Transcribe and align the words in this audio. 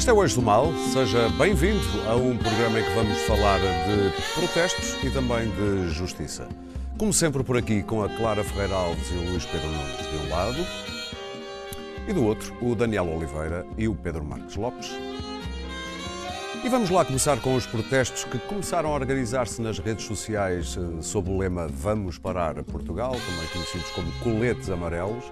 Este 0.00 0.08
é 0.08 0.14
o 0.14 0.22
Eixo 0.22 0.36
do 0.36 0.42
Mal, 0.42 0.72
seja 0.94 1.28
bem-vindo 1.36 1.84
a 2.08 2.16
um 2.16 2.34
programa 2.34 2.80
em 2.80 2.82
que 2.82 2.90
vamos 2.94 3.18
falar 3.26 3.58
de 3.58 4.32
protestos 4.32 4.96
e 5.04 5.10
também 5.10 5.50
de 5.50 5.90
justiça. 5.90 6.48
Como 6.96 7.12
sempre 7.12 7.44
por 7.44 7.58
aqui 7.58 7.82
com 7.82 8.02
a 8.02 8.08
Clara 8.08 8.42
Ferreira 8.42 8.76
Alves 8.76 9.10
e 9.10 9.14
o 9.16 9.30
Luís 9.30 9.44
Pedro 9.44 9.68
Nunes 9.68 10.10
de 10.10 10.16
um 10.16 10.30
lado 10.30 10.66
e 12.08 12.12
do 12.14 12.24
outro 12.24 12.56
o 12.62 12.74
Daniel 12.74 13.14
Oliveira 13.14 13.66
e 13.76 13.88
o 13.88 13.94
Pedro 13.94 14.24
Marques 14.24 14.56
Lopes. 14.56 14.90
E 16.64 16.68
vamos 16.70 16.88
lá 16.88 17.04
começar 17.04 17.38
com 17.42 17.54
os 17.54 17.66
protestos 17.66 18.24
que 18.24 18.38
começaram 18.38 18.92
a 18.92 18.94
organizar-se 18.94 19.60
nas 19.60 19.78
redes 19.78 20.06
sociais 20.06 20.78
eh, 20.78 21.02
sob 21.02 21.28
o 21.28 21.36
lema 21.36 21.68
Vamos 21.68 22.16
Parar 22.16 22.54
Portugal, 22.64 23.12
também 23.12 23.46
conhecidos 23.52 23.90
como 23.90 24.10
coletes 24.20 24.70
amarelos, 24.70 25.24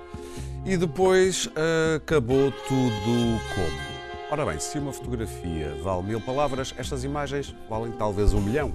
e 0.66 0.76
depois 0.76 1.48
eh, 1.56 1.96
acabou 1.96 2.52
tudo 2.68 3.40
como? 3.54 3.87
Ora 4.30 4.44
bem, 4.44 4.58
se 4.58 4.78
uma 4.78 4.92
fotografia 4.92 5.74
vale 5.82 6.02
mil 6.02 6.20
palavras, 6.20 6.74
estas 6.76 7.02
imagens 7.02 7.54
valem 7.66 7.92
talvez 7.92 8.34
um 8.34 8.42
milhão. 8.42 8.74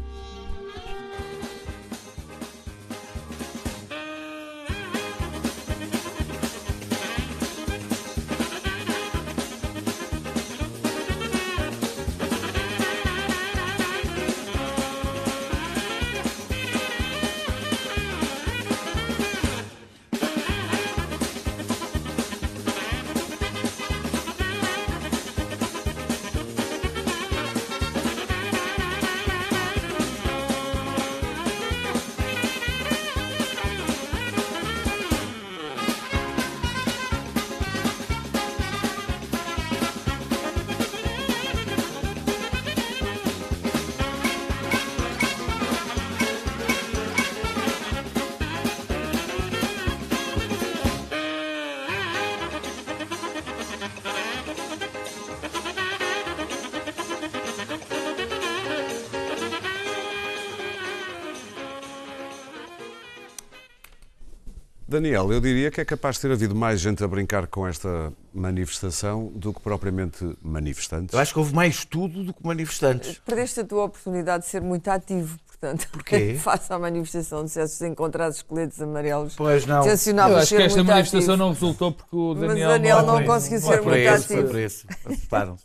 Daniel, 64.94 65.31
eu 65.33 65.41
diria 65.41 65.69
que 65.72 65.81
é 65.81 65.86
capaz 65.86 66.16
de 66.16 66.22
ter 66.22 66.31
havido 66.31 66.55
mais 66.55 66.80
gente 66.80 67.03
a 67.03 67.08
brincar 67.08 67.47
com 67.47 67.67
esta 67.67 68.13
manifestação 68.33 69.31
do 69.35 69.53
que 69.53 69.59
propriamente 69.59 70.38
manifestantes. 70.41 71.13
Eu 71.13 71.19
acho 71.19 71.33
que 71.33 71.39
houve 71.39 71.53
mais 71.53 71.83
tudo 71.83 72.23
do 72.23 72.33
que 72.33 72.45
manifestantes. 72.45 73.19
Perdeste 73.25 73.59
a 73.61 73.66
tua 73.66 73.85
oportunidade 73.85 74.44
de 74.45 74.50
ser 74.50 74.61
muito 74.61 74.88
ativo, 74.89 75.38
portanto. 75.47 75.88
Porquê? 75.91 76.35
Face 76.41 76.72
à 76.72 76.79
manifestação, 76.79 77.44
disseste 77.44 77.78
se 77.78 77.88
encontrares 77.88 78.38
esqueletos 78.38 78.81
amarelos. 78.81 79.35
Pois 79.35 79.66
não. 79.66 79.84
Eu 79.85 79.91
acho 80.38 80.47
ser 80.47 80.57
que 80.57 80.62
esta 80.63 80.78
muito 80.78 80.88
manifestação 80.90 81.34
ativo. 81.34 81.38
não 81.38 81.50
resultou 81.53 81.91
porque 81.91 82.16
o 82.16 82.35
Mas 82.35 82.47
Daniel, 82.50 82.69
o 82.69 82.72
Daniel 82.73 83.01
não 83.03 83.18
bem- 83.18 83.28
conseguiu 83.28 83.59
não 83.62 83.68
ser 83.68 83.81
muito 83.81 83.97
esse, 83.97 84.28
foi 84.28 84.35
ativo. 84.38 84.50
por 84.51 84.59
esse. 84.59 84.88
Assustaram-se. 85.06 85.63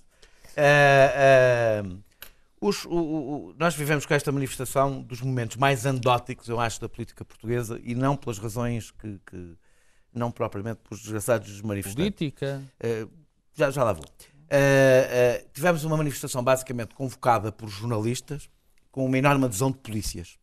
Ah, 0.56 1.82
ah, 1.84 2.07
os- 2.60 2.84
o- 2.84 2.91
o- 2.91 3.54
nós 3.58 3.74
vivemos 3.74 4.04
com 4.06 4.14
esta 4.14 4.30
manifestação 4.32 5.00
dos 5.02 5.20
momentos 5.20 5.56
mais 5.56 5.86
anedóticos, 5.86 6.48
eu 6.48 6.58
acho, 6.60 6.80
da 6.80 6.88
política 6.88 7.24
portuguesa 7.24 7.80
e 7.82 7.94
não 7.94 8.16
pelas 8.16 8.38
razões 8.38 8.91
que. 8.91 9.20
que- 9.26 9.56
não 10.10 10.30
propriamente 10.30 10.80
pelos 10.88 11.00
desgraçados 11.02 11.48
dos 11.48 11.60
manifestantes. 11.62 11.94
Política. 12.16 12.62
Uh, 12.82 13.08
já, 13.54 13.70
já 13.70 13.84
lá 13.84 13.92
vou. 13.92 14.04
Uh, 14.04 15.44
uh, 15.44 15.48
tivemos 15.52 15.84
uma 15.84 15.97
manifestação 15.97 16.42
basicamente 16.42 16.94
convocada 16.94 17.52
por 17.52 17.68
jornalistas 17.68 18.48
com 18.91 19.04
uma 19.04 19.18
enorme 19.18 19.44
adesão 19.44 19.70
de 19.70 19.76
polícias. 19.78 20.36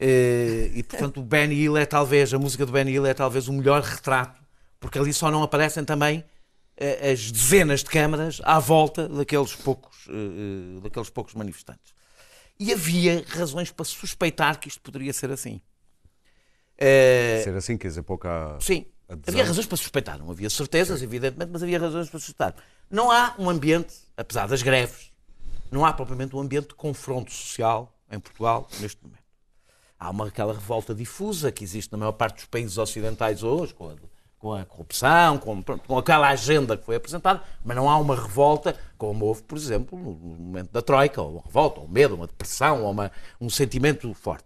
E 0.00 0.82
portanto 0.82 1.20
o 1.20 1.22
Ben 1.22 1.52
Hill 1.52 1.76
é 1.76 1.84
talvez, 1.86 2.32
a 2.32 2.38
música 2.38 2.64
do 2.66 2.72
Ben 2.72 2.88
Hill 2.88 3.06
é 3.06 3.12
talvez 3.14 3.46
o 3.48 3.52
melhor 3.52 3.82
retrato, 3.82 4.42
porque 4.80 4.98
ali 4.98 5.12
só 5.12 5.30
não 5.30 5.42
aparecem 5.42 5.84
também 5.84 6.24
as 7.10 7.32
dezenas 7.32 7.82
de 7.82 7.90
câmaras 7.90 8.40
à 8.44 8.58
volta 8.58 9.08
daqueles 9.08 9.54
poucos, 9.54 10.06
uh, 10.06 10.10
uh, 10.10 10.80
daqueles 10.82 11.08
poucos 11.08 11.34
manifestantes. 11.34 11.94
E 12.58 12.72
havia 12.72 13.24
razões 13.28 13.70
para 13.70 13.84
suspeitar 13.84 14.58
que 14.58 14.68
isto 14.68 14.80
poderia 14.80 15.12
ser 15.12 15.30
assim. 15.30 15.60
Uh, 16.76 17.42
Ser 17.42 17.54
assim, 17.56 17.76
quer 17.76 17.88
dizer, 17.88 18.02
pouca. 18.02 18.58
Sim, 18.60 18.86
adesão. 19.08 19.34
havia 19.34 19.44
razões 19.44 19.66
para 19.66 19.76
suspeitar. 19.76 20.18
Não 20.18 20.30
havia 20.30 20.50
certezas, 20.50 21.02
evidentemente, 21.02 21.50
mas 21.50 21.62
havia 21.62 21.78
razões 21.78 22.10
para 22.10 22.20
suspeitar. 22.20 22.54
Não 22.90 23.10
há 23.10 23.34
um 23.38 23.48
ambiente, 23.48 23.94
apesar 24.16 24.46
das 24.46 24.62
greves, 24.62 25.10
não 25.70 25.84
há 25.84 25.92
propriamente 25.92 26.36
um 26.36 26.40
ambiente 26.40 26.68
de 26.68 26.74
confronto 26.74 27.32
social 27.32 27.94
em 28.10 28.20
Portugal 28.20 28.68
neste 28.80 29.02
momento. 29.02 29.24
Há 29.98 30.10
uma, 30.10 30.28
aquela 30.28 30.52
revolta 30.52 30.94
difusa 30.94 31.50
que 31.50 31.64
existe 31.64 31.90
na 31.92 31.98
maior 31.98 32.12
parte 32.12 32.36
dos 32.36 32.44
países 32.44 32.76
ocidentais 32.76 33.42
hoje, 33.42 33.72
com 33.72 33.88
a, 33.88 33.94
com 34.38 34.52
a 34.54 34.64
corrupção, 34.64 35.38
com, 35.38 35.62
com 35.62 35.98
aquela 35.98 36.28
agenda 36.28 36.76
que 36.76 36.84
foi 36.84 36.96
apresentada, 36.96 37.42
mas 37.64 37.76
não 37.76 37.88
há 37.88 37.96
uma 37.98 38.14
revolta 38.14 38.76
como 38.98 39.24
houve, 39.26 39.42
por 39.42 39.56
exemplo, 39.58 39.98
no 39.98 40.12
momento 40.14 40.70
da 40.70 40.82
Troika, 40.82 41.20
ou 41.22 41.32
uma 41.34 41.42
revolta, 41.44 41.80
ou 41.80 41.86
um 41.86 41.90
medo, 41.90 42.14
uma 42.14 42.26
depressão, 42.26 42.82
ou 42.84 42.90
uma, 42.90 43.10
um 43.40 43.48
sentimento 43.50 44.12
forte 44.14 44.44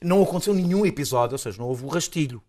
não 0.00 0.22
aconteceu 0.22 0.54
nenhum 0.54 0.86
episódio, 0.86 1.34
ou 1.34 1.38
seja, 1.38 1.58
não 1.58 1.66
houve 1.66 1.84
o 1.84 1.88
rastilho. 1.88 2.40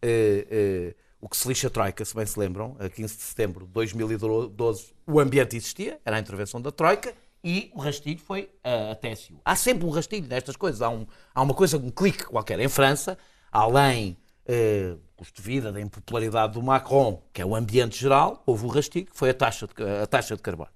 Eh, 0.00 0.46
eh, 0.50 0.94
o 1.20 1.28
que 1.28 1.36
se 1.36 1.46
lixa 1.46 1.66
a 1.66 1.70
Troika, 1.70 2.02
se 2.04 2.14
bem 2.14 2.24
se 2.24 2.38
lembram, 2.40 2.74
a 2.78 2.88
15 2.88 3.16
de 3.16 3.22
setembro 3.22 3.66
de 3.66 3.72
2012, 3.72 4.94
o 5.06 5.20
ambiente 5.20 5.56
existia, 5.56 6.00
era 6.06 6.16
a 6.16 6.18
intervenção 6.20 6.58
da 6.58 6.70
Troika, 6.70 7.12
e 7.44 7.70
o 7.74 7.80
rastilho 7.80 8.18
foi 8.18 8.48
a, 8.64 8.92
a 8.92 8.94
TSU. 8.94 9.34
Há 9.44 9.54
sempre 9.54 9.84
um 9.86 9.90
rastilho 9.90 10.26
nestas 10.26 10.56
coisas, 10.56 10.80
há, 10.80 10.88
um- 10.88 11.06
há 11.34 11.42
uma 11.42 11.52
coisa, 11.52 11.76
um 11.76 11.90
clique 11.90 12.24
qualquer. 12.24 12.58
Em 12.60 12.68
França, 12.68 13.18
além 13.52 14.16
do 14.46 15.00
custo 15.16 15.40
de 15.40 15.46
vida, 15.46 15.72
da 15.72 15.80
impopularidade 15.80 16.52
do 16.52 16.62
Macron, 16.62 17.22
que 17.32 17.40
é 17.40 17.46
o 17.46 17.56
ambiente 17.56 17.98
geral, 17.98 18.42
houve 18.46 18.66
o 18.66 18.68
rastilho, 18.68 19.06
que 19.06 19.16
foi 19.16 19.30
a 19.30 19.34
taxa 19.34 19.66
de, 19.66 19.72
a 20.02 20.06
taxa 20.06 20.36
de 20.36 20.42
carbono. 20.42 20.70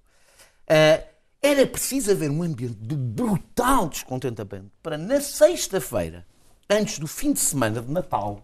Ah, 0.69 1.03
era 1.43 1.67
preciso 1.67 2.11
haver 2.11 2.31
um 2.31 2.43
ambiente 2.43 2.75
de 2.75 2.95
brutal 2.95 3.89
descontentamento 3.89 4.71
para 4.83 4.99
na 4.99 5.21
sexta-feira, 5.21 6.27
antes 6.69 6.99
do 6.99 7.07
fim 7.07 7.33
de 7.33 7.41
semana 7.41 7.81
de 7.81 7.91
Natal, 7.91 8.43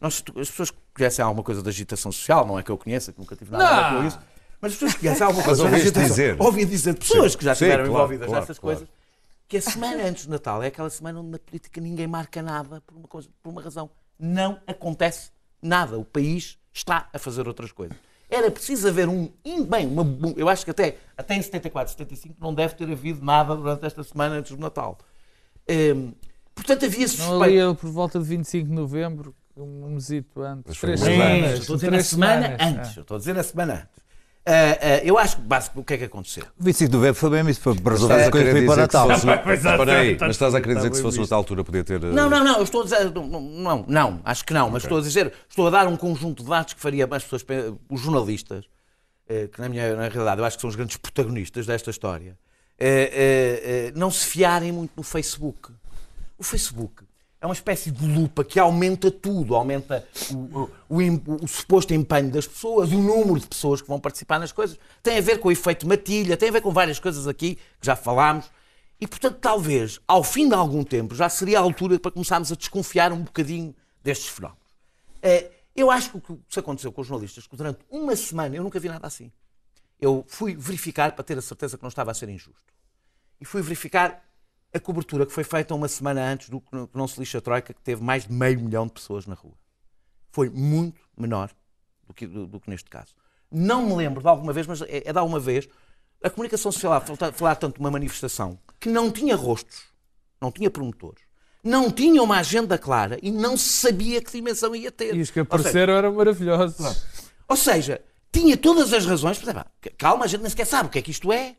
nós, 0.00 0.22
as 0.36 0.50
pessoas 0.50 0.70
que 0.70 0.78
conhecem 0.94 1.24
alguma 1.24 1.42
coisa 1.42 1.62
da 1.62 1.70
agitação 1.70 2.10
social, 2.12 2.46
não 2.46 2.58
é 2.58 2.62
que 2.62 2.70
eu 2.70 2.78
conheça, 2.78 3.12
que 3.12 3.18
nunca 3.18 3.36
tive 3.36 3.50
nada 3.52 3.64
a 3.64 3.90
ver 3.90 3.96
com 3.96 4.06
isso, 4.06 4.18
mas 4.60 4.72
as 4.72 4.78
pessoas 4.78 4.94
que 4.94 5.00
conhecem 5.00 5.26
alguma 5.26 5.44
coisa 5.44 5.68
da 5.68 5.76
agitação, 5.76 6.08
dizer. 6.08 6.36
ouvi 6.40 6.64
dizer 6.64 6.94
de 6.94 7.00
pessoas 7.00 7.32
Sim. 7.32 7.38
que 7.38 7.44
já 7.44 7.52
estiveram 7.52 7.84
claro, 7.84 7.92
envolvidas 7.92 8.26
claro, 8.26 8.40
nestas 8.40 8.58
claro. 8.58 8.78
coisas, 8.78 8.94
que 9.48 9.56
a 9.56 9.62
semana 9.62 10.04
antes 10.04 10.26
do 10.26 10.32
Natal 10.32 10.62
é 10.62 10.66
aquela 10.66 10.90
semana 10.90 11.20
onde 11.20 11.30
na 11.30 11.38
política 11.38 11.80
ninguém 11.80 12.06
marca 12.06 12.42
nada 12.42 12.80
por 12.80 12.96
uma, 12.96 13.08
coisa, 13.08 13.28
por 13.42 13.50
uma 13.50 13.62
razão. 13.62 13.88
Não 14.18 14.58
acontece 14.66 15.30
nada. 15.62 15.98
O 15.98 16.04
país 16.04 16.58
está 16.72 17.08
a 17.12 17.18
fazer 17.18 17.46
outras 17.46 17.70
coisas. 17.72 17.96
Era 18.30 18.50
preciso 18.50 18.88
haver 18.88 19.08
um. 19.08 19.30
Bem, 19.68 19.86
uma- 19.86 20.02
um- 20.02 20.34
eu 20.36 20.48
acho 20.48 20.64
que 20.64 20.70
até, 20.70 20.96
até 21.16 21.34
em 21.34 21.42
74, 21.42 21.92
75 21.92 22.36
não 22.40 22.52
deve 22.52 22.74
ter 22.74 22.90
havido 22.90 23.24
nada 23.24 23.54
durante 23.56 23.86
esta 23.86 24.02
semana 24.04 24.34
antes 24.36 24.52
do 24.54 24.58
Natal. 24.60 24.98
Hum, 25.68 26.12
portanto, 26.54 26.84
havia 26.84 27.08
suspeita. 27.08 27.44
ali 27.44 27.74
por 27.76 27.90
volta 27.90 28.18
de 28.18 28.24
25 28.26 28.68
de 28.68 28.74
novembro, 28.74 29.34
um 29.56 29.90
mesito 29.94 30.42
antes. 30.42 30.78
Três 30.78 31.00
semanas. 31.00 31.50
eu 31.52 31.56
estou 31.58 31.74
a 31.74 31.76
dizer 31.76 31.90
na 31.90 32.02
semana 32.02 32.56
antes. 32.60 32.96
Eu 32.96 33.00
estou 33.02 33.14
a 33.14 33.18
dizer 33.18 33.34
na 33.34 33.42
semana 33.42 33.74
antes. 33.74 34.07
Ah, 34.50 34.78
ah, 34.80 35.00
eu 35.04 35.18
acho 35.18 35.36
que, 35.36 35.42
basicamente, 35.42 35.82
o 35.82 35.84
que 35.86 35.94
é 35.94 35.98
que 35.98 36.04
aconteceu? 36.04 36.44
25 36.58 36.90
de 36.90 36.96
novembro 36.96 37.14
foi 37.16 37.30
mesmo 37.30 37.50
isso, 37.50 37.60
foi 37.60 37.74
para 37.74 37.92
resolver 37.92 38.14
Estás 38.14 38.22
as 38.22 38.28
a 38.28 38.30
coisas 38.32 38.52
querer 38.54 38.66
para 38.66 38.76
Natal. 38.76 39.06
se 39.06 39.26
fosse... 39.26 39.52
Espera 39.54 39.98
aí, 40.00 40.16
mas 40.20 40.30
estás 40.30 40.54
a 40.54 40.60
querer 40.60 40.74
dizer 40.76 40.90
que 40.90 40.96
se 40.96 41.02
fosse 41.02 41.18
noutra 41.18 41.36
altura 41.36 41.64
podia 41.64 41.84
ter... 41.84 42.02
eh, 42.02 42.06
Não, 42.06 42.30
não, 42.30 42.42
não, 42.42 42.56
eu 42.56 42.62
estou 42.64 42.80
a 42.80 42.84
dizer. 42.84 43.12
Não, 43.14 43.26
não, 43.40 43.84
não, 43.86 44.20
acho 44.24 44.44
que 44.44 44.54
não, 44.54 44.70
mas 44.70 44.82
estou 44.84 44.98
a 44.98 45.00
dizer, 45.02 45.32
estou 45.48 45.66
a 45.66 45.70
dar 45.70 45.86
um 45.86 45.96
conjunto 45.96 46.42
de 46.42 46.48
dados 46.48 46.72
que 46.72 46.80
faria 46.80 47.06
as 47.10 47.22
pessoas, 47.24 47.42
pe- 47.42 47.74
os 47.90 48.00
jornalistas, 48.00 48.64
que 49.52 49.60
na 49.60 49.68
minha 49.68 49.94
na 49.94 50.08
realidade 50.08 50.40
eu 50.40 50.44
acho 50.46 50.56
que 50.56 50.62
são 50.62 50.70
os 50.70 50.76
grandes 50.76 50.96
protagonistas 50.96 51.66
desta 51.66 51.90
história, 51.90 52.38
não 53.94 54.10
se 54.10 54.24
fiarem 54.26 54.72
muito 54.72 54.92
no 54.96 55.02
Facebook. 55.02 55.70
O 56.38 56.42
Facebook 56.44 57.02
é 57.40 57.46
uma 57.46 57.52
espécie 57.54 57.90
de 57.90 58.04
lupa 58.06 58.42
que 58.44 58.58
aumenta 58.58 59.10
tudo, 59.10 59.54
aumenta 59.54 60.06
o, 60.32 60.36
o- 60.60 60.70
o 60.88 61.44
o 61.44 61.48
suposto 61.48 61.94
empenho 61.94 62.30
das 62.30 62.46
pessoas, 62.46 62.90
o 62.90 62.98
número 62.98 63.38
de 63.38 63.46
pessoas 63.46 63.80
que 63.80 63.88
vão 63.88 64.00
participar 64.00 64.38
nas 64.40 64.50
coisas, 64.52 64.78
tem 65.02 65.18
a 65.18 65.20
ver 65.20 65.38
com 65.38 65.48
o 65.48 65.52
efeito 65.52 65.86
matilha, 65.86 66.36
tem 66.36 66.48
a 66.48 66.52
ver 66.52 66.60
com 66.60 66.72
várias 66.72 66.98
coisas 66.98 67.26
aqui 67.28 67.54
que 67.80 67.86
já 67.86 67.94
falámos. 67.94 68.50
E, 69.00 69.06
portanto, 69.06 69.38
talvez, 69.40 70.00
ao 70.08 70.24
fim 70.24 70.48
de 70.48 70.54
algum 70.54 70.82
tempo, 70.82 71.14
já 71.14 71.28
seria 71.28 71.58
a 71.58 71.62
altura 71.62 71.98
para 72.00 72.10
começarmos 72.10 72.50
a 72.50 72.56
desconfiar 72.56 73.12
um 73.12 73.22
bocadinho 73.22 73.72
destes 74.02 74.28
fenómenos. 74.28 74.64
Eh, 75.22 75.50
Eu 75.76 75.92
acho 75.92 76.10
que 76.10 76.16
o 76.16 76.20
que 76.20 76.36
se 76.48 76.58
aconteceu 76.58 76.90
com 76.90 77.00
os 77.02 77.06
jornalistas, 77.06 77.46
que 77.46 77.56
durante 77.56 77.78
uma 77.88 78.16
semana 78.16 78.56
eu 78.56 78.64
nunca 78.64 78.80
vi 78.80 78.88
nada 78.88 79.06
assim. 79.06 79.30
eu 80.00 80.24
fui 80.26 80.56
verificar 80.56 81.12
para 81.12 81.22
ter 81.24 81.38
a 81.38 81.42
certeza 81.42 81.76
que 81.76 81.82
não 81.84 81.88
estava 81.88 82.10
a 82.10 82.14
ser 82.14 82.28
injusto. 82.28 82.72
E 83.40 83.44
fui 83.44 83.62
verificar 83.62 84.27
a 84.72 84.80
cobertura 84.80 85.24
que 85.24 85.32
foi 85.32 85.44
feita 85.44 85.74
uma 85.74 85.88
semana 85.88 86.22
antes 86.22 86.48
do 86.48 86.60
que 86.60 86.68
não 86.94 87.08
se 87.08 87.18
lixa 87.18 87.38
a 87.38 87.40
Troika, 87.40 87.72
que 87.72 87.80
teve 87.80 88.02
mais 88.02 88.26
de 88.26 88.32
meio 88.32 88.60
milhão 88.60 88.86
de 88.86 88.92
pessoas 88.92 89.26
na 89.26 89.34
rua. 89.34 89.54
Foi 90.30 90.50
muito 90.50 91.00
menor 91.16 91.50
do 92.06 92.14
que, 92.14 92.26
do, 92.26 92.46
do 92.46 92.60
que 92.60 92.68
neste 92.68 92.90
caso. 92.90 93.14
Não 93.50 93.86
me 93.86 93.94
lembro 93.94 94.22
de 94.22 94.28
alguma 94.28 94.52
vez, 94.52 94.66
mas 94.66 94.82
é, 94.82 95.08
é 95.08 95.12
de 95.12 95.18
alguma 95.18 95.40
vez, 95.40 95.68
a 96.22 96.28
comunicação 96.28 96.70
social 96.70 96.92
a 96.92 97.00
falar, 97.32 97.56
tanto 97.56 97.74
de 97.74 97.80
uma 97.80 97.90
manifestação 97.90 98.58
que 98.78 98.88
não 98.88 99.10
tinha 99.10 99.34
rostos, 99.34 99.84
não 100.40 100.52
tinha 100.52 100.70
promotores, 100.70 101.22
não 101.64 101.90
tinha 101.90 102.22
uma 102.22 102.38
agenda 102.38 102.76
clara 102.76 103.18
e 103.22 103.30
não 103.30 103.56
se 103.56 103.68
sabia 103.68 104.22
que 104.22 104.30
dimensão 104.30 104.76
ia 104.76 104.92
ter. 104.92 105.16
E 105.16 105.20
os 105.20 105.30
que 105.30 105.34
seja, 105.34 105.42
apareceram 105.42 105.94
eram 105.94 106.14
maravilhosos. 106.14 106.78
ou 107.48 107.56
seja, 107.56 108.02
tinha 108.30 108.56
todas 108.56 108.92
as 108.92 109.06
razões. 109.06 109.38
Para, 109.38 109.66
calma, 109.96 110.24
a 110.24 110.28
gente 110.28 110.42
nem 110.42 110.50
sequer 110.50 110.66
sabe 110.66 110.88
o 110.88 110.92
que 110.92 110.98
é 110.98 111.02
que 111.02 111.10
isto 111.10 111.32
é. 111.32 111.56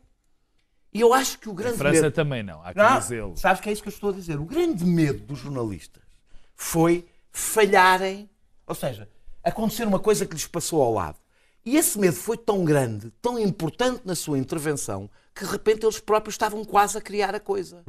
E 0.92 1.00
eu 1.00 1.14
acho 1.14 1.38
que 1.38 1.48
o 1.48 1.52
A 1.52 1.54
grande 1.54 1.78
França 1.78 2.02
medo... 2.02 2.12
também 2.14 2.42
não, 2.42 2.60
há 2.64 2.72
que 2.72 2.78
Não, 2.78 2.98
dizê-lo. 2.98 3.36
sabes 3.36 3.60
que 3.60 3.68
é 3.68 3.72
isso 3.72 3.82
que 3.82 3.88
eu 3.88 3.92
estou 3.92 4.10
a 4.10 4.12
dizer? 4.12 4.40
O 4.40 4.44
grande 4.44 4.84
medo 4.84 5.20
dos 5.20 5.38
jornalistas 5.38 6.02
foi 6.56 7.06
falharem, 7.30 8.28
ou 8.66 8.74
seja, 8.74 9.08
acontecer 9.42 9.86
uma 9.86 9.98
coisa 10.00 10.26
que 10.26 10.34
lhes 10.34 10.46
passou 10.46 10.82
ao 10.82 10.92
lado. 10.92 11.16
E 11.64 11.76
esse 11.76 11.98
medo 11.98 12.16
foi 12.16 12.36
tão 12.36 12.64
grande, 12.64 13.10
tão 13.22 13.38
importante 13.38 14.02
na 14.04 14.14
sua 14.14 14.38
intervenção, 14.38 15.08
que 15.34 15.44
de 15.44 15.50
repente 15.50 15.84
eles 15.84 16.00
próprios 16.00 16.34
estavam 16.34 16.64
quase 16.64 16.98
a 16.98 17.00
criar 17.00 17.34
a 17.34 17.40
coisa. 17.40 17.84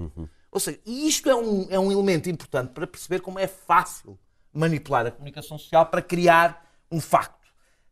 Ou 0.51 0.59
seja, 0.59 0.79
e 0.85 1.07
isto 1.07 1.29
é 1.29 1.35
um, 1.35 1.67
é 1.69 1.79
um 1.79 1.91
elemento 1.91 2.29
importante 2.29 2.71
para 2.71 2.85
perceber 2.85 3.21
como 3.21 3.39
é 3.39 3.47
fácil 3.47 4.19
manipular 4.53 5.05
a 5.07 5.11
comunicação 5.11 5.57
social 5.57 5.85
para 5.85 6.01
criar 6.01 6.69
um 6.91 6.99
facto. 6.99 7.40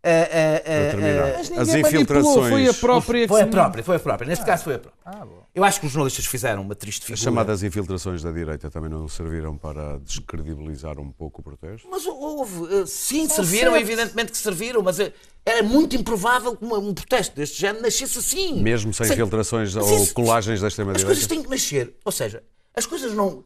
Ah, 0.02 0.08
ah, 0.10 0.56
ah, 0.56 0.62
Para 0.64 0.92
terminar. 0.92 1.24
ah, 1.30 1.38
Mas 1.38 1.70
As 1.70 1.76
infiltrações. 1.76 2.50
foi 2.50 2.68
a 2.70 2.74
própria 2.74 3.22
que 3.24 3.28
foi 3.28 3.42
a 3.42 3.48
própria, 3.48 3.84
foi 3.84 3.96
a 3.98 4.00
própria. 4.00 4.28
Neste 4.30 4.46
caso 4.46 4.64
foi 4.64 4.76
a 4.76 4.80
própria. 4.80 5.02
Ah. 5.06 5.28
Eu 5.54 5.64
acho 5.66 5.80
que 5.82 5.88
os 5.88 5.92
jornalistas 5.92 6.26
fizeram 6.26 6.62
uma 6.62 6.74
triste 6.74 7.02
figura. 7.02 7.16
As 7.16 7.20
chamadas 7.20 7.64
infiltrações 7.64 8.24
da 8.24 8.32
direita 8.32 8.70
também 8.72 8.90
não 8.90 9.08
serviram 9.10 9.58
para 9.58 9.98
descredibilizar 10.00 10.98
um 11.00 11.12
pouco 11.12 11.42
o 11.42 11.44
protesto? 11.44 11.86
Mas 11.92 12.06
houve, 12.06 12.82
eh, 12.82 12.86
sim, 12.86 13.28
serviram, 13.28 13.76
evidentemente 13.76 14.32
que 14.32 14.38
serviram, 14.38 14.82
mas 14.82 15.00
eh, 15.02 15.12
era 15.46 15.64
muito 15.64 15.98
improvável 15.98 16.56
que 16.56 16.64
um 16.64 16.94
protesto 16.94 17.36
deste 17.36 17.60
género 17.60 17.82
nascesse 17.84 18.20
assim. 18.20 18.62
Mesmo 18.62 18.94
sem 18.94 19.06
infiltrações 19.12 19.76
ou 19.76 19.96
isso- 20.04 20.14
colagens 20.14 20.62
da 20.62 20.68
As 20.68 20.74
extrema-direita? 20.74 21.08
coisas 21.08 21.28
têm 21.28 21.44
que 21.44 21.50
nascer. 21.50 21.94
Ou 22.06 22.12
seja, 22.12 22.42
as 22.74 22.86
coisas 22.86 23.14
não. 23.14 23.44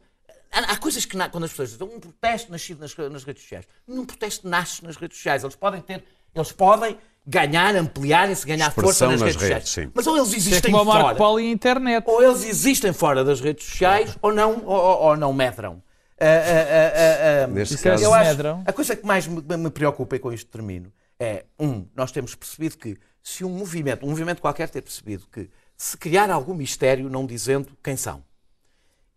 Há, 0.52 0.76
coisas 0.76 1.04
que, 1.04 1.16
quando 1.30 1.42
as 1.44 1.50
pessoas 1.50 1.70
dizem 1.72 1.88
um 1.88 1.98
protesto 1.98 2.52
nascido 2.52 2.78
nas, 2.78 2.96
nas 2.96 3.24
redes 3.24 3.42
sociais, 3.42 3.66
nenhum 3.88 4.04
protesto 4.04 4.48
nasce 4.48 4.84
nas 4.84 4.94
redes 4.94 5.16
sociais. 5.16 5.42
Eles 5.42 5.56
podem 5.56 5.80
ter. 5.80 6.04
Eles 6.34 6.52
podem 6.52 6.98
ganhar, 7.26 7.74
ampliarem-se, 7.76 8.46
ganhar 8.46 8.70
força 8.72 9.06
Expressão 9.06 9.10
nas, 9.12 9.20
nas 9.20 9.28
redes, 9.34 9.48
redes, 9.48 9.68
sociais. 9.68 9.86
sim. 9.88 9.92
Mas 9.94 10.06
ou 10.06 10.16
eles 10.16 10.32
é 10.32 10.36
existem 10.36 10.70
como 10.72 10.82
o 10.82 10.86
Marco 10.86 11.02
fora. 11.04 11.16
Paulo 11.16 11.40
e 11.40 11.46
a 11.48 11.50
internet. 11.50 12.04
Ou 12.06 12.22
eles 12.22 12.44
existem 12.44 12.92
fora 12.92 13.24
das 13.24 13.40
redes 13.40 13.64
sociais 13.66 14.16
ou 14.20 14.32
não, 14.32 14.62
ou, 14.64 15.02
ou- 15.02 15.16
não 15.16 15.32
medram. 15.32 15.82
Ah, 16.20 16.24
ah, 16.26 17.44
ah, 17.44 17.46
Neste 17.48 17.74
é 17.74 17.78
caso, 17.78 18.04
eu 18.04 18.14
acho, 18.14 18.30
medram. 18.30 18.62
a 18.66 18.72
coisa 18.72 18.94
que 18.94 19.04
mais 19.06 19.26
me, 19.26 19.40
me 19.56 19.70
preocupa 19.70 20.16
e 20.16 20.18
com 20.18 20.32
isto 20.32 20.48
termino 20.50 20.92
é, 21.18 21.44
um, 21.58 21.86
nós 21.94 22.12
temos 22.12 22.34
percebido 22.34 22.76
que 22.78 22.96
se 23.22 23.44
um 23.44 23.48
movimento, 23.50 24.04
um 24.06 24.10
movimento 24.10 24.40
qualquer 24.40 24.68
ter 24.68 24.82
percebido 24.82 25.26
que 25.32 25.48
se 25.76 25.96
criar 25.96 26.30
algum 26.30 26.54
mistério 26.54 27.08
não 27.10 27.26
dizendo 27.26 27.76
quem 27.82 27.96
são 27.96 28.22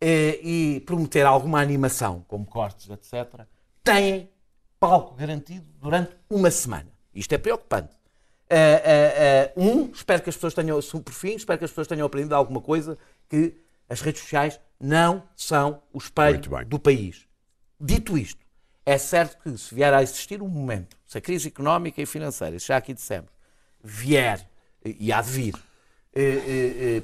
eh, 0.02 0.40
e 0.42 0.80
prometer 0.86 1.25
alguma 1.25 1.62
animação, 1.62 2.24
como 2.28 2.46
cortes, 2.46 2.90
etc., 2.90 3.42
têm 3.84 4.30
palco 4.80 5.16
garantido 5.16 5.66
durante 5.80 6.12
uma 6.30 6.50
semana. 6.52 6.88
Isto 7.18 7.34
é 7.34 7.38
preocupante. 7.38 7.96
Eh, 8.50 8.81
eh, 8.86 9.14
eh, 9.18 9.54
um, 9.58 9.92
espero 9.92 10.22
que 10.22 10.30
as 10.30 10.36
pessoas 10.36 10.54
tenham, 10.54 10.80
por 10.80 11.14
fim, 11.14 11.36
espero 11.36 11.58
que 11.58 11.66
as 11.66 11.72
pessoas 11.72 11.88
tenham 11.88 12.06
aprendido 12.06 12.34
alguma 12.34 12.62
coisa 12.62 12.98
que 13.28 13.58
as 13.90 14.02
redes 14.02 14.22
sociais 14.22 14.60
não 14.80 15.24
são 15.36 15.81
o 15.92 15.98
espelho 15.98 16.40
do 16.66 16.80
país. 16.80 17.28
Dito 17.80 18.18
isto, 18.18 18.40
é 18.86 18.98
certo 18.98 19.42
que 19.42 19.58
se 19.58 19.74
vier 19.74 19.94
a 19.94 20.02
existir 20.02 20.42
um 20.42 20.48
momento, 20.48 20.96
se 21.06 21.18
a 21.18 21.22
crise 21.22 21.48
económica 21.48 22.02
e 22.02 22.06
financeira, 22.06 22.56
isso 22.56 22.68
já 22.68 22.78
aqui 22.78 22.94
dissemos, 22.94 23.31
vier, 23.84 24.48
e 24.86 25.12
há 25.12 25.22
de 25.22 25.30
vir, 25.30 25.56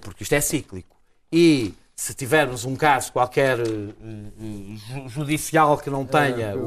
porque 0.02 0.24
isto 0.24 0.34
é 0.34 0.42
cíclico, 0.42 0.96
e 1.32 1.74
se 1.96 2.14
tivermos 2.14 2.66
um 2.66 2.76
caso 2.76 3.12
qualquer 3.12 3.60
eh, 3.60 3.64
eh, 3.64 4.76
ju- 4.76 5.10
judicial 5.10 5.78
que 5.78 5.90
não 5.90 6.06
tenha, 6.06 6.48
Era 6.48 6.58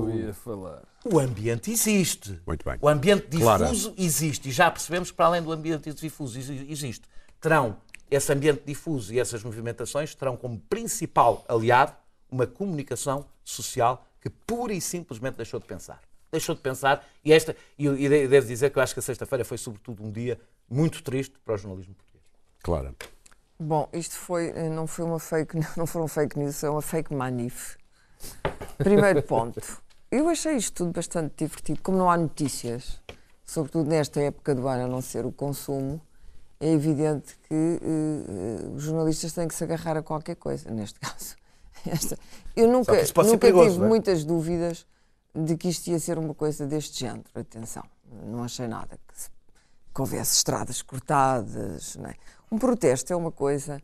o 1.04 1.18
ambiente 1.20 1.70
existe. 1.70 2.40
Muito 2.46 2.64
bem. 2.64 2.78
O 2.80 2.88
ambiente 2.88 3.26
Clara. 3.36 3.64
difuso 3.66 3.94
existe. 3.96 4.48
E 4.48 4.52
já 4.52 4.70
percebemos 4.70 5.10
que, 5.10 5.16
para 5.16 5.26
além 5.26 5.42
do 5.42 5.52
ambiente 5.52 5.92
difuso 5.92 6.38
exi- 6.38 6.66
existe, 6.68 7.02
terão 7.40 7.76
esse 8.10 8.32
ambiente 8.32 8.62
difuso 8.64 9.12
e 9.12 9.18
essas 9.20 9.42
movimentações 9.42 10.14
terão 10.14 10.36
como 10.36 10.58
principal 10.68 11.44
aliado 11.48 11.92
uma 12.30 12.46
comunicação 12.46 13.26
social 13.44 14.06
que 14.20 14.28
pura 14.30 14.72
e 14.72 14.80
simplesmente 14.80 15.36
deixou 15.36 15.60
de 15.60 15.66
pensar. 15.66 16.00
Deixou 16.30 16.54
de 16.54 16.60
pensar 16.60 17.04
e 17.24 17.32
esta 17.32 17.54
e 17.78 17.86
e 17.86 18.08
de- 18.08 18.28
devo 18.28 18.46
dizer 18.46 18.70
que 18.70 18.78
eu 18.78 18.82
acho 18.82 18.94
que 18.94 19.00
a 19.00 19.02
sexta-feira 19.02 19.44
foi 19.44 19.58
sobretudo 19.58 20.02
um 20.04 20.10
dia 20.10 20.38
muito 20.68 21.02
triste 21.02 21.34
para 21.44 21.54
o 21.54 21.58
jornalismo 21.58 21.94
português. 21.94 22.24
Clara. 22.62 22.94
Bom, 23.58 23.88
isto 23.92 24.14
foi, 24.14 24.50
eh, 24.50 24.68
não 24.68 24.86
foi 24.86 25.04
uma 25.04 25.18
fake, 25.18 25.58
não 25.76 25.86
foram 25.86 26.06
fake 26.08 26.38
news, 26.38 26.62
é 26.62 26.70
uma 26.70 26.82
fake 26.82 27.14
manif. 27.14 27.76
Primeiro 28.78 29.22
ponto. 29.22 29.60
Eu 30.10 30.28
achei 30.28 30.56
isto 30.56 30.72
tudo 30.74 30.92
bastante 30.92 31.34
divertido. 31.44 31.80
Como 31.82 31.96
não 31.98 32.10
há 32.10 32.16
notícias, 32.16 33.00
sobretudo 33.44 33.88
nesta 33.88 34.20
época 34.20 34.54
do 34.54 34.68
ano, 34.68 34.84
a 34.84 34.88
não 34.88 35.00
ser 35.00 35.24
o 35.26 35.32
consumo, 35.32 36.00
é 36.60 36.70
evidente 36.70 37.36
que 37.48 37.80
eh, 37.82 38.66
os 38.74 38.82
jornalistas 38.82 39.32
têm 39.32 39.48
que 39.48 39.54
se 39.54 39.64
agarrar 39.64 39.96
a 39.96 40.02
qualquer 40.02 40.36
coisa, 40.36 40.70
neste 40.70 40.98
caso. 41.00 41.36
Esta- 41.86 42.18
eu 42.54 42.68
nunca, 42.68 42.92
nunca 42.92 43.38
perigoso, 43.38 43.72
tive 43.72 43.84
é? 43.84 43.88
muitas 43.88 44.24
dúvidas 44.24 44.86
de 45.34 45.56
que 45.56 45.68
isto 45.68 45.86
ia 45.88 45.98
ser 45.98 46.18
uma 46.18 46.34
coisa 46.34 46.66
deste 46.66 47.00
género. 47.00 47.24
Atenção, 47.34 47.82
não 48.24 48.42
achei 48.44 48.66
nada 48.66 48.98
que, 49.08 49.20
se- 49.20 49.28
que 49.94 50.00
houvesse 50.00 50.34
estradas 50.36 50.82
cortadas. 50.82 51.96
não 51.96 52.08
é? 52.10 52.14
Um 52.50 52.58
protesto 52.58 53.12
é 53.12 53.16
uma 53.16 53.32
coisa 53.32 53.80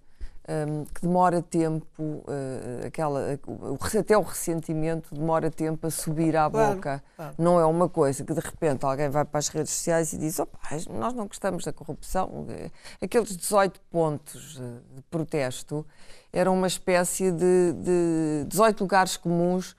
hum, 0.49 0.85
que 0.95 1.03
demora 1.03 1.41
tempo, 1.43 2.25
eh, 2.29 2.87
aquela, 2.87 3.39
o- 3.47 3.79
até 3.99 4.17
o 4.17 4.23
ressentimento 4.23 5.15
demora 5.15 5.51
tempo 5.51 5.87
a 5.87 5.91
subir 5.91 6.37
à 6.37 6.49
Claro, 6.51 6.75
boca. 6.77 7.03
claro. 7.17 7.35
Não 7.39 7.59
é 7.61 7.65
uma 7.67 7.89
coisa 7.89 8.25
que 8.25 8.33
de 8.35 8.41
repente 8.41 8.85
alguém 8.85 9.09
vai 9.09 9.25
para 9.25 9.39
as 9.39 9.49
redes 9.49 9.73
sociais 9.73 10.13
e 10.13 10.19
diz: 10.19 10.39
Opa, 10.39 10.59
nós 10.91 11.13
não 11.15 11.27
gostamos 11.27 11.65
da 11.65 11.73
corrupção. 11.73 12.47
Eh, 12.51 12.71
Aqueles 13.01 13.37
18 13.37 13.81
pontos 13.91 14.59
eh, 14.61 14.97
de 14.97 15.03
protesto 15.03 15.85
eram 16.33 16.55
uma 16.55 16.67
espécie 16.67 17.31
de, 17.31 17.73
de 17.75 18.45
18 18.49 18.81
lugares 18.81 19.17
comuns 19.17 19.77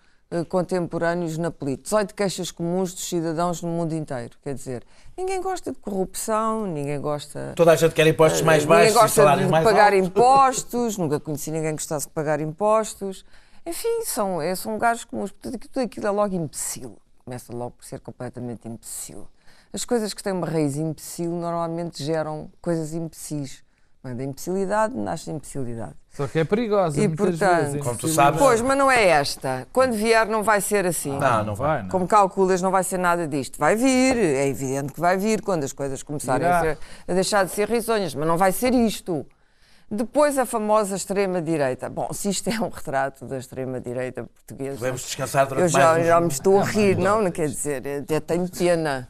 contemporâneos 0.50 1.38
na 1.38 1.52
política, 1.52 1.84
18 1.84 2.16
queixas 2.16 2.52
comuns 2.52 2.94
dos 2.94 3.08
cidadãos 3.08 3.62
no 3.62 3.70
mundo 3.70 3.94
inteiro. 3.94 4.36
Quer 4.44 4.56
dizer, 4.56 4.84
ninguém 5.18 5.42
gosta 5.42 5.72
de 5.72 5.78
corrupção, 5.80 6.66
ninguém 6.66 7.00
gosta. 7.00 7.54
Toda 7.56 7.72
a 7.72 7.76
gente 7.76 7.94
quer 7.94 8.08
impostos 8.08 8.42
mais 8.42 8.64
Ninguém 8.64 8.78
baixos 8.78 8.96
e 8.96 9.00
gosta 9.00 9.36
de 9.38 9.46
mais 9.52 9.64
pagar 9.64 9.94
altos. 9.94 10.08
impostos, 10.08 10.98
nunca 10.98 11.20
conheci 11.20 11.52
ninguém 11.52 11.72
que 11.76 11.82
gostasse 11.82 12.08
de 12.08 12.14
pagar 12.14 12.40
impostos. 12.40 13.26
Enfim, 13.66 14.02
são, 14.06 14.42
é, 14.42 14.56
são 14.56 14.74
lugares 14.74 15.04
comuns. 15.04 15.32
Portanto, 15.32 15.56
aquilo- 15.56 15.72
tudo 15.74 15.84
aquilo 15.84 16.08
é 16.08 16.12
logo 16.12 16.36
imbecil. 16.36 16.98
Começa 17.24 17.54
logo 17.56 17.72
por 17.72 17.86
ser 17.86 18.00
completamente 18.02 18.68
imbecil. 18.68 19.28
As 19.72 19.86
coisas 19.86 20.14
que 20.14 20.22
têm 20.22 20.34
uma 20.34 20.46
raiz 20.48 20.76
imbecil 20.76 21.32
normalmente 21.32 22.04
geram 22.04 22.50
coisas 22.62 22.94
imbecis. 22.94 23.64
Não 24.04 24.12
é? 24.12 24.16
Da 24.16 24.24
imbecilidade 24.24 24.96
nasce 24.96 25.30
a 25.30 25.34
imbecilidade. 25.34 25.94
Só 26.12 26.28
que 26.28 26.38
é 26.40 26.44
perigosa 26.44 27.02
E, 27.02 27.08
muitas 27.08 27.26
portanto, 27.40 27.62
vezes. 27.64 27.82
como 27.82 27.98
tu 27.98 28.08
sabes- 28.10 28.40
Pois, 28.40 28.62
mas 28.62 28.78
não 28.78 28.92
é 28.92 29.06
esta. 29.08 29.66
Quando 29.74 29.94
vier, 29.94 30.28
não 30.28 30.44
vai 30.44 30.62
ser 30.62 30.86
assim. 30.86 31.18
Não, 31.18 31.44
não 31.44 31.56
vai. 31.56 31.82
não. 31.84 31.90
Como 31.90 32.08
calculas, 32.08 32.62
não 32.62 32.70
vai 32.70 32.84
ser 32.84 33.00
nada 33.00 33.28
disto. 33.28 33.58
Vai 33.58 33.76
vir, 33.76 34.16
é 34.18 34.48
evidente 34.48 34.94
que 34.94 35.00
vai 35.00 35.18
vir 35.18 35.42
quando 35.42 35.64
as 35.64 35.72
coisas 35.74 36.04
começarem 36.04 36.46
a, 36.48 36.60
ser- 36.62 36.78
a 37.08 37.14
deixar 37.14 37.46
de 37.46 37.52
ser 37.52 37.68
risonhas, 37.70 38.14
mas 38.14 38.28
não 38.28 38.38
vai 38.38 38.52
ser 38.52 38.74
isto. 38.76 39.26
Depois 39.90 40.38
a 40.38 40.46
famosa 40.46 40.96
extrema-direita. 40.96 41.90
Bom, 41.90 42.12
se 42.14 42.30
isto 42.30 42.50
é 42.50 42.60
um 42.60 42.70
retrato 42.70 43.26
da 43.26 43.38
extrema-direita 43.38 44.24
portuguesa, 44.24 44.78
Devemos 44.78 45.02
descansar 45.02 45.46
durante 45.48 45.64
eu 45.64 45.70
já, 45.70 45.92
mais 45.94 46.08
já 46.08 46.20
me 46.22 46.28
estou 46.28 46.60
a 46.60 46.64
rir, 46.64 46.98
não, 46.98 47.22
não 47.22 47.32
quer 47.32 47.48
dizer, 47.48 47.82
até 48.02 48.20
tenho 48.20 48.50
pena. 48.50 49.08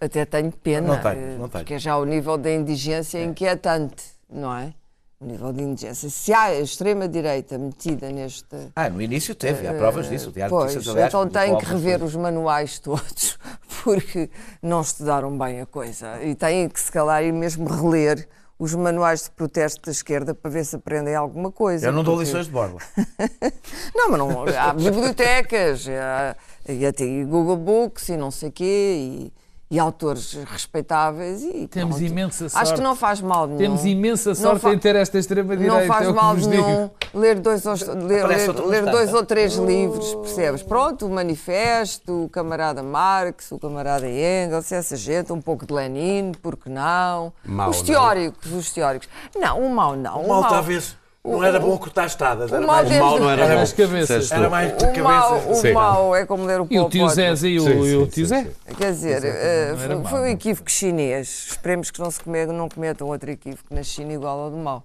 Até 0.00 0.24
tenho 0.24 0.50
pena. 0.50 0.88
Não 0.88 1.00
tenho, 1.00 1.14
eh, 1.14 1.36
não 1.38 1.48
tenho. 1.48 1.64
Porque 1.64 1.74
é 1.74 1.78
já 1.78 1.96
o 1.96 2.04
nível 2.04 2.36
da 2.36 2.50
indigência 2.52 3.22
inquietante, 3.22 4.11
não 4.32 4.54
é? 4.56 4.74
O 5.20 5.24
nível 5.24 5.52
de 5.52 5.62
indigência. 5.62 6.10
Se 6.10 6.32
há 6.32 6.42
a 6.46 6.60
extrema-direita 6.60 7.56
metida 7.56 8.10
neste. 8.10 8.56
Ah, 8.74 8.90
no 8.90 9.00
início 9.00 9.36
teve, 9.36 9.68
há 9.68 9.72
provas 9.74 10.08
disso. 10.08 10.30
O 10.30 10.32
Diário 10.32 10.52
de 10.56 10.72
Pois, 10.72 10.88
aliás, 10.88 11.08
então 11.08 11.28
têm 11.28 11.56
que 11.58 11.64
rever 11.64 12.02
os 12.02 12.16
manuais 12.16 12.80
todos, 12.80 13.38
porque 13.84 14.28
não 14.60 14.80
estudaram 14.80 15.38
bem 15.38 15.60
a 15.60 15.66
coisa. 15.66 16.20
E 16.24 16.34
têm 16.34 16.68
que, 16.68 16.80
se 16.80 16.90
calhar, 16.90 17.22
ir 17.22 17.32
mesmo 17.32 17.68
reler 17.68 18.28
os 18.58 18.74
manuais 18.74 19.24
de 19.24 19.30
protesto 19.30 19.80
da 19.86 19.92
esquerda 19.92 20.34
para 20.34 20.50
ver 20.50 20.64
se 20.64 20.74
aprendem 20.74 21.14
alguma 21.14 21.52
coisa. 21.52 21.86
Eu 21.86 21.92
não 21.92 22.02
dou 22.02 22.14
porque- 22.14 22.26
lições 22.26 22.46
de 22.46 22.52
borla. 22.52 22.78
Não, 23.94 24.08
mas 24.10 24.18
não, 24.18 24.44
há 24.58 24.72
bibliotecas, 24.72 25.86
há, 25.88 26.36
e 26.68 26.84
até 26.84 27.04
Google 27.24 27.56
Books 27.56 28.08
e 28.08 28.16
não 28.16 28.30
sei 28.30 28.50
quê, 28.50 28.96
e, 28.98 29.32
e 29.72 29.78
autores 29.78 30.34
respeitáveis 30.50 31.42
e 31.42 31.66
Temos 31.66 31.96
pronto. 31.96 32.10
imensa 32.10 32.46
sorte. 32.50 32.62
Acho 32.62 32.74
que 32.74 32.80
não 32.82 32.94
faz 32.94 33.22
mal 33.22 33.46
nenhum. 33.46 33.58
Temos 33.58 33.84
imensa 33.86 34.34
sorte 34.34 34.60
fa- 34.60 34.74
em 34.74 34.78
ter 34.78 34.94
esta 34.96 35.18
extrema-direita. 35.18 35.80
Não 35.80 35.86
faz 35.86 36.06
é 36.06 36.10
o 36.10 36.14
mal 36.14 36.34
nenhum 36.34 36.90
ler 37.14 37.40
dois, 37.40 37.64
ou, 37.64 37.72
ler, 38.06 38.26
ler- 38.26 38.50
ler 38.66 38.84
dois 38.90 39.14
ou 39.14 39.24
três 39.24 39.54
livros, 39.54 40.14
percebes? 40.16 40.62
Pronto, 40.62 41.06
o 41.06 41.10
Manifesto, 41.10 42.24
o 42.24 42.28
camarada 42.28 42.82
Marx, 42.82 43.50
o 43.50 43.58
camarada 43.58 44.06
Engels, 44.06 44.70
essa 44.70 44.94
gente, 44.94 45.32
um 45.32 45.40
pouco 45.40 45.64
de 45.66 45.72
Lenin, 45.72 46.32
porque 46.42 46.68
não? 46.68 47.32
Mao, 47.42 47.70
os 47.70 47.78
não? 47.78 47.84
teóricos, 47.86 48.52
os 48.52 48.70
teóricos. 48.72 49.08
Não, 49.34 49.58
o 49.58 49.74
mal 49.74 49.96
não. 49.96 50.22
O 50.22 50.28
mal 50.28 50.44
talvez 50.44 50.96
não 51.24 51.42
era 51.44 51.60
bom 51.60 51.78
cortar 51.78 52.06
estadas. 52.06 52.52
Era 52.52 52.66
mais 52.66 52.90
mal 52.98 53.18
não 53.20 53.30
era 53.30 53.62
as 53.62 53.72
cabeças. 53.72 54.30
Era 54.32 54.50
mais 54.50 54.76
de 54.76 55.00
mal, 55.00 55.30
cabeça. 55.30 55.50
o 55.50 55.54
Sim. 55.54 55.72
mal 55.72 56.16
é 56.16 56.26
como 56.26 56.44
ler 56.44 56.60
o 56.60 56.66
E 56.68 56.80
o 56.80 56.88
tio. 56.88 57.08
Zé 57.08 57.28
e 57.28 57.32
o, 57.32 57.36
Sim, 57.36 57.48
e 57.50 57.96
o 57.96 58.04
sim, 58.06 58.10
tio 58.10 58.26
Zé. 58.26 58.50
Quer 58.76 58.90
dizer, 58.92 59.24
eh, 59.24 59.74
foi, 59.76 59.94
mau, 59.94 60.04
foi 60.06 60.20
um 60.20 60.26
equívoco 60.26 60.68
chinês. 60.70 61.46
Esperemos 61.50 61.90
que 61.92 62.00
não 62.00 62.10
se 62.10 62.20
come- 62.20 62.46
não 62.46 62.68
cometam 62.68 63.06
outro 63.06 63.30
equívoco 63.30 63.72
na 63.72 63.84
China 63.84 64.12
igual 64.12 64.38
ao 64.40 64.50
do 64.50 64.56
mal. 64.56 64.84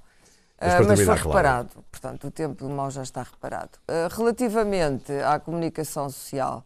Mas 0.61 0.73
Ah, 0.73 0.81
mas 0.87 0.97
foi 0.99 1.05
claro. 1.05 1.23
reparado. 1.27 1.69
Portanto, 1.91 2.27
o 2.27 2.31
tempo 2.31 2.63
do 2.67 2.69
mal 2.69 2.91
já 2.91 3.01
está 3.01 3.23
reparado. 3.23 3.71
Ah, 3.87 4.07
relativamente 4.15 5.11
à 5.25 5.39
comunicação 5.39 6.07
social, 6.09 6.63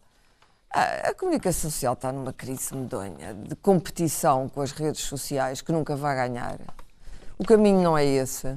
a, 0.73 1.09
a 1.09 1.13
comunicação 1.13 1.69
social 1.71 1.93
está 1.93 2.11
numa 2.11 2.33
crise 2.33 2.75
medonha 2.75 3.33
de 3.33 3.55
competição 3.55 4.49
com 4.49 4.61
as 4.61 4.71
redes 4.73 5.01
sociais 5.01 5.61
que 5.61 5.71
nunca 5.71 5.95
vai 5.95 6.15
ganhar. 6.15 6.57
O 7.37 7.45
caminho 7.45 7.81
não 7.81 7.97
é 7.97 8.05
esse. 8.05 8.53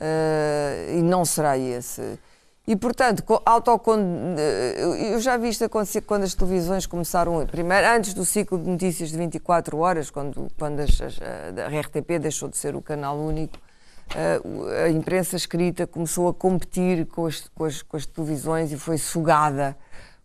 Ah, 0.00 0.92
e 0.92 1.02
não 1.02 1.24
será 1.24 1.56
esse. 1.56 2.18
E, 2.66 2.74
portanto, 2.74 3.22
co- 3.22 3.40
autocon... 3.46 4.34
eh, 4.36 5.12
eu 5.14 5.20
já 5.20 5.36
vi 5.36 5.48
isto 5.50 5.64
acontecer 5.64 6.00
quando 6.00 6.24
as 6.24 6.34
televisões 6.34 6.84
começaram, 6.84 7.46
primeiro, 7.46 7.86
antes 7.86 8.12
do 8.12 8.24
ciclo 8.24 8.58
de 8.58 8.68
notícias 8.68 9.10
de 9.10 9.16
24 9.16 9.78
horas, 9.78 10.10
quando, 10.10 10.48
quando 10.58 10.80
as- 10.80 11.00
as- 11.00 11.18
a 11.22 11.68
RTP 11.80 12.18
deixou 12.18 12.48
de 12.48 12.56
ser 12.56 12.74
o 12.74 12.82
canal 12.82 13.16
único, 13.16 13.56
eh, 14.16 14.40
o- 14.44 14.66
a 14.84 14.90
imprensa 14.90 15.36
escrita 15.36 15.86
começou 15.86 16.28
a 16.28 16.34
competir 16.34 17.06
com 17.06 17.26
as, 17.26 17.48
com 17.54 17.64
as- 17.64 17.82
com 17.82 17.96
as 17.96 18.04
televisões 18.04 18.72
e 18.72 18.76
foi 18.76 18.98
sugada 18.98 19.76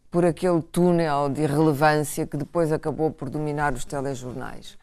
por 0.09 0.25
aquele 0.25 0.61
túnel 0.63 1.29
de 1.29 1.43
irrelevância 1.43 2.25
que 2.25 2.35
depois 2.37 2.71
acabou 2.71 3.11
por 3.11 3.29
dominar 3.29 3.71
os 3.73 3.85
telejornais. 3.85 4.77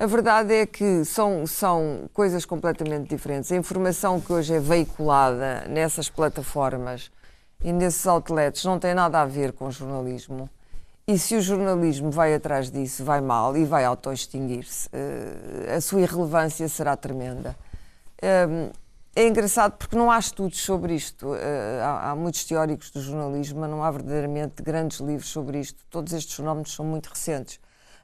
A 0.00 0.06
verdade 0.06 0.54
é 0.54 0.64
que 0.64 1.04
são, 1.04 1.46
são 1.46 2.08
coisas 2.14 2.46
completamente 2.46 3.10
diferentes. 3.10 3.52
A 3.52 3.56
informação 3.56 4.18
que 4.18 4.32
hoje 4.32 4.54
é 4.54 4.58
veiculada 4.58 5.66
nessas 5.68 6.08
plataformas 6.08 7.10
e 7.62 7.70
nesses 7.70 8.06
outlets 8.06 8.64
não 8.64 8.78
tem 8.78 8.94
nada 8.94 9.20
a 9.20 9.26
ver 9.26 9.52
com 9.52 9.70
jornalismo. 9.70 10.48
E 11.06 11.18
se 11.18 11.36
o 11.36 11.42
jornalismo 11.42 12.10
vai 12.10 12.34
atrás 12.34 12.70
disso, 12.70 13.04
vai 13.04 13.20
mal 13.20 13.54
e 13.54 13.66
vai 13.66 13.84
auto-extinguir-se. 13.84 14.88
Eh, 14.90 15.74
a 15.76 15.80
sua 15.82 16.00
irrelevância 16.00 16.66
será 16.66 16.96
tremenda. 16.96 17.54
Hum, 18.22 18.70
é 19.14 19.28
engraçado 19.28 19.72
porque 19.72 19.96
não 19.96 20.10
há 20.10 20.18
estudos 20.18 20.60
sobre 20.62 20.94
isto. 20.94 21.34
Eh, 21.34 21.82
há, 21.82 22.12
há 22.12 22.16
muitos 22.16 22.42
teóricos 22.46 22.90
do 22.90 23.02
jornalismo, 23.02 23.60
mas 23.60 23.68
não 23.68 23.84
há 23.84 23.90
verdadeiramente 23.90 24.62
grandes 24.62 24.98
livros 25.00 25.28
sobre 25.28 25.60
isto. 25.60 25.84
Todos 25.90 26.14
estes 26.14 26.34
fenómenos 26.34 26.72
são 26.72 26.86
muito 26.86 27.08
recentes. 27.08 27.60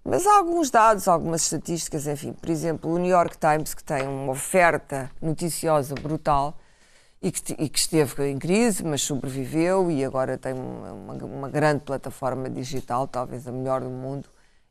Mas 0.09 0.25
há 0.25 0.37
alguns 0.39 0.71
dados, 0.71 1.09
algumas 1.09 1.43
estatísticas, 1.43 2.07
enfim. 2.07 2.33
Por 2.33 2.49
exemplo, 2.49 2.93
o 2.93 2.97
New 2.97 3.11
York 3.11 3.37
Times, 3.39 3.75
que 3.75 3.83
tem 3.83 4.07
uma 4.07 4.31
oferta 4.31 5.11
noticiosa 5.21 5.97
brutal 5.97 6.57
e 7.21 7.33
que, 7.33 7.57
e 7.59 7.69
que 7.69 7.77
esteve 7.77 8.31
em 8.31 8.39
crise, 8.39 8.85
mas 8.85 9.03
sobreviveu 9.03 9.91
e 9.91 10.05
agora 10.05 10.39
tem 10.39 10.53
uma- 10.53 11.13
uma 11.25 11.49
grande 11.49 11.81
plataforma 11.81 12.49
digital, 12.49 13.09
talvez 13.09 13.49
a 13.49 13.53
melhor 13.53 13.81
do 13.81 13.91
mundo, 13.91 14.29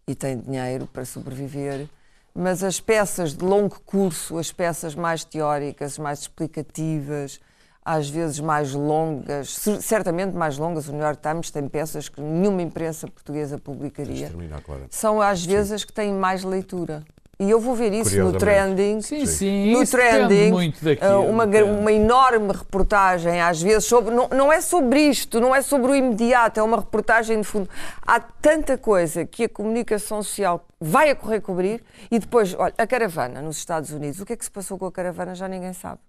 e 0.08 0.16
tem 0.16 0.40
dinheiro 0.40 0.88
para 0.88 1.04
sobreviver. 1.04 1.90
Mas 2.34 2.64
as 2.64 2.80
peças 2.80 3.34
de 3.36 3.44
longo 3.44 3.78
curso, 3.82 4.38
as 4.38 4.54
peças 4.54 4.96
mais 4.96 5.26
teóricas, 5.26 5.98
mais 5.98 6.20
explicativas, 6.20 7.42
às 7.86 8.10
vezes 8.10 8.40
mais 8.40 8.74
longas, 8.74 9.50
cer- 9.56 9.80
certamente 9.82 10.34
mais 10.36 10.58
longas, 10.58 10.88
o 10.90 10.92
New 10.92 11.04
York 11.04 11.22
Times 11.22 11.52
tem 11.52 11.68
peças 11.70 12.10
que 12.10 12.20
nenhuma 12.20 12.62
imprensa 12.64 13.08
portuguesa 13.08 13.60
publicaria 13.60 14.28
Terminar, 14.28 14.62
Clara. 14.62 14.82
são 14.90 15.22
às 15.22 15.46
vezes 15.46 15.72
as 15.72 15.84
que 15.84 15.94
têm 15.94 16.12
mais 16.12 16.44
leitura. 16.44 17.04
E 17.38 17.52
eu 17.52 17.60
vou 17.60 17.76
ver 17.76 17.92
isso 17.92 18.18
no 18.24 18.32
trending. 18.32 19.02
Sim, 19.02 19.26
sim, 19.26 19.74
No 19.74 19.84
isso 19.84 19.98
depende 19.98 20.28
trending, 20.30 20.52
muito 20.54 20.82
daquilo. 20.86 21.20
uh, 21.20 21.30
uma, 21.30 21.44
uma 21.44 21.92
enorme 21.92 22.48
reportagem, 22.54 23.42
às 23.42 23.62
vezes, 23.62 23.84
sobre. 23.84 24.16
Não, 24.16 24.30
não 24.30 24.54
é 24.54 24.62
sobre 24.62 25.02
isto, 25.02 25.42
não 25.42 25.54
é 25.54 25.62
sobre 25.62 25.92
o 25.92 25.96
imediato, 25.96 26.62
é 26.62 26.64
uma 26.64 26.78
reportagem 26.78 27.42
de 27.42 27.46
fundo. 27.46 27.70
Há 28.02 28.22
tanta 28.22 28.78
coisa 28.78 29.26
que 29.26 29.44
a 29.44 29.50
comunicação 29.50 30.24
social 30.24 30.66
vai 30.80 31.10
a 31.10 31.16
correr 31.16 31.42
cobrir 31.42 31.84
e 32.10 32.20
depois, 32.20 32.56
olha, 32.58 32.74
a 32.78 32.88
caravana 32.88 33.42
nos 33.42 33.58
Estados 33.58 33.92
Unidos, 33.92 34.22
o 34.22 34.26
que 34.26 34.32
é 34.32 34.38
que 34.38 34.46
se 34.46 34.52
passou 34.52 34.78
com 34.78 34.86
a 34.86 34.92
caravana 34.92 35.36
já 35.36 35.46
ninguém 35.50 35.74
sabe. 35.74 36.00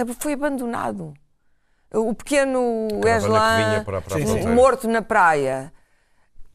É, 0.00 0.14
foi 0.18 0.32
abandonado. 0.34 1.12
O 1.92 2.14
pequeno 2.14 2.88
Eslan 3.04 4.54
morto 4.54 4.88
na 4.88 5.02
praia. 5.02 5.72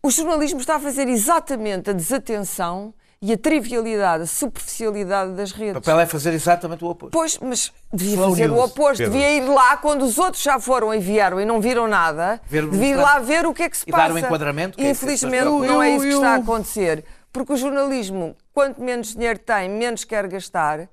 O 0.01 0.09
jornalismo 0.09 0.59
está 0.59 0.75
a 0.75 0.79
fazer 0.79 1.07
exatamente 1.07 1.89
a 1.89 1.93
desatenção 1.93 2.93
e 3.21 3.33
a 3.33 3.37
trivialidade, 3.37 4.23
a 4.23 4.27
superficialidade 4.27 5.33
das 5.33 5.51
O 5.51 5.55
redes. 5.55 5.73
papel 5.73 5.99
é 5.99 6.05
fazer 6.05 6.31
exatamente 6.33 6.85
o 6.85 6.89
oposto. 6.89 7.11
Pois, 7.11 7.37
mas 7.39 7.73
devia 7.91 8.13
Slow 8.13 8.29
fazer 8.29 8.51
o 8.51 8.53
news, 8.55 8.65
oposto. 8.71 8.97
Pedro. 8.97 9.13
Devia 9.13 9.31
ir 9.37 9.41
lá 9.49 9.77
quando 9.77 10.03
os 10.03 10.17
outros 10.19 10.43
já 10.43 10.59
foram 10.59 10.93
e 10.93 10.99
vieram 10.99 11.41
e 11.41 11.45
não 11.45 11.59
viram 11.59 11.87
nada. 11.87 12.39
Ver 12.45 12.63
o 12.65 12.69
devia 12.71 12.89
ir 12.89 12.95
lá 12.95 13.19
ver 13.19 13.45
o 13.45 13.53
que 13.53 13.63
é 13.63 13.69
que 13.69 13.77
se 13.77 13.85
E 13.87 13.91
passa. 13.91 14.07
dar 14.09 14.13
um 14.13 14.17
enquadramento, 14.17 14.77
que 14.77 14.83
E 14.83 14.87
é- 14.87 14.91
infelizmente 14.91 15.45
Eu- 15.45 15.59
não 15.59 15.81
é 15.81 15.91
isso 15.91 16.01
que 16.05 16.13
está 16.13 16.33
a 16.33 16.35
acontecer. 16.35 17.03
Porque 17.33 17.51
o 17.53 17.57
jornalismo, 17.57 18.35
quanto 18.53 18.81
menos 18.81 19.13
dinheiro 19.13 19.39
tem, 19.39 19.69
menos 19.69 20.03
quer 20.03 20.27
gastar. 20.27 20.87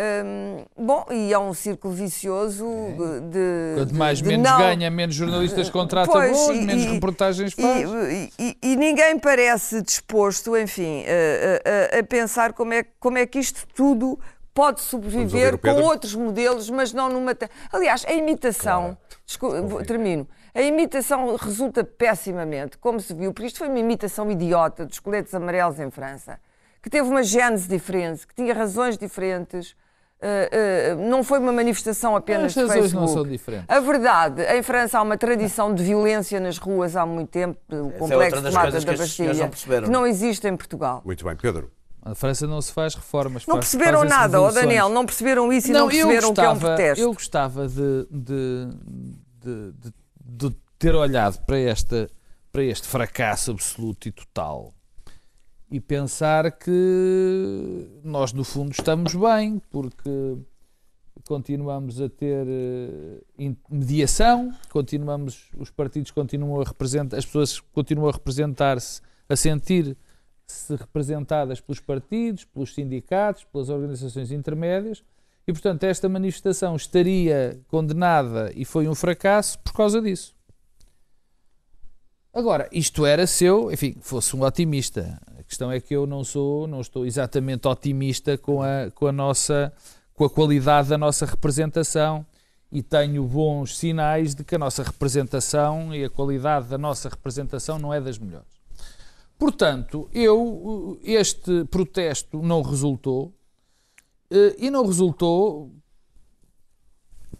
Hum, 0.00 0.64
bom, 0.76 1.04
e 1.10 1.32
é 1.32 1.38
um 1.38 1.52
círculo 1.52 1.92
vicioso 1.92 2.64
de. 3.32 3.74
Quanto 3.78 3.94
mais 3.96 4.18
de 4.18 4.28
menos 4.28 4.48
não- 4.48 4.58
ganha, 4.58 4.88
menos 4.90 5.14
jornalistas 5.16 5.68
contrata 5.68 6.12
Pois, 6.12 6.30
bons, 6.30 6.50
e- 6.56 6.60
menos 6.60 6.84
e- 6.84 6.88
reportagens 6.90 7.52
e, 7.58 7.60
faz. 7.60 7.90
e- 7.90 8.32
e- 8.38 8.58
e 8.62 8.76
ninguém 8.76 9.18
parece 9.18 9.82
disposto, 9.82 10.56
enfim, 10.56 11.02
a, 11.04 11.96
a- 11.96 11.98
a 11.98 12.04
pensar 12.04 12.52
como 12.52 12.72
é, 12.74 12.84
como 13.00 13.18
é 13.18 13.26
que 13.26 13.40
isto 13.40 13.66
tudo 13.74 14.16
pode 14.54 14.80
sobreviver 14.82 15.58
com 15.58 15.82
outros 15.82 16.14
modelos, 16.14 16.70
mas 16.70 16.92
não 16.92 17.08
numa. 17.08 17.36
Aliás, 17.72 18.04
a 18.06 18.12
imitação. 18.12 18.96
desculpa, 19.26 19.60
vou- 19.62 19.84
termino. 19.84 20.28
A 20.54 20.62
imitação 20.62 21.34
resulta 21.34 21.82
pessimamente, 21.84 22.78
como 22.78 23.00
se 23.00 23.12
viu, 23.14 23.32
porque 23.32 23.48
isto 23.48 23.58
foi 23.58 23.68
uma 23.68 23.78
imitação 23.80 24.30
idiota 24.30 24.86
dos 24.86 25.00
coletes 25.00 25.34
amarelos 25.34 25.78
em 25.80 25.90
França, 25.90 26.38
que 26.80 26.88
teve 26.88 27.08
uma 27.08 27.22
gênese 27.24 27.68
diferente, 27.68 28.24
que 28.26 28.34
tinha 28.34 28.54
razões 28.54 28.96
diferentes. 28.96 29.74
Eh, 30.20 30.48
eh, 30.50 30.94
não 30.96 31.22
foi 31.22 31.38
uma 31.38 31.52
manifestação 31.52 32.16
apenas 32.16 32.46
As 32.46 32.54
de 32.54 32.60
razões 32.60 32.92
não 32.92 33.02
Facebook. 33.02 33.12
são 33.12 33.30
diferentes. 33.32 33.66
A 33.68 33.80
verdade, 33.80 34.42
em 34.42 34.62
França 34.62 34.98
há 34.98 35.02
uma 35.02 35.16
tradição 35.16 35.74
de 35.74 35.82
violência 35.82 36.40
nas 36.40 36.58
ruas 36.58 36.96
há 36.96 37.06
muito 37.06 37.28
tempo, 37.28 37.58
o 37.70 37.88
é 37.88 37.98
complexo 37.98 38.40
das 38.42 38.52
de 38.52 38.58
Mata 38.58 38.80
da 38.80 38.92
Bastilha, 38.96 39.34
não 39.34 39.84
que 39.84 39.90
não 39.90 40.06
existe 40.06 40.46
em 40.48 40.56
Portugal. 40.56 41.02
Muito 41.04 41.24
bem, 41.24 41.36
Pedro. 41.36 41.70
A 42.02 42.14
França 42.14 42.46
não 42.46 42.62
se 42.62 42.72
faz 42.72 42.94
reformas. 42.94 43.46
Não 43.46 43.56
faz- 43.56 43.66
perceberam 43.70 44.02
nada, 44.04 44.40
ó 44.40 44.46
revoluções. 44.46 44.64
Daniel, 44.64 44.88
não 44.88 45.04
perceberam 45.04 45.52
isso 45.52 45.68
e 45.68 45.72
não, 45.72 45.88
perceberam 45.88 46.30
o 46.30 46.34
que 46.34 46.40
é 46.40 46.44
um 46.48 46.52
gostava- 46.54 46.60
protesto. 46.76 47.02
Eu 47.04 47.12
gostava 47.12 47.68
de, 47.68 48.06
de, 48.10 48.68
de- 49.44 49.72
de- 49.72 49.94
de 50.48 50.56
ter 50.78 50.94
olhado 50.94 51.38
para, 51.44 51.58
esta, 51.58 52.08
para 52.50 52.62
este 52.62 52.86
fracasso 52.88 53.50
absoluto 53.50 54.08
e 54.08 54.12
total 54.12 54.72
e 55.70 55.80
pensar 55.80 56.50
que 56.52 57.88
nós, 58.02 58.32
no 58.32 58.44
fundo, 58.44 58.72
estamos 58.72 59.14
bem, 59.14 59.60
porque 59.70 60.38
continuamos 61.26 62.00
a 62.00 62.08
ter 62.08 62.46
eh, 62.48 63.52
mediação, 63.70 64.52
continuamos, 64.70 65.50
os 65.58 65.70
partidos 65.70 66.10
continuam 66.10 66.60
a 66.60 66.64
representar, 66.64 67.18
as 67.18 67.26
pessoas 67.26 67.60
continuam 67.60 68.08
a 68.08 68.12
representar-se, 68.12 69.02
a 69.28 69.36
sentir-se 69.36 70.74
representadas 70.74 71.60
pelos 71.60 71.80
partidos, 71.80 72.44
pelos 72.44 72.74
sindicatos, 72.74 73.44
pelas 73.44 73.68
organizações 73.68 74.32
intermédias, 74.32 75.04
e 75.46 75.52
portanto 75.52 75.84
esta 75.84 76.08
manifestação 76.08 76.76
estaria 76.76 77.60
condenada 77.68 78.50
e 78.54 78.64
foi 78.64 78.88
um 78.88 78.94
fracasso 78.94 79.58
por 79.58 79.74
causa 79.74 80.00
disso. 80.00 80.34
Agora, 82.32 82.68
isto 82.70 83.04
era 83.04 83.26
se 83.26 83.44
eu, 83.44 83.72
enfim, 83.72 83.96
fosse 84.00 84.36
um 84.36 84.42
otimista. 84.42 85.20
Questão 85.48 85.72
é 85.72 85.80
que 85.80 85.96
eu 85.96 86.06
não 86.06 86.22
sou, 86.22 86.66
não 86.66 86.82
estou 86.82 87.06
exatamente 87.06 87.66
otimista 87.66 88.36
com 88.36 88.62
a, 88.62 88.90
com 88.94 89.06
a 89.06 89.12
nossa, 89.12 89.72
com 90.12 90.26
a 90.26 90.30
qualidade 90.30 90.90
da 90.90 90.98
nossa 90.98 91.24
representação 91.24 92.26
e 92.70 92.82
tenho 92.82 93.24
bons 93.24 93.78
sinais 93.78 94.34
de 94.34 94.44
que 94.44 94.54
a 94.54 94.58
nossa 94.58 94.82
representação 94.82 95.94
e 95.94 96.04
a 96.04 96.10
qualidade 96.10 96.68
da 96.68 96.76
nossa 96.76 97.08
representação 97.08 97.78
não 97.78 97.94
é 97.94 97.98
das 97.98 98.18
melhores. 98.18 98.46
Portanto, 99.38 100.06
eu, 100.12 101.00
este 101.02 101.64
protesto 101.64 102.42
não 102.42 102.60
resultou 102.60 103.32
eh, 104.30 104.54
e 104.58 104.70
não 104.70 104.84
resultou, 104.84 105.72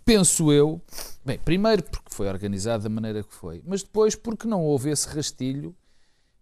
penso 0.02 0.50
eu, 0.50 0.80
bem, 1.22 1.38
primeiro 1.38 1.82
porque 1.82 2.14
foi 2.14 2.26
organizado 2.26 2.84
da 2.84 2.88
maneira 2.88 3.22
que 3.22 3.34
foi, 3.34 3.62
mas 3.66 3.82
depois 3.82 4.14
porque 4.14 4.48
não 4.48 4.64
houve 4.64 4.88
esse 4.88 5.06
rastilho 5.08 5.76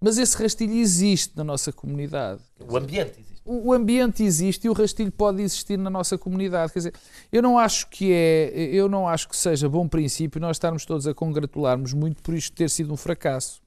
Mas 0.01 0.19
esse 0.19 0.37
rastilho 0.37 0.75
existe 0.75 1.37
na 1.37 1.43
nossa 1.45 1.73
comunidade. 1.73 2.41
O 2.69 2.77
ambiente 2.77 3.13
existe. 3.19 3.37
O 3.49 3.73
ambiente 3.73 4.23
existe 4.25 4.67
e 4.67 4.69
o 4.69 4.73
rastilho 4.73 5.13
pode 5.13 5.41
existir 5.41 5.79
na 5.79 5.89
nossa 5.89 6.19
comunidade. 6.19 6.73
Quer 6.73 6.81
dizer, 6.81 6.95
eu 7.33 7.41
não 7.41 7.59
acho 7.59 7.89
que 7.89 8.13
é, 8.13 8.51
eu 8.73 8.89
não 8.89 9.09
acho 9.09 9.29
que 9.29 9.37
seja 9.37 9.69
bom 9.69 9.87
princípio 9.89 10.41
nós 10.41 10.57
estarmos 10.57 10.85
todos 10.85 11.07
a 11.07 11.15
congratularmos 11.15 11.93
muito 11.93 12.23
por 12.23 12.35
isto 12.35 12.53
ter 12.55 12.69
sido 12.69 12.93
um 12.93 12.97
fracasso. 12.97 13.61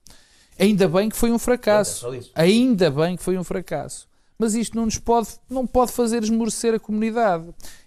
Ainda 0.60 0.88
bem 0.90 1.08
que 1.10 1.16
foi 1.16 1.32
um 1.32 1.40
fracasso. 1.40 2.14
É. 2.14 2.20
Ainda 2.36 2.92
bem 2.92 3.16
que 3.16 3.24
foi 3.24 3.38
um 3.38 3.44
fracasso. 3.44 4.08
Mas 4.38 4.54
isto 4.54 4.76
não 4.76 4.86
nos 4.86 4.98
pode, 4.98 5.30
não 5.50 5.66
pode 5.66 5.92
fazer 5.94 6.24
esmorecer 6.24 6.74
a 6.74 6.80
comunidade. 6.80 7.46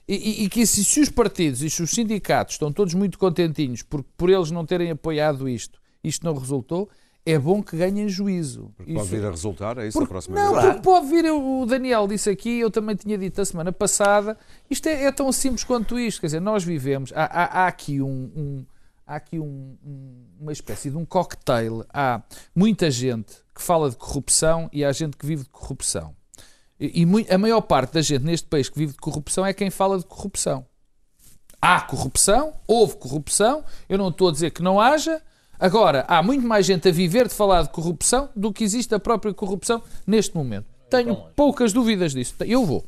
E, 0.09 0.15
e- 0.17 0.45
e 0.45 0.49
que 0.49 0.67
se, 0.67 0.83
se 0.85 1.01
os 1.01 1.09
partidos 1.11 1.63
e 1.63 1.69
se 1.71 1.83
os 1.83 1.91
sindicatos 1.91 2.55
estão 2.55 2.73
todos 2.73 2.95
muito 2.95 3.19
contentinhos 3.19 3.83
por, 3.83 4.03
por 4.17 4.29
eles 4.31 4.51
não 4.51 4.65
terem 4.67 4.91
apoiado 4.91 5.47
isto, 5.49 5.79
isto 6.03 6.25
não 6.25 6.35
resultou, 6.35 6.89
é 7.25 7.39
bom 7.39 7.63
que 7.63 7.77
ganhem 7.77 8.09
juízo. 8.09 8.73
Porque 8.77 8.93
pode 8.93 9.07
Isso- 9.07 9.17
vir 9.17 9.25
a 9.27 9.31
resultar, 9.31 9.79
é 9.79 9.87
isso 9.87 9.99
a 9.99 10.01
porque- 10.01 10.13
próxima 10.13 10.37
não, 10.37 10.53
vez? 10.55 10.65
porque 10.67 10.81
pode 10.83 11.07
vir, 11.07 11.31
o 11.31 11.65
Daniel 11.67 12.07
disse 12.09 12.29
aqui, 12.31 12.59
eu 12.61 12.71
também 12.71 12.97
tinha 12.97 13.17
dito 13.17 13.41
a 13.41 13.45
semana 13.45 13.71
passada, 13.73 14.37
isto 14.69 14.87
é, 14.89 15.05
é 15.05 15.13
tão 15.13 15.31
simples 15.31 15.63
quanto 15.65 15.99
isto, 15.99 16.21
quer 16.21 16.27
dizer, 16.29 16.41
nós 16.41 16.65
vivemos, 16.65 17.13
há, 17.15 17.25
há- 17.25 17.63
há 17.63 17.67
aqui, 17.69 18.01
um, 18.03 18.31
um- 18.37 18.67
há 19.07 19.17
aqui 19.17 19.39
um- 19.39 19.77
um- 19.85 20.25
uma 20.41 20.53
espécie 20.53 20.91
de 20.91 20.97
um 20.97 21.05
cocktail, 21.05 21.85
há 21.93 22.21
muita 22.55 22.91
gente 22.91 23.35
que 23.55 23.63
fala 23.63 23.89
de 23.89 23.97
corrupção 23.97 24.69
e 24.73 24.85
há 24.85 24.91
gente 24.91 25.17
que 25.17 25.25
vive 25.25 25.45
de 25.45 25.51
corrupção. 25.51 26.17
E, 26.81 27.05
e 27.05 27.33
a 27.33 27.39
maior 27.39 27.61
parte 27.61 27.93
da 27.93 28.03
gente 28.03 28.25
neste 28.25 28.49
país 28.49 28.69
que 28.69 28.77
vive 28.77 28.93
de 28.95 28.99
corrupção 28.99 29.47
é 29.47 29.53
quem 29.53 29.71
fala 29.71 29.97
de 29.99 30.05
corrupção. 30.07 30.67
Há 31.61 31.81
corrupção, 31.83 32.55
houve 32.67 32.97
corrupção, 32.97 33.65
eu 33.89 33.97
não 33.97 34.09
estou 34.09 34.29
a 34.29 34.33
dizer 34.33 34.51
que 34.51 34.63
não 34.63 34.81
haja. 34.81 35.23
Agora, 35.63 36.05
há 36.09 36.21
muito 36.25 36.45
mais 36.45 36.67
gente 36.67 36.89
a 36.89 36.91
viver 36.91 37.29
de 37.29 37.35
falar 37.35 37.63
de 37.63 37.69
corrupção 37.69 38.29
do 38.35 38.53
que 38.53 38.65
existe 38.65 38.93
a 38.97 38.99
própria 38.99 39.33
corrupção 39.33 39.81
neste 40.05 40.35
momento. 40.35 40.67
Tenho 40.91 41.15
poucas 41.37 41.73
dúvidas 41.73 42.11
disso. 42.13 42.35
Eu 42.41 42.67
vou. 42.67 42.85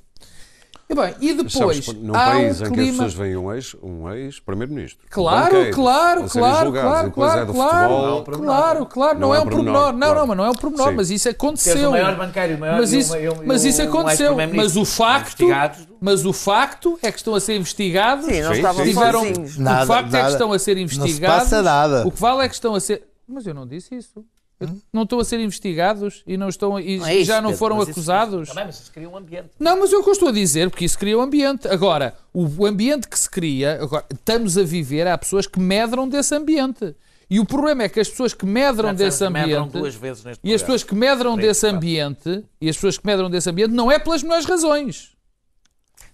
E 0.87 0.95
bem, 0.95 1.15
e 1.19 1.33
Mas 1.33 1.53
sabes, 1.55 1.79
depois 1.81 1.99
num 2.03 2.15
há 2.15 2.25
país 2.27 2.37
um 2.37 2.39
em 2.45 2.57
que 2.59 2.63
as 2.65 2.69
clima... 2.71 2.93
pessoas 2.93 3.15
veem 3.15 3.37
um 3.39 3.53
ex- 3.55 3.77
um 3.83 4.11
ex-primeiro-ministro. 4.13 5.07
Claro, 5.09 5.45
banqueiros, 5.45 5.75
claro, 5.75 6.29
claro, 6.29 6.73
claro, 6.73 7.09
depois 7.09 7.33
claro, 7.33 7.41
é 7.51 7.55
claro, 7.55 7.89
futebol. 7.95 8.25
claro, 8.47 8.87
claro, 8.87 9.19
não, 9.19 9.35
é 9.35 9.41
um 9.41 9.47
pormenor, 9.49 9.93
não, 9.93 9.99
claro. 9.99 10.15
não, 10.21 10.27
mas 10.27 10.37
não 10.37 10.45
é 10.45 10.51
um 10.51 10.55
pormenor, 10.55 10.93
mas 10.95 11.11
isso 11.11 11.29
aconteceu. 11.31 11.89
o 11.89 11.93
maior 11.93 12.17
banqueiro 12.17 12.57
o 12.57 12.61
maior 12.61 12.81
Mas 12.81 12.93
e 12.93 12.97
o- 12.97 13.01
isso, 13.01 13.17
e 13.17 13.29
o- 13.29 13.43
e 13.43 13.47
mas 13.47 13.65
isso 13.65 13.81
aconteceu. 13.83 14.37
Mas 14.55 14.77
o 14.77 14.85
facto, 14.85 15.43
investigados. 15.45 15.89
mas 16.01 16.27
o 16.27 16.33
facto 16.35 16.99
é 17.03 17.11
que 17.11 17.17
estão 17.19 17.35
a 17.35 17.41
ser 17.41 17.57
investigados. 17.57 18.27
Sim, 18.27 18.43
não 18.43 18.53
estavam 18.53 18.85
tiveram, 18.85 19.23
o 19.23 19.25
facto 19.25 19.35
é 19.35 20.03
que 20.05 20.13
nada. 20.13 20.29
estão 20.29 20.53
a 20.53 20.59
ser 20.59 20.77
Não 20.77 20.87
se 20.89 20.95
investigados. 20.97 21.39
passa 21.45 21.63
nada. 21.63 22.07
O 22.07 22.11
que 22.13 22.21
vale 22.21 22.45
é 22.45 22.49
que 22.49 22.55
estão 22.55 22.75
a 22.75 22.81
ser. 22.81 23.05
Mas 23.27 23.47
eu 23.47 23.55
não 23.55 23.67
disse 23.67 23.95
isso. 23.95 24.23
Eu 24.61 24.69
Não 24.93 25.03
estão 25.03 25.19
a 25.19 25.25
ser 25.25 25.41
investigados 25.41 26.23
e 26.27 26.37
não 26.37 26.49
estão 26.49 26.79
e 26.79 26.99
Não 26.99 27.07
é 27.07 27.17
isso, 27.17 27.25
já 27.27 27.41
não 27.41 27.51
Pedro, 27.51 27.59
foram 27.59 27.77
mas 27.77 27.89
isso- 27.89 27.99
acusados. 27.99 28.49
Também, 28.49 28.65
mas 28.67 28.81
isso 28.81 28.93
cria 28.93 29.09
um 29.09 29.17
ambiente. 29.17 29.51
Não, 29.59 29.79
mas 29.81 29.93
é 29.93 29.97
o 29.97 30.03
que 30.03 30.09
eu 30.09 30.13
estou 30.13 30.29
a 30.29 30.33
dizer, 30.33 30.71
porque 30.71 30.85
isso 30.85 30.99
cria 30.99 31.19
um 31.19 31.21
ambiente. 31.21 31.67
Agora, 31.69 32.15
o, 32.33 32.65
ambiente 32.65 33.09
que 33.09 33.19
se 33.19 33.29
cria, 33.29 33.79
agora, 33.83 34.05
estamos 34.13 34.57
a 34.57 34.63
viver, 34.63 35.07
há 35.09 35.19
pessoas 35.19 35.47
que 35.47 35.59
medram 35.59 36.09
desse 36.09 36.35
ambiente. 36.35 36.95
E 37.29 37.41
o 37.41 37.45
problema 37.45 37.83
é 37.85 37.89
que 37.89 37.99
as 37.99 38.09
pessoas 38.09 38.33
que 38.35 38.45
medram 38.47 38.95
desse 38.95 39.25
que 39.25 39.31
medram 39.31 39.65
ambiente. 39.65 39.79
duas 39.81 39.95
vezes 39.95 40.23
neste 40.25 40.41
E 40.47 40.55
as 40.55 40.61
pessoas 40.63 40.85
que 40.85 40.95
medram 40.95 41.35
Três, 41.35 41.49
desse 41.49 41.67
ambiente, 41.67 42.45
e 42.61 42.69
as 42.69 42.77
pessoas 42.77 42.99
que 42.99 43.07
medram 43.07 43.31
desse 43.31 43.49
ambiente, 43.51 43.73
não 43.73 43.91
é 43.91 43.99
pelas 43.99 44.23
melhores 44.23 44.45
razões. 44.45 45.14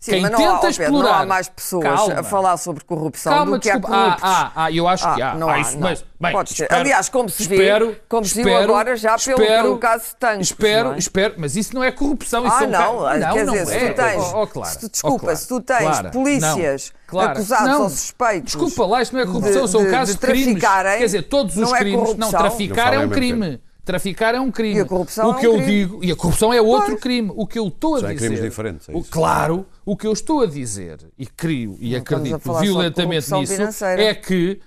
Sim, 0.00 0.12
Quem 0.12 0.23
mas 0.23 0.30
não 0.30 0.38
há, 0.38 0.59
tenta 0.61 0.61
Pedro, 0.78 0.93
não 0.93 1.00
há 1.00 1.02
explorar- 1.02 1.26
mais 1.26 1.49
pessoas 1.50 1.84
Calma. 1.84 2.21
a 2.21 2.23
falar 2.23 2.56
sobre 2.56 2.82
corrupção 2.84 3.34
Calma, 3.34 3.52
do 3.58 3.60
que 3.60 3.69
há 3.69 3.75
desculpa. 3.75 3.95
Ah, 3.95 4.00
corruptos. 4.04 4.30
ah, 4.30 4.52
ah, 4.56 4.73
eu 4.73 4.89
acho 4.89 5.15
que 5.15 5.21
Ah, 5.23 5.30
há. 5.30 5.34
não 5.34 5.49
Ah, 5.50 5.52
há, 5.52 5.60
isso- 5.60 5.73
não. 5.75 5.80
mas, 5.80 6.04
bem, 6.19 6.32
Pode 6.32 6.49
ser. 6.54 6.63
espero- 6.63 6.80
Aliás, 6.80 7.08
como 7.10 7.28
se 7.28 7.47
vê, 7.47 7.54
espero- 7.56 7.97
como 8.08 8.25
se 8.25 8.34
viu 8.34 8.49
espero- 8.49 8.65
agora 8.73 8.97
já 8.97 9.19
pelo, 9.19 9.43
espero- 9.43 9.63
pelo 9.65 9.78
caso 9.78 10.04
Tanques. 10.19 10.47
Espero, 10.47 10.89
não 10.89 10.95
é? 10.95 10.99
espero, 10.99 11.34
mas 11.36 11.54
isso 11.54 11.75
não 11.75 11.84
é 11.84 11.93
corrupção. 11.93 12.47
Isso 12.47 12.54
Ah, 12.56 12.58
são 12.60 12.69
não, 12.71 12.99
ca- 13.02 13.32
quer 13.34 13.45
não 13.45 13.52
dizer, 13.52 13.76
é. 13.76 13.78
se 13.80 13.89
tu 13.91 13.95
tens, 13.95 14.23
Oh, 14.32 14.43
oh, 14.43 14.47
claro, 14.47 14.71
se 14.73 14.78
tu, 14.80 14.86
oh, 14.86 14.89
desculpa, 14.89 15.19
claro, 15.21 15.36
se 15.39 15.49
tu 15.49 15.60
tens 15.60 15.78
Clara, 15.80 16.10
polícias 16.10 16.93
não, 16.95 17.10
claro, 17.10 17.30
acusados 17.32 17.69
não. 17.69 17.82
ou 17.82 17.91
suspeitos 17.91 18.52
Desculpa 18.54 18.86
lá, 18.86 19.02
isto 19.02 19.13
não 19.15 19.21
é 19.21 19.26
corrupção, 19.26 19.65
de- 19.67 19.71
são 19.71 19.84
de- 19.84 19.91
casos 19.91 20.15
de 20.15 20.21
de, 20.23 20.26
crimes. 20.26 20.63
Quer 20.65 20.99
dizer, 21.04 21.23
todos 21.25 21.54
os 21.58 21.60
não 21.60 21.76
é 21.76 21.78
crimes. 21.78 21.99
Não, 22.00 22.06
corrupção. 22.06 22.41
traficar 22.41 22.95
Não 22.95 23.02
é 23.02 23.04
um 23.04 23.10
crime. 23.10 23.60
Traficar 23.84 24.34
é 24.34 24.40
um 24.40 24.50
crime. 24.50 24.76
E 24.78 24.80
a 24.80 24.84
corrupção 24.84 25.28
o 25.28 25.32
é 25.32 25.36
um 25.36 25.38
que 25.40 25.47
eu 25.47 25.52
crime. 25.54 25.66
digo, 25.66 26.04
e 26.04 26.12
a 26.12 26.16
corrupção 26.16 26.52
é 26.52 26.60
outro 26.60 26.90
Pois. 26.93 27.00
crime. 27.00 27.32
O 27.34 27.47
que 27.47 27.58
eu 27.58 27.69
estou 27.69 27.97
a 27.97 28.00
São 28.00 28.08
dizer. 28.12 28.26
crimes 28.26 28.43
diferentes, 28.43 28.88
é 28.88 28.93
o, 28.95 29.02
claro, 29.02 29.66
o 29.84 29.97
que 29.97 30.06
eu 30.06 30.12
estou 30.12 30.43
a 30.43 30.47
dizer, 30.47 30.99
e 31.19 31.26
crio 31.26 31.76
e 31.80 31.93
Não 31.93 31.99
acredito 32.00 32.52
violentamente 32.60 33.32
nisso, 33.32 33.52
financeira. 33.54 34.02
é 34.02 34.14
que 34.14 34.60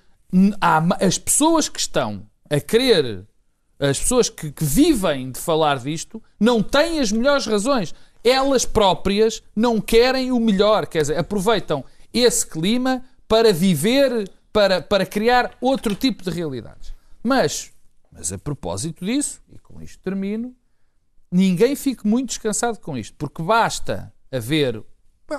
há 0.60 0.84
as 1.06 1.18
pessoas 1.18 1.70
que 1.70 1.80
estão 1.80 2.24
a 2.50 2.60
querer, 2.60 3.26
as 3.80 4.00
pessoas 4.00 4.30
que, 4.30 4.52
que 4.52 4.64
vivem 4.64 5.32
de 5.32 5.40
falar 5.40 5.80
disto, 5.80 6.22
não 6.40 6.62
têm 6.64 7.00
as 7.00 7.12
melhores 7.12 7.46
razões. 7.46 7.94
Elas 8.24 8.64
próprias 8.66 9.44
não 9.56 9.82
querem 9.82 10.32
o 10.32 10.40
melhor, 10.40 10.88
quer 10.88 11.02
dizer, 11.02 11.18
aproveitam 11.18 11.84
esse 12.14 12.46
clima 12.48 13.04
para 13.28 13.52
viver, 13.52 14.30
para, 14.52 14.82
para 14.82 15.06
criar 15.06 15.52
outro 15.60 15.94
tipo 15.94 16.24
de 16.24 16.30
realidades. 16.30 16.94
Mas, 17.22 17.73
mas 18.14 18.32
a 18.32 18.38
propósito 18.38 19.04
disso, 19.06 19.42
e 19.52 19.58
com 19.60 19.82
isto 19.82 20.00
termino, 20.02 20.56
ninguém 21.32 21.76
fique 21.76 22.06
muito 22.08 22.30
descansado 22.30 22.80
com 22.80 22.98
isto, 22.98 23.16
porque 23.18 23.42
basta 23.42 24.14
haver. 24.32 24.84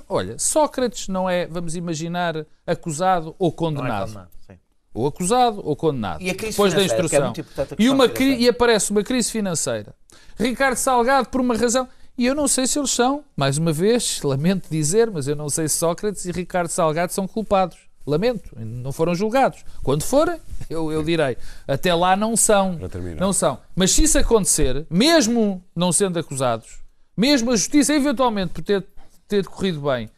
Olha, 0.08 0.38
Sócrates 0.38 1.08
não 1.08 1.28
é, 1.30 1.46
vamos 1.46 1.76
imaginar, 1.76 2.46
acusado 2.66 3.34
ou 3.38 3.48
Não 3.48 3.54
é 3.54 3.56
condenado. 3.56 4.28
sim. 4.46 4.58
ou 4.92 5.06
acusado 5.06 5.60
ou 5.64 5.76
condenado. 5.76 6.20
E 6.22 6.30
a 6.30 6.34
crise 6.34 6.52
depois 6.52 6.74
da 6.74 6.80
é 6.82 6.84
instrução. 6.84 7.32
a 7.32 7.82
e, 7.82 7.88
uma 7.90 8.08
cri- 8.08 8.16
financeira. 8.24 8.42
e 8.42 8.48
aparece 8.48 8.90
uma 8.90 9.02
crise 9.04 9.30
financeira. 9.30 9.94
Ricardo 10.38 10.76
Salgado, 10.76 11.28
por 11.28 11.40
uma 11.40 11.56
razão. 11.56 11.88
E 12.16 12.26
eu 12.26 12.34
não 12.34 12.46
sei 12.48 12.66
se 12.66 12.78
eles 12.78 12.90
são, 12.90 13.24
mais 13.36 13.58
uma 13.58 13.72
vez, 13.72 14.20
lamento 14.22 14.68
dizer, 14.70 15.10
mas 15.10 15.26
eu 15.28 15.34
não 15.36 15.48
sei 15.48 15.68
se 15.68 15.76
Sócrates 15.78 16.24
e 16.24 16.30
Ricardo 16.32 16.68
Salgado 16.68 17.12
são 17.12 17.26
culpados. 17.26 17.76
Lamento, 18.06 18.50
não 18.58 18.92
foram 18.92 19.14
julgados. 19.14 19.64
Quando 19.82 20.02
forem, 20.02 20.38
eu, 20.68 20.92
eu 20.92 21.02
direi. 21.02 21.38
Até 21.66 21.94
lá 21.94 22.14
não 22.14 22.36
são. 22.36 22.78
Não 23.18 23.32
são. 23.32 23.58
Mas 23.74 23.92
se 23.92 24.02
isso 24.02 24.18
acontecer, 24.18 24.86
mesmo 24.90 25.64
não 25.74 25.90
sendo 25.90 26.18
acusados, 26.18 26.82
mesmo 27.16 27.50
a 27.50 27.56
justiça 27.56 27.94
eventualmente 27.94 28.52
por 28.52 28.62
ter, 28.62 28.84
ter 29.26 29.46
corrido 29.46 29.80
bem 29.80 30.10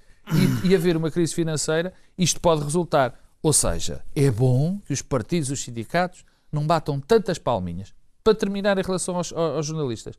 e, 0.64 0.68
e 0.68 0.75
haver 0.75 0.96
uma 0.96 1.11
crise 1.11 1.33
financeira, 1.35 1.92
isto 2.18 2.40
pode 2.40 2.64
resultar. 2.64 3.14
Ou 3.40 3.53
seja, 3.53 4.03
é 4.14 4.31
bom 4.31 4.79
que 4.85 4.92
os 4.92 5.03
partidos, 5.03 5.51
os 5.51 5.62
sindicatos, 5.62 6.25
não 6.51 6.66
batam 6.66 6.99
tantas 6.99 7.38
palminhas. 7.38 7.94
Para 8.25 8.35
terminar 8.35 8.77
em 8.77 8.83
relação 8.83 9.16
aos, 9.16 9.33
aos 9.33 9.66
jornalistas. 9.66 10.16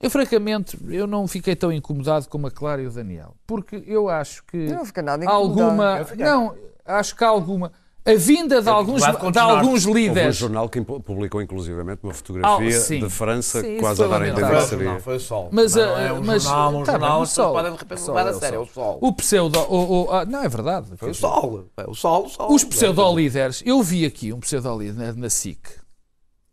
Eu, 0.00 0.10
francamente, 0.10 0.78
eu 0.88 1.06
não 1.06 1.26
fiquei 1.26 1.56
tão 1.56 1.72
incomodado 1.72 2.28
como 2.28 2.46
a 2.46 2.50
Clara 2.50 2.82
e 2.82 2.86
o 2.86 2.90
Daniel. 2.90 3.34
Porque 3.46 3.82
eu 3.86 4.08
acho 4.08 4.44
que 4.44 4.56
Eu 4.56 4.76
não 4.76 4.84
fiquei 4.84 5.02
nada 5.02 5.24
incomodado. 5.24 5.62
alguma... 5.62 5.98
Eu 5.98 6.04
fiquei. 6.04 6.24
Não, 6.24 6.54
acho 6.84 7.14
que 7.16 7.24
há 7.24 7.28
alguma... 7.28 7.72
A 8.04 8.14
vinda 8.16 8.60
de 8.60 8.68
alguns, 8.68 9.00
incomodado 9.00 9.18
com 9.20 9.30
de 9.30 9.38
alguns 9.38 9.62
nortes. 9.62 9.86
Houve 9.86 9.90
um 9.90 10.02
líderes... 10.08 10.36
jornal 10.36 10.68
que 10.68 10.80
publicou 10.80 11.40
inclusivamente 11.40 12.00
uma 12.02 12.12
fotografia 12.12 12.76
Ah, 12.76 13.00
de 13.00 13.08
França 13.08 13.60
Sim, 13.60 13.76
quase 13.78 14.02
a 14.02 14.08
dar 14.08 14.22
a 14.22 14.28
entender 14.28 14.56
que 14.56 14.66
seria. 14.66 14.92
Não, 14.94 14.98
foi 15.00 15.16
o 15.18 15.20
sol. 15.20 15.48
Mas, 15.52 15.76
não 15.76 15.94
ah, 15.94 16.00
é 16.02 16.12
um 16.12 16.20
mas- 16.24 16.42
jornal, 16.42 16.68
um 16.74 16.82
tá 16.82 16.92
bem, 16.92 17.00
jornal, 17.00 17.20
o 17.20 17.22
as 17.22 17.28
pessoas 17.28 17.46
sol. 17.46 17.54
podem 17.54 17.72
de 17.72 17.78
repente 17.78 17.98
O 17.98 18.04
sol, 18.04 18.14
levar 18.16 18.26
é 18.28 18.32
a 18.32 18.36
o 18.36 18.40
sério, 18.40 18.56
é 18.56 18.58
o 18.58 18.66
sol. 18.66 18.98
O 19.00 19.12
pseudo. 19.12 19.58
o- 19.60 20.02
o- 20.06 20.10
ah, 20.10 20.24
não, 20.24 20.42
é 20.42 20.48
verdade. 20.48 20.86
Foi 20.96 21.10
o 21.10 21.14
sol. 21.14 21.68
É 21.76 21.84
o 21.88 21.94
sol, 21.94 22.24
o 22.26 22.28
sol. 22.28 22.52
Os 22.52 22.64
pseudo-líderes. 22.64 23.62
Eu 23.64 23.80
vi 23.84 24.04
aqui 24.04 24.32
um 24.32 24.40
pseudo-líder 24.40 25.14
na, 25.16 25.30
SIC 25.30 25.60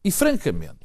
e, 0.05 0.11
francamente, 0.11 0.77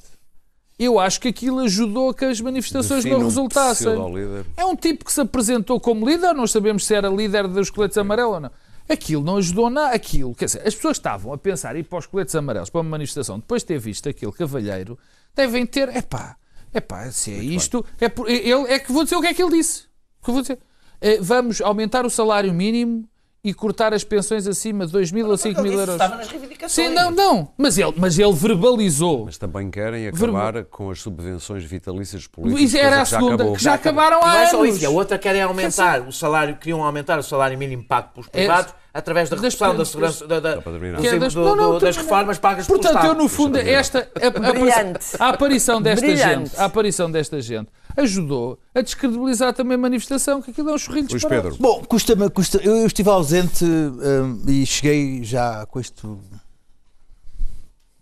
eu 0.78 0.98
acho 0.98 1.20
que 1.20 1.28
aquilo 1.28 1.60
ajudou 1.60 2.08
a 2.08 2.14
que 2.14 2.24
as 2.24 2.40
manifestações 2.40 3.04
Define 3.04 3.16
não 3.20 3.26
um 3.26 3.28
resultassem. 3.28 3.86
pseudo-líder. 3.92 4.46
É 4.56 4.64
um 4.64 4.74
tipo 4.74 5.04
que 5.04 5.12
se 5.12 5.20
apresentou 5.20 5.78
como 5.78 6.08
líder, 6.08 6.32
não 6.32 6.46
sabemos 6.46 6.86
se 6.86 6.94
era 6.94 7.08
líder 7.10 7.46
dos 7.48 7.68
coletes 7.68 7.98
amarelos 7.98 8.32
ou 8.32 8.40
não. 8.40 8.50
Aquilo 8.88 9.22
não 9.24 9.36
ajudou 9.38 9.70
nada. 9.70 9.94
Aquilo, 9.94 10.34
quer 10.34 10.44
dizer, 10.46 10.66
as 10.66 10.74
pessoas 10.74 10.96
estavam 10.96 11.32
a 11.32 11.38
pensar 11.38 11.74
em 11.76 11.80
ir 11.80 11.84
para 11.84 11.98
os 11.98 12.06
coletes 12.06 12.34
amarelos, 12.34 12.68
para 12.70 12.80
uma 12.80 12.90
manifestação, 12.90 13.38
depois 13.38 13.62
de 13.62 13.66
ter 13.68 13.78
visto 13.78 14.08
aquele 14.08 14.32
cavalheiro, 14.32 14.98
devem 15.34 15.64
ter, 15.64 15.88
epá, 15.96 16.36
epá, 16.72 17.10
se 17.10 17.32
é 17.32 17.38
isto, 17.42 17.84
é, 18.00 18.08
por- 18.08 18.28
ele, 18.28 18.50
é 18.72 18.78
que 18.78 18.92
vou 18.92 19.04
dizer 19.04 19.16
o 19.16 19.20
que 19.20 19.28
é 19.28 19.34
que 19.34 19.42
ele 19.42 19.56
disse. 19.56 19.84
Que 20.22 20.30
vou 20.30 20.40
dizer. 20.42 20.58
Eh, 21.00 21.18
Vamos 21.20 21.60
aumentar 21.60 22.04
o 22.06 22.10
salário 22.10 22.52
mínimo 22.52 23.08
e 23.44 23.52
cortar 23.52 23.92
as 23.92 24.02
pensões 24.02 24.46
acima 24.46 24.86
de 24.86 24.92
2 24.92 25.12
mil 25.12 25.28
ou 25.28 25.36
5 25.36 25.60
mil 25.60 25.72
euros. 25.74 25.90
Estava 25.96 26.16
nas 26.16 26.28
reivindicações. 26.28 26.72
Sim, 26.88 26.94
não, 26.94 27.10
não. 27.10 27.48
Mas 27.58 27.76
ele, 27.76 27.92
mas 27.96 28.18
ele 28.18 28.32
verbalizou. 28.32 29.26
Mas 29.26 29.36
também 29.36 29.70
querem 29.70 30.08
acabar 30.08 30.64
com 30.64 30.90
as 30.90 31.00
subvenções 31.00 31.62
vitalícias 31.62 32.26
políticas. 32.26 32.62
Isso 32.68 32.76
era 32.78 32.86
a 32.86 32.90
coisa 32.98 33.04
que 33.04 33.10
já 33.10 33.18
segunda, 33.18 33.34
acabou. 33.34 33.56
que 33.56 33.62
já 33.62 33.74
acabaram 33.74 34.20
há 34.22 34.26
não 34.32 34.38
é 34.40 34.46
só 34.46 34.56
anos. 34.62 34.74
isso, 34.76 34.84
e 34.84 34.86
a 34.86 34.90
outra 34.90 35.18
querem 35.18 35.42
aumentar 35.42 36.00
o 36.00 36.10
salário, 36.12 36.56
queriam 36.56 36.82
aumentar 36.82 37.18
o 37.18 37.22
salário 37.22 37.58
mínimo 37.58 37.84
pago 37.84 38.08
pelos 38.14 38.28
É- 38.28 38.30
privados 38.30 38.74
através 38.94 39.28
da 39.28 39.36
das 39.36 39.42
redução 39.54 39.76
da 39.76 39.84
segurança 39.84 40.26
da, 40.26 40.40
da, 40.40 40.50
é 40.52 41.18
das- 41.18 41.34
do- 41.34 41.44
não, 41.44 41.56
não, 41.56 41.72
do- 41.72 41.80
das 41.80 41.96
reformas 41.96 42.38
pagas 42.38 42.66
pelo 42.66 42.78
Portanto, 42.78 42.96
Estado. 43.02 43.14
eu 43.18 43.22
no 43.22 43.28
fundo, 43.28 43.58
esta, 43.58 44.08
a, 44.14 45.22
a- 45.22 45.26
a 45.26 45.28
aparição 45.30 45.82
desta 45.82 46.06
Brilhante. 46.06 46.50
gente, 46.50 46.60
a 46.60 46.64
aparição 46.64 47.10
desta 47.10 47.40
gente 47.42 47.68
ajudou 47.96 48.58
a 48.74 48.80
descredibilizar 48.80 49.52
também 49.52 49.74
a 49.74 49.78
manifestação, 49.78 50.42
que 50.42 50.50
aquilo 50.50 50.70
é 50.70 50.72
um 50.72 50.76
Luís 50.88 51.06
disparado. 51.06 51.50
Pedro, 51.50 51.62
Bom, 51.62 51.82
custa-me, 51.84 52.28
custa, 52.30 52.58
eu, 52.58 52.76
eu 52.76 52.86
estive 52.86 53.08
ausente 53.08 53.64
hum, 53.64 54.42
e 54.46 54.66
cheguei 54.66 55.22
já 55.24 55.64
com 55.66 55.80
isto 55.80 56.18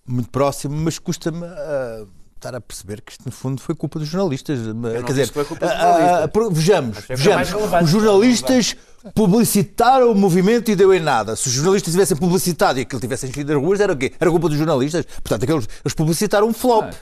muito 0.07 0.31
próximo, 0.31 0.77
mas 0.77 0.99
custa-me 0.99 1.45
ah, 1.45 2.05
estar 2.37 2.55
a 2.55 2.61
perceber 2.61 3.01
que 3.01 3.13
isto, 3.13 3.25
no 3.25 3.33
fundo, 3.33 3.61
foi 3.61 3.75
culpa 3.75 3.99
dos 3.99 4.09
jornalistas. 4.09 4.59
Quer 4.59 4.73
disse 4.73 5.07
dizer, 5.07 5.29
que 5.29 5.35
foi 5.35 5.45
culpa 5.45 5.67
dos 5.67 5.75
ah, 5.75 5.79
ah, 5.79 6.31
jornalistas. 6.33 6.53
vejamos, 6.53 6.99
que 7.05 7.13
é 7.13 7.17
vejamos. 7.17 7.51
relevante. 7.51 7.85
Os 7.85 7.91
jornalistas 7.91 8.77
publicitaram 9.15 10.11
o 10.11 10.15
movimento 10.15 10.71
e 10.71 10.77
deu 10.77 10.93
em 10.93 11.01
nada. 11.01 11.37
Se 11.37 11.49
os 11.49 11.55
jornalistas 11.55 11.93
tivessem 11.93 12.17
publicitado 12.17 12.79
e 12.79 12.83
aquilo 12.83 13.01
tivessem 13.01 13.31
enchido 13.31 13.53
as 13.53 13.59
ruas, 13.59 13.81
era 13.81 13.93
o 13.93 13.97
quê? 13.97 14.13
Era 14.19 14.31
culpa 14.31 14.49
dos 14.49 14.59
jornalistas. 14.59 15.05
Portanto, 15.05 15.45
aqueles, 15.45 15.69
eles 15.85 15.95
publicitaram 15.95 16.49
um 16.49 16.53
flop. 16.53 16.93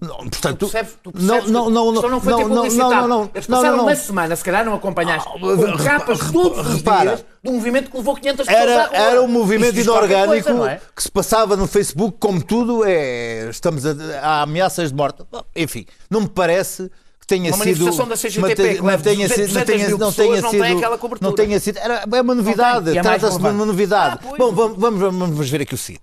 Não, 0.00 0.16
portanto, 0.28 0.58
Tu 0.58 0.68
percebes, 0.70 0.98
tu 1.02 1.10
não, 1.14 1.26
percebes 1.26 1.50
não, 1.50 1.64
que 1.66 1.70
não, 1.72 1.90
questão 1.92 2.10
não 2.10 2.20
foi 2.20 2.34
ter 2.34 2.42
não, 2.42 2.48
não, 2.48 2.56
não, 2.56 3.08
não, 3.08 3.30
Eles 3.34 3.48
não, 3.48 3.56
passaram 3.58 3.76
não, 3.78 3.84
uma 3.84 3.94
não. 3.94 4.00
semana, 4.00 4.36
se 4.36 4.44
calhar 4.44 4.64
não 4.64 4.74
acompanhaste, 4.74 5.28
Ah, 5.28 5.38
com 5.40 5.84
capas 5.84 6.18
todos 6.30 6.66
os 6.66 6.74
repara. 6.76 7.16
dias 7.16 7.24
de 7.42 7.50
um 7.50 7.54
movimento 7.54 7.90
que 7.90 7.96
levou 7.96 8.14
500 8.14 8.46
pessoas 8.46 8.68
à 8.68 8.70
Era, 8.72 8.86
rua. 8.86 8.96
era 8.96 9.22
um 9.22 9.28
movimento 9.28 9.78
inorgânico 9.80 10.28
coisa, 10.28 10.52
não 10.54 10.66
é? 10.68 10.80
que 10.94 11.02
se 11.02 11.10
passava 11.10 11.56
no 11.56 11.66
Facebook, 11.66 12.16
como 12.20 12.42
tudo, 12.42 12.84
é, 12.84 13.48
estamos 13.50 13.84
a, 13.86 13.90
há 14.22 14.42
ameaças 14.42 14.90
de 14.90 14.96
morte. 14.96 15.24
Enfim, 15.56 15.84
não 16.08 16.20
me 16.20 16.28
parece 16.28 16.88
que 17.20 17.26
tenha 17.26 17.50
Uma 17.52 17.64
sido. 17.64 17.80
manifestação 17.84 18.06
da 18.08 18.16
CGTP 18.16 18.74
que 18.76 18.82
leva 18.82 19.02
tenha 19.02 19.28
200 19.28 19.34
sido- 19.50 19.58
não 19.58 19.64
tenha- 19.66 19.88
mil 19.88 19.98
não 19.98 20.08
pessoas, 20.12 20.28
tenha 20.28 20.42
não 20.42 20.50
sido- 20.50 20.62
tem 20.62 20.76
aquela 20.76 20.98
cobertura. 20.98 21.28
Não 21.28 21.34
tenha 21.34 21.58
sido. 21.58 21.78
Era, 21.78 22.04
é 22.12 22.20
uma 22.20 22.34
novidade. 22.36 22.96
é 22.96 23.02
Trata-se 23.02 23.36
de 23.38 23.42
uma 23.48 23.66
novidade. 23.66 24.20
Ah. 24.24 24.34
Bom, 24.38 24.52
vamos, 24.52 24.78
vamos, 24.78 25.00
vamos 25.00 25.50
ver 25.50 25.62
aqui 25.62 25.74
o 25.74 25.78
seguinte. 25.78 26.02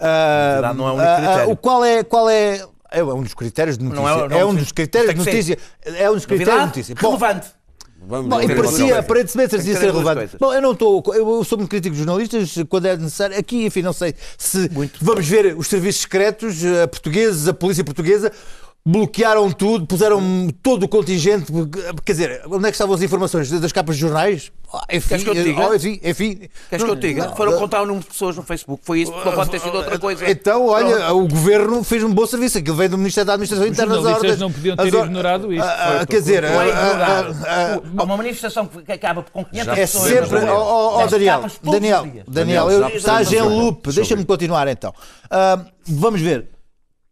Não 0.00 0.06
é 0.06 1.06
ah, 1.06 1.14
ah, 1.14 1.16
critério. 1.20 1.50
o 1.52 1.56
qual 1.56 1.84
é. 1.84 2.02
Qual 2.02 2.28
é 2.30 2.64
é 2.90 3.02
um 3.02 3.22
dos 3.22 3.34
critérios 3.34 3.78
de 3.78 3.84
notícia. 3.84 4.02
Não 4.02 4.24
é- 4.24 4.28
não 4.28 4.38
é 4.38 4.44
um 4.44 4.54
dos 4.54 4.72
critérios 4.72 5.12
de 5.14 5.18
notícia. 5.18 5.58
É 5.84 6.10
um 6.10 6.14
dos 6.14 6.26
critérios 6.26 6.60
de 6.60 6.66
notícia. 6.66 6.94
Bom, 7.00 7.16
relevante. 7.16 7.48
Vamos 8.02 8.30
Bom, 8.30 8.40
e 8.40 8.54
parecia, 8.54 8.98
aparentemente 8.98 9.50
parecia 9.50 9.76
ser 9.76 9.92
relevante. 9.92 10.36
Bom, 10.40 10.54
eu 10.54 10.62
não 10.62 10.72
estou, 10.72 11.02
eu 11.14 11.44
sou 11.44 11.58
muito 11.58 11.70
crítico 11.70 11.90
dos 11.94 11.98
jornalistas 12.04 12.54
quando 12.68 12.86
é 12.86 12.96
necessário. 12.96 13.38
Aqui, 13.38 13.66
enfim, 13.66 13.82
não 13.82 13.92
sei 13.92 14.14
se 14.38 14.70
vamos 15.02 15.28
ver 15.28 15.54
os 15.56 15.66
serviços 15.66 16.00
secretos 16.02 16.64
eh, 16.64 16.86
portugueses, 16.86 17.46
a 17.46 17.52
polícia 17.52 17.84
portuguesa. 17.84 18.32
Bloquearam 18.84 19.52
tudo, 19.52 19.86
puseram 19.86 20.48
todo 20.62 20.84
o 20.84 20.88
contingente. 20.88 21.52
Quer 22.04 22.12
dizer, 22.12 22.42
onde 22.46 22.64
é 22.66 22.70
que 22.70 22.74
estavam 22.76 22.94
as 22.94 23.02
informações? 23.02 23.50
Das 23.50 23.72
capas 23.72 23.94
de 23.96 24.00
jornais? 24.00 24.50
Ah, 24.72 24.84
Enfim, 24.90 25.08
Queres 25.08 25.24
que 25.24 25.30
eu 25.30 25.34
te 25.34 25.42
diga? 25.42 25.68
oh, 25.68 25.74
enfim, 25.74 26.00
enfim. 26.02 26.40
Queres 26.70 26.84
que 26.84 26.90
eu 26.90 26.96
te 26.96 27.08
diga? 27.08 27.26
Não, 27.26 27.36
Foram 27.36 27.52
não. 27.52 27.58
contar 27.58 27.82
o 27.82 27.86
número 27.86 28.02
de 28.04 28.10
pessoas 28.10 28.36
no 28.36 28.42
Facebook. 28.42 28.82
Foi 28.82 29.00
isso, 29.02 29.12
não 29.12 29.32
pode 29.32 29.50
ter 29.50 29.58
sido 29.60 29.76
outra 29.76 29.98
coisa. 29.98 30.30
Então, 30.30 30.66
olha, 30.68 31.12
o 31.12 31.28
governo 31.28 31.84
fez 31.84 32.02
um 32.02 32.14
bom 32.14 32.24
serviço. 32.26 32.56
Aquilo 32.56 32.74
veio 32.76 32.88
do 32.88 32.96
Ministério 32.96 33.26
da 33.26 33.34
Administração 33.34 33.66
Os 33.66 33.70
Interna 33.72 33.98
ordens. 34.16 34.38
não 34.38 34.50
podiam 34.50 34.76
ter 34.76 34.94
or- 34.94 35.04
ignorado 35.04 35.52
isto. 35.52 35.62
Ah, 35.62 35.72
ah, 35.78 35.96
Foi- 35.98 36.06
quer 36.06 36.20
dizer, 36.20 36.44
é 36.44 36.48
ah, 36.48 37.26
ah, 37.46 37.76
ah, 37.76 37.80
Uma 38.04 38.16
manifestação 38.16 38.66
que 38.66 38.92
acaba 38.92 39.22
com 39.30 39.44
500 39.44 39.72
É 39.72 39.74
pessoas. 39.82 40.04
sempre. 40.08 40.36
Ó 40.38 40.40
rua. 40.40 40.52
ó, 40.54 40.94
ó, 40.94 40.98
Dez 41.00 41.10
Daniel, 41.10 41.40
Daniel. 41.62 42.02
Daniel, 42.02 42.24
Daniel, 42.28 42.70
eu- 42.70 42.88
estás 42.96 43.30
em 43.30 43.42
loop. 43.42 43.92
Deixa-me 43.92 44.24
continuar 44.24 44.66
então. 44.68 44.94
Ah, 45.30 45.64
vamos 45.86 46.20
ver. 46.22 46.48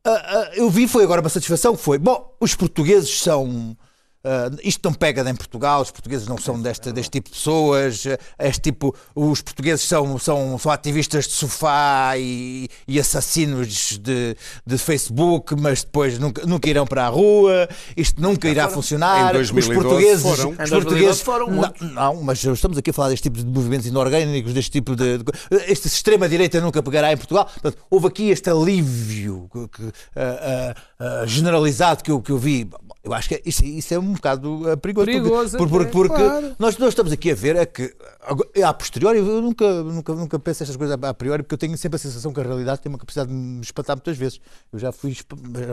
Ah, 0.04 0.10
ah, 0.24 0.50
eu 0.54 0.70
vi, 0.70 0.88
foi 0.88 1.04
agora 1.04 1.20
uma 1.20 1.28
satisfação 1.28 1.76
foi. 1.76 1.98
Bom, 1.98 2.34
os 2.40 2.54
portugueses 2.54 3.20
são. 3.20 3.76
Ah, 4.24 4.50
isto 4.62 4.80
não 4.88 4.92
pega 4.94 5.28
em 5.28 5.34
Portugal, 5.34 5.80
os 5.82 5.90
portugueses 5.90 6.26
não 6.26 6.38
são 6.38 6.60
deste, 6.60 6.92
deste 6.92 7.10
tipo 7.12 7.28
de 7.30 7.36
pessoas, 7.36 8.04
ah, 8.06 8.46
este 8.46 8.60
tipo, 8.62 8.94
os 9.14 9.40
portugueses 9.40 9.86
são, 9.86 10.18
são, 10.18 10.58
são 10.58 10.70
ativistas 10.72 11.26
de 11.26 11.32
sofá 11.34 12.14
e, 12.18 12.68
e 12.86 12.98
assassinos 13.00 13.98
de, 14.00 14.36
de 14.66 14.78
Facebook, 14.78 15.54
mas 15.58 15.82
depois 15.82 16.18
nunca, 16.18 16.44
nunca 16.46 16.68
irão 16.68 16.86
para 16.86 17.06
a 17.06 17.08
rua, 17.08 17.68
isto 17.96 18.20
nunca 18.20 18.48
irá 18.48 18.68
funcionar. 18.68 19.34
Em 19.34 19.40
os 19.40 19.50
2012 19.50 19.74
portugueses, 19.74 20.22
foram. 20.22 20.50
os 20.50 20.54
Em 20.54 20.56
2012 20.56 20.84
portugueses 20.84 21.20
foram 21.22 21.50
não, 21.50 21.72
não, 22.14 22.22
mas 22.22 22.42
estamos 22.44 22.76
aqui 22.78 22.90
a 22.90 22.92
falar 22.92 23.08
deste 23.10 23.22
tipo 23.24 23.38
de 23.38 23.44
movimentos 23.46 23.86
inorgânicos, 23.86 24.52
deste 24.52 24.70
tipo 24.70 24.94
de. 24.96 25.18
de 25.18 25.24
este 25.68 25.86
extrema-direita 25.86 26.60
nunca 26.60 26.82
pegará 26.82 27.12
em 27.12 27.16
Portugal. 27.16 27.46
Portanto, 27.46 27.78
houve 27.90 28.06
aqui 28.08 28.30
este 28.30 28.50
alívio 28.50 29.48
que- 29.52 29.68
que, 29.68 29.92
ah, 30.16 30.74
ah, 30.98 31.26
generalizado 31.26 32.02
que 32.02 32.10
eu, 32.10 32.20
que 32.20 32.32
eu 32.32 32.38
vi. 32.38 32.68
Eu 33.08 33.14
acho 33.14 33.28
que 33.28 33.34
é- 33.36 33.42
isso, 33.44 33.64
isso 33.64 33.94
é 33.94 33.98
um 33.98 34.12
bocado 34.12 34.70
ah, 34.70 34.76
perigoso. 34.76 35.06
Perigoso 35.06 35.56
porque, 35.56 35.72
porque, 35.72 35.84
até, 35.88 35.92
porque 35.92 36.22
claro. 36.22 36.56
nós, 36.58 36.76
nós 36.78 36.88
estamos 36.90 37.10
aqui 37.12 37.30
a 37.30 37.34
ver 37.34 37.56
é 37.56 37.64
que, 37.66 37.94
agora, 38.20 38.48
a 38.66 38.74
posteriori, 38.74 39.18
eu 39.18 39.40
nunca, 39.42 39.82
nunca, 39.82 40.14
nunca 40.14 40.38
penso 40.38 40.62
estas 40.62 40.76
coisas 40.76 40.98
a 41.02 41.14
priori, 41.14 41.42
porque 41.42 41.54
eu 41.54 41.58
tenho 41.58 41.76
sempre 41.78 41.96
a 41.96 41.98
sensação 41.98 42.32
que 42.32 42.40
a 42.40 42.42
realidade 42.42 42.80
tem 42.80 42.90
uma 42.90 42.98
capacidade 42.98 43.28
de 43.30 43.34
me 43.34 43.60
espantar 43.62 43.96
muitas 43.96 44.16
vezes. 44.16 44.40
Eu 44.72 44.78
já 44.78 44.92
fui, 44.92 45.16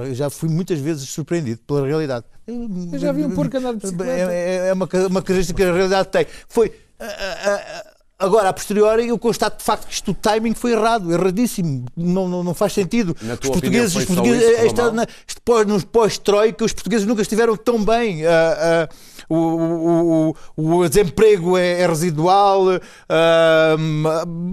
eu 0.05 0.15
já 0.15 0.29
fui 0.29 0.47
muitas 0.49 0.79
vezes 0.79 1.09
surpreendido 1.09 1.59
pela 1.67 1.85
realidade. 1.85 2.25
Eu 2.47 2.99
já 2.99 3.11
vi 3.11 3.23
um 3.25 3.31
porco 3.31 3.57
andar 3.57 3.73
de 3.73 3.79
bicicleta. 3.81 4.31
É, 4.31 4.67
é 4.69 4.73
uma, 4.73 4.87
ca- 4.87 5.07
uma 5.07 5.21
característica 5.21 5.57
que 5.57 5.63
a 5.69 5.73
realidade 5.73 6.07
tem. 6.09 6.25
Foi. 6.47 6.71
ah, 6.99 7.05
ah, 7.05 7.61
ah, 7.67 7.94
Agora, 8.17 8.47
a 8.47 8.53
posteriori, 8.53 9.09
eu 9.09 9.19
constato 9.19 9.57
de 9.57 9.63
facto 9.65 9.87
que 9.87 9.93
isto, 9.93 10.11
o 10.11 10.13
timing 10.13 10.53
foi 10.53 10.71
errado, 10.71 11.11
erradíssimo. 11.11 11.83
Não, 11.97 12.29
não, 12.29 12.43
não 12.45 12.53
faz 12.53 12.71
sentido. 12.71 13.15
Na 13.21 13.33
os 13.33 13.39
portugueses, 13.41 13.93
os 13.93 14.05
portugueses 14.05 14.41
esta- 14.59 14.91
na- 14.93 15.05
pós, 15.43 15.67
nos 15.67 15.83
pós-Troika, 15.83 16.63
os 16.63 16.71
portugueses 16.71 17.05
nunca 17.05 17.21
estiveram 17.21 17.57
tão 17.57 17.83
bem. 17.83 18.25
Ah, 18.25 18.87
ah, 18.89 18.95
o, 19.29 19.35
o, 19.35 20.35
o, 20.57 20.75
o 20.79 20.89
desemprego 20.89 21.57
é, 21.57 21.81
é 21.81 21.87
residual. 21.87 22.63
ah, 23.09 23.75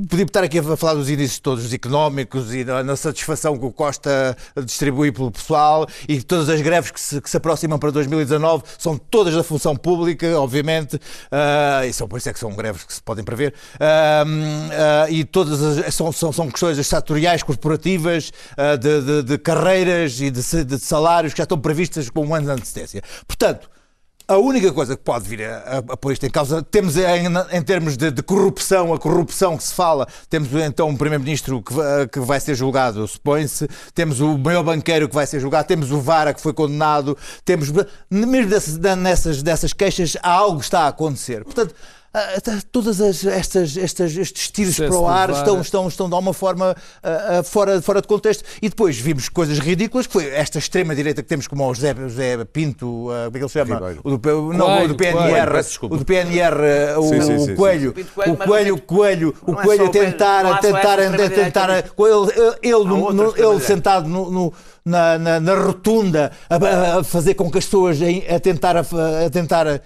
podia 0.08 0.24
estar 0.24 0.44
aqui 0.44 0.58
a 0.58 0.76
falar 0.76 0.94
dos 0.94 1.08
índices 1.10 1.38
todos 1.38 1.72
económicos 1.72 2.52
e 2.54 2.64
na, 2.64 2.96
satisfação 2.96 3.56
que 3.58 3.64
o 3.64 3.72
Costa 3.72 4.36
distribui 4.64 5.10
pelo 5.12 5.30
pessoal 5.30 5.86
e 6.08 6.22
todas 6.22 6.48
as 6.48 6.60
greves 6.60 6.90
que 6.90 7.00
se, 7.00 7.20
que 7.20 7.28
se 7.28 7.36
aproximam 7.36 7.78
para 7.78 7.90
2019 7.90 8.62
são 8.78 8.96
todas 8.96 9.34
da 9.34 9.42
função 9.42 9.74
pública, 9.76 10.38
obviamente. 10.38 10.98
ah, 11.30 11.84
e 11.86 11.92
são, 11.92 12.06
por 12.08 12.18
isso 12.18 12.28
é 12.28 12.32
que 12.32 12.38
são 12.38 12.52
greves 12.54 12.84
que 12.84 12.92
se 12.92 13.02
podem 13.02 13.24
prever. 13.24 13.54
Ah, 13.80 14.24
ah, 15.04 15.10
e 15.10 15.24
todas 15.24 15.62
as, 15.62 15.94
são, 15.94 16.12
são, 16.12 16.32
são 16.32 16.50
questões 16.50 16.84
setoriais, 16.86 17.42
corporativas, 17.42 18.32
ah, 18.56 18.76
de, 18.76 19.00
de- 19.02 19.22
de 19.22 19.38
carreiras 19.38 20.20
e 20.20 20.30
de, 20.30 20.64
de 20.64 20.78
salários 20.78 21.32
que 21.32 21.38
já 21.38 21.44
estão 21.44 21.58
previstas 21.58 22.08
com 22.10 22.24
um 22.26 22.34
ano 22.34 22.46
de 22.46 22.52
antecedência. 22.52 23.02
Portanto, 23.26 23.70
a 24.26 24.36
única 24.36 24.72
coisa 24.72 24.96
que 24.96 25.02
pode 25.02 25.28
vir 25.28 25.44
a, 25.44 25.56
a, 25.56 25.78
a 25.78 25.96
pôr 25.96 26.12
isto 26.12 26.24
em 26.24 26.30
causa, 26.30 26.62
temos 26.62 26.96
em, 26.96 27.26
em 27.52 27.62
termos 27.62 27.96
de, 27.96 28.10
de 28.10 28.22
corrupção, 28.22 28.92
a 28.92 28.98
corrupção 28.98 29.56
que 29.56 29.64
se 29.64 29.74
fala, 29.74 30.06
temos 30.28 30.48
então 30.54 30.88
um 30.88 30.96
Primeiro-Ministro 30.96 31.62
que, 31.62 31.74
que 32.12 32.20
vai 32.20 32.40
ser 32.40 32.54
julgado, 32.54 33.06
supõe-se, 33.06 33.68
temos 33.94 34.20
o 34.20 34.38
maior 34.38 34.62
banqueiro 34.62 35.08
que 35.08 35.14
vai 35.14 35.26
ser 35.26 35.40
julgado, 35.40 35.68
temos 35.68 35.90
o 35.90 36.00
Vara 36.00 36.32
que 36.32 36.40
foi 36.40 36.52
condenado, 36.52 37.16
temos, 37.44 37.70
mesmo 38.10 38.50
nessas, 38.96 39.42
dessas 39.42 39.72
queixas, 39.72 40.16
há 40.22 40.30
algo 40.30 40.58
que 40.58 40.64
está 40.64 40.82
a 40.82 40.88
acontecer. 40.88 41.44
Portanto, 41.44 41.74
tá- 42.42 42.58
todas 42.70 43.00
as- 43.00 43.24
estas, 43.24 43.76
estas, 43.76 44.16
estes 44.16 44.50
tiros 44.50 44.76
para 44.76 44.94
o 44.94 45.06
ar 45.08 45.30
estão, 45.30 45.60
estão, 45.60 45.88
estão 45.88 46.08
de 46.08 46.14
alguma 46.14 46.34
forma 46.34 46.76
ah, 47.02 47.38
ah, 47.38 47.42
fora, 47.42 47.80
fora 47.80 48.02
de 48.02 48.08
contexto. 48.08 48.44
E 48.60 48.68
depois 48.68 48.98
vimos 48.98 49.28
coisas 49.28 49.58
ridículas, 49.58 50.06
que 50.06 50.12
foi 50.12 50.26
esta 50.28 50.58
extrema-direita 50.58 51.22
que 51.22 51.28
temos 51.28 51.46
como 51.48 51.66
o 51.66 51.74
José, 51.74 51.94
José 51.94 52.44
Pinto, 52.44 52.86
como 52.86 53.12
é 53.28 53.30
que 53.30 53.38
ele 53.38 53.48
se 53.48 53.52
chama? 53.58 53.74
Ribeiro. 53.76 54.00
O 54.04 54.16
do, 54.16 54.52
não, 54.52 54.66
Coelho, 54.66 54.84
o 54.84 54.88
do 54.88 54.94
PNR, 54.96 55.50
Coelho, 55.50 55.94
o 55.94 55.96
do 55.96 56.04
PNR, 56.04 56.56
o, 56.98 57.02
Sim, 57.02 57.08
sim, 57.08 57.34
o 57.34 57.38
sim, 57.40 57.46
sim. 57.46 57.54
Coelho, 57.54 57.94
o 58.26 58.36
Coelho, 58.36 58.74
o 58.74 58.76
o 58.76 58.80
Coelho, 58.82 59.34
o 59.46 59.52
é 59.52 59.54
Coelho 59.54 59.82
a 59.84 59.88
o 59.88 59.90
Coelho, 59.90 59.90
tentar, 59.90 60.46
a 60.46 60.58
tentar, 60.58 60.98
a 61.00 61.28
tentar, 61.28 61.82
nisso. 61.82 61.94
ele, 61.98 62.58
ele, 62.62 63.48
ele 63.48 63.60
sentado 63.60 64.08
no- 64.08 64.30
no- 64.30 64.52
na, 64.84 65.18
na, 65.18 65.40
na 65.40 65.54
rotunda 65.54 66.32
a, 66.48 66.98
a 66.98 67.04
fazer 67.04 67.34
com 67.34 67.50
que 67.50 67.58
as 67.58 67.64
pessoas 67.64 67.98
a 68.28 68.40
tentar, 68.40 68.76
a, 68.76 68.80
a 68.80 69.30
tentar 69.30 69.66
a, 69.68 69.80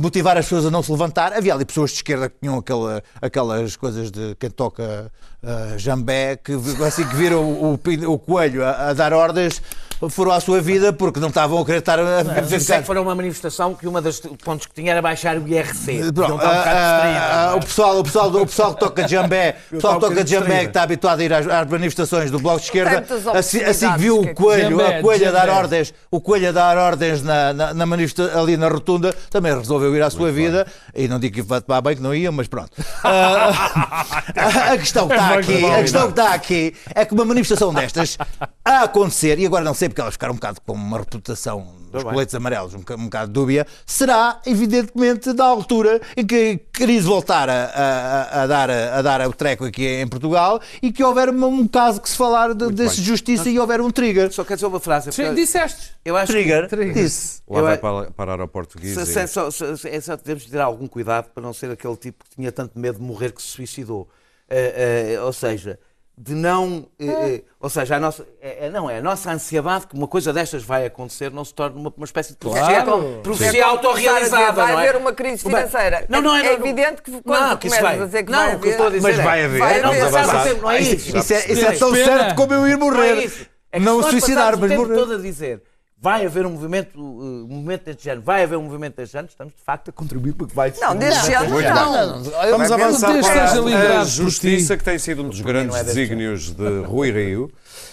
motivar 0.00 0.36
as 0.36 0.44
pessoas 0.44 0.66
a 0.66 0.70
não 0.70 0.82
se 0.82 0.90
levantar. 0.90 1.32
Havia 1.32 1.54
ali 1.54 1.64
pessoas 1.64 1.90
de 1.90 1.96
esquerda 1.96 2.28
que 2.28 2.36
tinham 2.40 2.58
aquela, 2.58 3.02
aquelas 3.20 3.76
coisas 3.76 4.10
de 4.10 4.34
quem 4.38 4.50
toca 4.50 5.10
ah, 5.42 5.74
jambé, 5.76 6.36
que 6.36 6.52
assim 6.86 7.04
que 7.04 7.16
viram 7.16 7.42
o, 7.42 7.74
o 7.74 8.12
o 8.12 8.18
coelho 8.18 8.64
a 8.64 8.92
dar 8.92 9.12
ordens, 9.12 9.60
foram 10.08 10.32
à 10.32 10.40
sua 10.40 10.60
vida 10.60 10.92
porque 10.92 11.20
não 11.20 11.28
estavam 11.28 11.60
a 11.60 11.64
querer 11.64 11.78
estar 11.78 11.98
a 11.98 12.22
isso 12.56 12.72
é 12.72 12.80
que 12.80 12.86
foram 12.86 13.02
uma 13.02 13.14
manifestação 13.14 13.74
que 13.74 13.86
uma 13.86 14.00
das 14.00 14.20
pontos 14.20 14.66
que 14.66 14.74
tinha 14.74 14.92
era 14.92 15.02
baixar 15.02 15.36
o 15.38 15.46
IRC. 15.46 16.12
Pronto, 16.12 16.34
um 16.34 16.38
ah, 16.38 16.44
distraído, 16.44 17.18
ah, 17.18 17.46
não 17.46 17.52
é? 17.52 17.56
o, 17.56 17.60
pessoal, 17.60 17.98
o, 17.98 18.04
pessoal, 18.04 18.28
o 18.28 18.46
pessoal 18.46 18.74
que 18.74 18.80
toca 18.80 19.08
jambé, 19.08 19.56
o 19.70 19.76
pessoal 19.76 19.98
que 19.98 20.06
um 20.06 20.08
toca 20.08 20.26
jambé 20.26 20.60
que 20.60 20.66
está 20.66 20.82
habituado 20.82 21.20
a 21.20 21.24
ir 21.24 21.32
às, 21.32 21.46
às 21.46 21.68
manifestações 21.68 22.30
do 22.30 22.38
Bloco 22.38 22.58
de 22.58 22.64
Esquerda, 22.64 23.04
assim, 23.34 23.62
assim 23.62 23.92
que 23.92 23.98
viu 23.98 24.20
o 24.20 24.24
é 24.24 24.34
coelho, 24.34 24.70
Jambé, 24.70 24.98
a 24.98 25.02
coelho 25.02 25.28
a 25.28 25.30
dar 25.30 25.48
ordens, 25.48 25.94
o 26.10 26.20
coelho 26.20 26.48
a 26.48 26.52
dar 26.52 26.78
ordens 26.78 27.22
na, 27.22 27.52
na, 27.52 27.74
na 27.74 27.86
manifesta- 27.86 28.38
ali 28.38 28.56
na 28.56 28.68
rotunda, 28.68 29.14
também 29.30 29.54
resolveu 29.56 29.94
ir 29.94 30.02
à 30.02 30.10
sua 30.10 30.30
vida, 30.30 30.66
e 30.94 31.08
não 31.08 31.18
digo 31.18 31.34
que 31.34 31.42
vai 31.42 31.60
tomar 31.60 31.80
bem 31.80 31.96
que 31.96 32.02
não 32.02 32.14
ia, 32.14 32.30
mas 32.32 32.48
pronto. 32.48 32.70
Ah, 33.04 34.12
a 34.72 34.78
questão 34.78 35.08
que 35.08 35.14
está 35.14 35.34
aqui, 35.34 35.64
a 35.64 35.80
questão 35.80 36.02
que 36.02 36.20
está 36.20 36.34
aqui 36.34 36.74
é 36.94 37.04
que 37.04 37.14
uma 37.14 37.24
manifestação 37.24 37.72
destas 37.72 38.18
a 38.64 38.82
acontecer, 38.82 39.38
e 39.40 39.46
agora 39.46 39.64
não 39.64 39.74
sei 39.74 39.88
porque 39.88 40.00
elas 40.00 40.14
ficaram 40.14 40.32
um 40.34 40.36
bocado 40.36 40.60
com 40.64 40.72
uma 40.72 40.98
reputação 40.98 41.74
dos 41.90 42.02
bem. 42.04 42.12
coletes 42.12 42.34
amarelos 42.34 42.72
um, 42.74 42.78
boca- 42.78 42.94
um 42.94 43.04
bocado 43.04 43.32
dúbia, 43.32 43.66
será 43.84 44.40
evidentemente 44.46 45.32
da 45.32 45.44
altura 45.44 46.00
em 46.16 46.24
que 46.24 46.58
queres 46.72 47.04
voltar 47.04 47.50
a, 47.50 47.64
a- 47.64 48.42
a 48.42 48.46
dar, 48.46 48.70
a 48.70 49.02
dar 49.02 49.26
o 49.28 49.32
treco 49.32 49.64
aqui 49.64 49.86
em 49.86 50.06
Portugal 50.06 50.60
e 50.80 50.92
que 50.92 51.02
houver 51.02 51.28
um, 51.28 51.44
um 51.44 51.66
caso 51.66 52.00
que 52.00 52.08
se 52.08 52.16
falar 52.16 52.54
de, 52.54 52.70
desse 52.72 52.96
bem. 52.96 53.04
justiça 53.04 53.50
e 53.50 53.58
houver 53.58 53.80
um 53.80 53.90
trigger. 53.90 54.32
Só 54.32 54.44
quer 54.44 54.54
dizer 54.54 54.66
uma 54.66 54.80
frase. 54.80 55.10
Sim, 55.12 55.24
porque 55.24 55.40
disseste. 55.40 55.92
Eu 56.04 56.16
acho 56.16 56.32
Trigger, 56.32 56.68
Trigger. 56.68 56.94
disse. 56.94 57.42
Lá 57.48 57.58
Eu 57.58 57.64
vai 57.64 57.74
a- 57.74 57.78
para- 57.78 58.10
parar 58.12 58.40
ao 58.40 58.48
português. 58.48 58.94
Se- 58.94 59.02
e- 59.02 59.06
se- 59.06 59.26
só, 59.28 59.50
se- 59.50 59.88
é 59.88 60.00
só 60.00 60.16
devemos 60.16 60.44
ter 60.46 60.60
algum 60.60 60.86
cuidado 60.86 61.28
para 61.34 61.42
não 61.42 61.52
ser 61.52 61.70
aquele 61.70 61.96
tipo 61.96 62.24
que 62.24 62.36
tinha 62.36 62.50
tanto 62.52 62.78
medo 62.78 62.98
de 62.98 63.04
morrer 63.04 63.32
que 63.32 63.42
se 63.42 63.48
suicidou. 63.48 64.08
Eh, 64.48 65.14
eh, 65.16 65.20
ou 65.20 65.32
seja, 65.32 65.78
de 66.24 66.34
não. 66.34 66.86
eh, 67.00 67.06
eh, 67.06 67.42
ou 67.58 67.68
seja, 67.68 67.96
a 67.96 68.00
nossa, 68.00 68.24
é, 68.40 68.66
é- 68.66 68.70
não, 68.70 68.88
é 68.88 68.98
a 68.98 69.02
nossa 69.02 69.32
ansiedade 69.32 69.88
que 69.88 69.94
uma 69.94 70.06
coisa 70.06 70.32
destas 70.32 70.62
vai 70.62 70.86
acontecer 70.86 71.32
não 71.32 71.44
se 71.44 71.52
torne 71.52 71.76
uma, 71.80 71.92
uma 71.96 72.04
espécie 72.04 72.30
de 72.30 72.36
profecia, 72.36 72.82
Claro. 72.82 73.20
profecia 73.24 73.60
É 73.60 73.62
autorrealizada. 73.64 74.52
Vai 74.52 74.72
não 74.72 74.78
é? 74.80 74.88
haver 74.88 75.00
uma 75.00 75.12
crise 75.12 75.42
financeira. 75.42 76.04
Não, 76.08 76.20
não 76.22 76.36
é, 76.36 76.40
é 76.40 76.44
não- 76.44 76.52
evidente 76.64 77.02
que 77.02 77.10
quando 77.22 77.40
não, 77.48 77.56
que 77.56 77.66
começas 77.68 77.82
vai. 77.82 78.00
a 78.00 78.04
dizer 78.06 78.22
que 78.22 78.30
não, 78.30 78.38
vai 78.38 78.54
o 78.54 78.60
que 78.60 78.66
eu 78.66 78.70
estou 78.70 78.84
a 78.84 78.88
haver- 78.88 79.00
dizer 79.00 79.10
Mas 79.10 79.18
é- 79.18 79.22
vai 79.24 79.44
haver. 79.44 79.58
Vai 79.58 79.80
Não, 79.80 79.88
haver. 79.90 80.02
avançar. 80.04 80.44
tempo 80.44 80.62
não 80.62 80.70
é 80.70 80.80
Isso- 80.80 80.94
isso. 80.94 81.16
isso 81.18 81.34
é- 81.34 81.52
isso 81.52 81.66
é 81.66 81.72
tão 81.72 81.94
certo 81.94 82.34
como 82.36 82.54
eu 82.54 82.68
ir 82.68 82.78
Não 82.78 82.86
é 82.86 82.90
morrer. 82.90 83.32
É 83.72 83.80
Não 83.80 84.02
suicidar, 84.02 84.56
mas 84.56 84.70
morrer. 84.70 84.94
todo 84.94 85.14
a 85.14 85.18
dizer 85.18 85.62
vai 86.02 86.26
haver 86.26 86.44
um 86.44 86.50
movimento, 86.50 86.98
uh, 87.00 87.46
movimento 87.48 87.84
deste 87.84 88.02
género, 88.02 88.22
vai 88.22 88.42
haver 88.42 88.58
um 88.58 88.62
movimento 88.64 88.96
deste 88.96 89.12
género, 89.12 89.30
estamos 89.30 89.54
de 89.54 89.62
facto 89.62 89.88
a 89.90 89.92
contribuir 89.92 90.32
para 90.34 90.48
que 90.48 90.54
vai 90.54 90.74
Não, 90.80 90.96
deste 90.96 91.26
género 91.26 91.50
não. 91.60 92.22
Vamos 92.50 92.72
avançar 92.72 93.20
para 93.20 94.00
a 94.00 94.04
justiça, 94.04 94.74
ti. 94.74 94.78
que 94.78 94.84
tem 94.84 94.98
sido 94.98 95.22
um 95.22 95.28
dos 95.28 95.38
não 95.38 95.46
grandes 95.46 95.76
é 95.76 95.84
desígnios 95.84 96.50
de 96.50 96.80
Rui 96.80 97.12
Rio, 97.12 97.52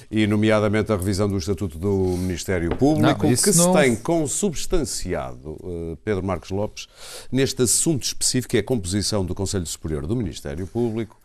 e 0.10 0.26
nomeadamente 0.26 0.91
a 0.91 0.95
revisão 0.95 1.30
do 1.30 1.38
Estatuto 1.38 1.78
do 1.78 2.17
Ministério 2.17 2.76
Público, 2.76 3.28
Não, 3.28 3.36
que 3.36 3.38
se 3.38 3.56
não- 3.56 3.74
tem 3.74 3.95
consubstanciado, 3.95 5.56
eh, 5.63 5.98
Pedro 6.04 6.24
Marcos 6.24 6.50
Lopes, 6.50 6.88
neste 7.32 7.62
assunto 7.62 8.04
específico, 8.04 8.50
que 8.50 8.58
é 8.58 8.60
a 8.62 8.63
composição 8.63 9.24
do 9.24 9.36
Conselho 9.36 9.67
Superior 9.67 10.08
do 10.08 10.15
Ministério 10.15 10.65
Público, 10.65 11.15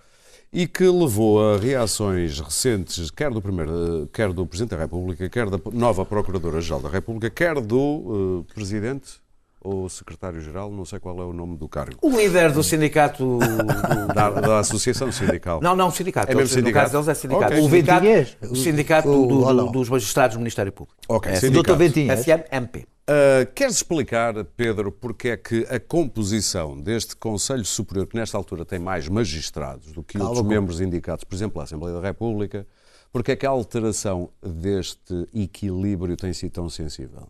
e 0.55 0.69
que 0.69 0.85
levou 0.85 1.45
a 1.45 1.59
reações 1.59 2.39
recentes, 2.39 3.11
quer 3.11 3.29
do, 3.29 3.43
primeiro, 3.43 4.05
eh, 4.05 4.09
quer 4.13 4.33
do 4.33 4.47
Presidente 4.47 4.71
da 4.71 4.77
República, 4.77 5.29
quer 5.29 5.51
da 5.51 5.59
nova 5.73 6.07
Procuradora-Geral 6.07 6.81
da 6.81 6.89
República, 6.89 7.29
quer 7.29 7.61
do 7.61 8.45
eh, 8.49 8.55
Presidente 8.55 9.24
ou 9.65 9.89
Secretário-Geral, 9.89 10.71
não 10.71 10.85
sei 10.85 11.01
qual 11.01 11.19
é 11.21 11.25
o 11.25 11.33
nome 11.33 11.57
do 11.57 11.67
cargo, 11.69 11.97
O 12.03 12.11
líder 12.17 12.53
do 12.53 12.63
sindicato. 12.63 13.39
do- 13.39 14.15
da, 14.15 14.31
da 14.31 14.59
Associação 14.61 15.11
Sindical. 15.11 15.61
Não, 15.63 15.75
não, 15.75 15.91
sindicato. 15.91 16.31
É 16.31 16.35
mesmo 16.35 16.55
sindicato? 16.55 16.87
No 16.87 16.93
caso 16.93 16.93
deles 16.93 17.09
é 17.09 17.15
sindicato. 17.21 17.53
Ok. 17.55 17.65
O 17.65 17.69
Ventinhas? 17.69 18.37
o 18.43 18.55
sindicato 18.57 19.09
O- 19.09 19.27
do- 19.27 19.55
do- 19.55 19.73
dos 19.73 19.89
magistrados 19.89 20.37
do 20.37 20.41
Ministério 20.41 20.71
Público. 20.71 20.97
Ok, 21.09 21.33
é, 21.33 21.37
sindicato. 21.37 21.55
Doutor 21.55 21.77
Ventinhas. 21.77 22.21
SMMP. 22.21 22.87
Uh, 23.07 23.53
queres 23.55 23.77
explicar, 23.77 24.33
Pedro, 24.57 24.91
porque 24.93 25.29
é 25.31 25.37
que 25.37 25.67
a 25.69 25.79
composição 25.81 26.79
deste 26.79 27.17
Conselho 27.17 27.65
Superior, 27.65 28.07
que 28.07 28.17
nesta 28.17 28.37
altura 28.39 28.65
tem 28.65 28.79
mais 28.79 29.09
magistrados 29.09 29.93
do 29.93 30.03
que 30.03 30.19
outros 30.19 30.43
membros 30.47 30.81
indicados, 30.81 31.25
por 31.25 31.35
exemplo, 31.35 31.61
à 31.61 31.65
Assembleia 31.65 31.95
da 32.01 32.07
República, 32.07 32.67
porque 33.13 33.33
é 33.33 33.37
que 33.37 33.45
a 33.45 33.51
alteração 33.51 34.31
deste 34.43 35.27
equilíbrio 35.35 36.17
tem 36.17 36.33
sido 36.33 36.53
tão 36.53 36.69
sensível? 36.71 37.29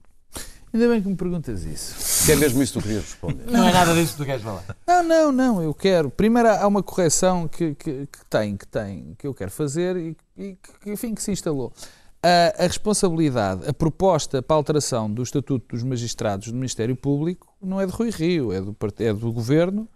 Ainda 0.74 0.88
bem 0.88 1.00
que 1.00 1.08
me 1.08 1.14
perguntas 1.14 1.62
isso. 1.64 2.26
Que 2.26 2.32
é 2.32 2.36
mesmo 2.36 2.60
isso 2.60 2.72
que 2.72 2.78
tu 2.80 2.82
querias 2.82 3.04
responder? 3.04 3.44
Não 3.50 3.68
é 3.68 3.72
nada 3.72 3.94
disso 3.94 4.12
que 4.12 4.18
tu 4.18 4.24
queres 4.26 4.42
falar. 4.42 4.64
Não, 4.86 5.02
não, 5.04 5.32
não, 5.32 5.62
eu 5.62 5.72
quero. 5.72 6.10
Primeiro 6.10 6.48
há 6.48 6.66
uma 6.66 6.82
correção 6.82 7.46
que, 7.46 7.76
que, 7.76 8.06
que 8.08 8.26
tem, 8.28 8.56
que 8.56 8.66
tem, 8.66 9.14
que 9.16 9.24
eu 9.26 9.32
quero 9.32 9.52
fazer 9.52 9.96
e, 9.96 10.16
e 10.36 10.58
que, 10.82 10.90
enfim, 10.90 11.14
que 11.14 11.22
se 11.22 11.30
instalou. 11.30 11.72
A, 12.20 12.64
a 12.64 12.66
responsabilidade, 12.66 13.68
a 13.68 13.72
proposta 13.72 14.42
para 14.42 14.56
a 14.56 14.58
alteração 14.58 15.08
do 15.12 15.22
Estatuto 15.22 15.64
dos 15.76 15.84
Magistrados 15.84 16.48
do 16.48 16.54
Ministério 16.54 16.96
Público 16.96 17.46
não 17.62 17.80
é 17.80 17.86
de 17.86 17.92
Rui 17.92 18.10
Rio, 18.10 18.52
é 18.52 18.60
do, 18.60 18.74
part- 18.74 19.00
é 19.00 19.12
do 19.12 19.30
Governo, 19.30 19.86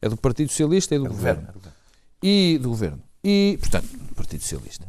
é 0.00 0.08
do 0.08 0.16
Partido 0.16 0.50
Socialista 0.50 0.94
e 0.94 0.98
do 0.98 1.06
Governo. 1.08 1.48
E 2.22 2.58
do 2.62 2.68
Governo. 2.68 3.02
E, 3.24 3.56
portanto, 3.60 3.86
do 3.88 4.14
Partido 4.14 4.42
Socialista. 4.42 4.86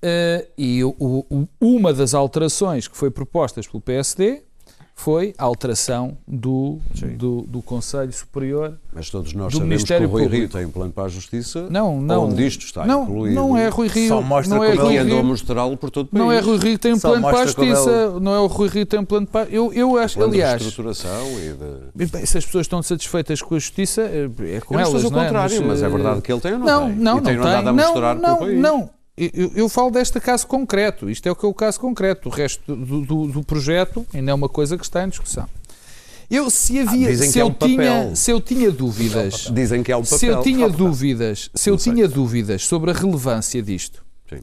Eh, 0.00 0.48
e 0.56 0.84
o- 0.84 0.94
o- 0.98 1.48
uma 1.60 1.92
das 1.92 2.12
alterações 2.14 2.86
que 2.86 2.96
foi 2.96 3.10
propostas 3.10 3.66
pelo 3.66 3.80
PSD 3.80 4.42
foi 5.02 5.34
a 5.36 5.44
alteração 5.44 6.16
do, 6.26 6.78
do, 7.16 7.42
do 7.42 7.60
Conselho 7.62 8.12
Superior 8.12 8.78
Mas 8.92 9.10
todos 9.10 9.32
nós 9.32 9.48
Do 9.52 9.58
sabemos 9.58 9.68
Ministério 9.68 10.06
que 10.08 10.14
o 10.14 10.18
Rui 10.18 10.22
Rio 10.22 10.30
Público. 10.30 10.52
tem 10.58 10.66
um 10.66 10.70
plano 10.70 10.92
para 10.92 11.04
a 11.04 11.08
Justiça, 11.08 11.66
Não, 11.68 12.00
não. 12.00 12.24
onde 12.28 12.46
isto 12.46 12.64
está 12.64 12.86
não, 12.86 13.02
incluído. 13.02 13.34
não 13.34 13.56
é 13.56 13.68
Rui 13.68 13.88
Rio. 13.88 14.08
Só 14.08 14.22
mostra 14.22 14.56
não 14.56 14.62
é 14.64 14.70
como 14.76 14.82
Rui 14.84 14.94
E 14.94 14.98
andou 14.98 15.16
a 15.18 15.20
Rio. 15.20 15.28
mostrá-lo 15.28 15.76
por 15.76 15.90
todo 15.90 16.06
o 16.06 16.08
país. 16.08 16.24
Não 16.24 16.30
é 16.32 16.38
Rui 16.40 16.56
Rio 16.58 16.72
que 16.72 16.78
tem 16.78 16.92
um 16.92 16.98
Só 17.00 17.08
plano 17.10 17.22
para 17.28 17.40
a 17.40 17.46
justiça. 17.46 18.20
Não 18.20 18.34
é 18.34 18.38
o 18.40 18.46
Rui 18.46 18.68
Rio 18.68 18.86
que 18.86 18.90
tem 18.90 19.00
um 19.00 19.04
plano 19.04 19.26
para. 19.26 19.48
Eu, 19.50 19.72
eu 19.72 19.96
acho, 19.98 20.16
Plano 20.16 20.32
aliás. 20.32 20.58
de 20.58 20.64
reestruturação 20.64 21.26
e 21.40 21.52
de... 21.96 22.06
bem, 22.06 22.24
Se 22.24 22.38
as 22.38 22.44
pessoas 22.46 22.64
estão 22.66 22.82
satisfeitas 22.82 23.42
com 23.42 23.54
a 23.54 23.58
justiça, 23.58 24.02
é 24.02 24.24
é 24.56 24.60
com 24.60 24.74
Eu 24.74 24.80
não 24.80 24.86
elas. 24.86 24.92
dizer 24.94 25.06
o 25.06 25.10
não 25.10 25.20
é? 25.20 25.24
contrário, 25.24 25.66
mas 25.66 25.82
é 25.82 25.86
eh, 25.86 25.88
verdade 25.88 26.20
que 26.20 26.32
ele 26.32 26.40
tem 26.40 26.52
ou 26.52 26.58
não, 26.60 26.66
Não, 26.66 26.86
tem? 26.88 26.96
não, 26.96 27.12
e 27.12 27.14
não 27.14 27.22
tem 27.22 27.36
tem. 27.38 27.64
não, 27.64 27.74
mostrar 27.74 28.14
não, 28.14 28.38
país. 28.38 28.58
não. 28.60 28.90
Eu, 29.34 29.52
eu 29.54 29.68
falo 29.68 29.90
deste 29.90 30.18
caso 30.20 30.46
concreto. 30.46 31.08
Isto 31.10 31.28
é 31.28 31.32
o 31.32 31.36
que 31.36 31.44
é 31.44 31.48
o 31.48 31.54
caso 31.54 31.78
concreto. 31.78 32.28
O 32.28 32.32
resto 32.32 32.74
do, 32.74 33.00
do, 33.02 33.26
do 33.28 33.42
projeto 33.44 34.06
ainda 34.12 34.30
é 34.30 34.34
uma 34.34 34.48
coisa 34.48 34.76
que 34.76 34.84
está 34.84 35.04
em 35.04 35.08
discussão. 35.08 35.48
Eu, 36.30 36.48
se 36.48 36.78
havia, 36.78 37.08
dizem 37.08 37.30
se, 37.30 37.38
é 37.38 37.42
eu 37.42 37.48
um 37.48 37.52
tinha, 37.52 37.76
papel. 37.76 38.16
se 38.16 38.30
eu 38.30 38.40
tinha 38.40 38.70
dúvidas, 38.70 39.50
Dizem 39.52 39.82
que 39.82 39.92
é 39.92 39.96
um 39.96 40.02
papel. 40.02 40.18
se 40.18 40.26
eu 40.26 40.40
tinha 40.42 40.68
dúvidas, 40.68 41.50
se 41.54 41.68
eu 41.68 41.76
tinha 41.76 42.08
dúvidas 42.08 42.64
sobre 42.64 42.90
a 42.90 42.94
relevância 42.94 43.62
disto, 43.62 44.02
Sim. 44.30 44.40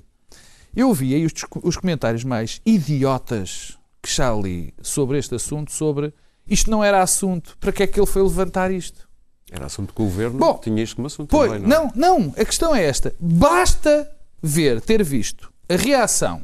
eu 0.75 0.93
vi 0.93 1.15
aí 1.15 1.25
os, 1.25 1.33
os 1.63 1.77
comentários 1.77 2.23
mais 2.23 2.61
idiotas 2.63 3.75
que 4.03 4.13
já 4.13 4.31
li 4.35 4.71
sobre 4.83 5.17
este 5.17 5.33
assunto, 5.33 5.71
sobre 5.71 6.13
isto 6.47 6.69
não 6.69 6.83
era 6.83 7.01
assunto, 7.01 7.57
para 7.59 7.71
que 7.71 7.81
é 7.81 7.87
que 7.87 7.99
ele 7.99 8.05
foi 8.05 8.21
levantar 8.21 8.71
isto? 8.71 9.09
Era 9.51 9.65
assunto 9.65 9.91
que 9.91 10.01
o 10.01 10.05
governo 10.05 10.37
Bom, 10.37 10.59
tinha 10.63 10.83
isto 10.83 10.95
como 10.95 11.07
assunto 11.07 11.29
Pois, 11.29 11.51
também, 11.51 11.67
não 11.67 11.75
é? 11.75 11.91
não, 11.95 12.19
não, 12.19 12.33
a 12.37 12.45
questão 12.45 12.75
é 12.75 12.83
esta. 12.85 13.15
Basta 13.19 14.07
ver, 14.41 14.81
ter 14.81 15.03
visto 15.03 15.51
a 15.67 15.75
reação 15.75 16.43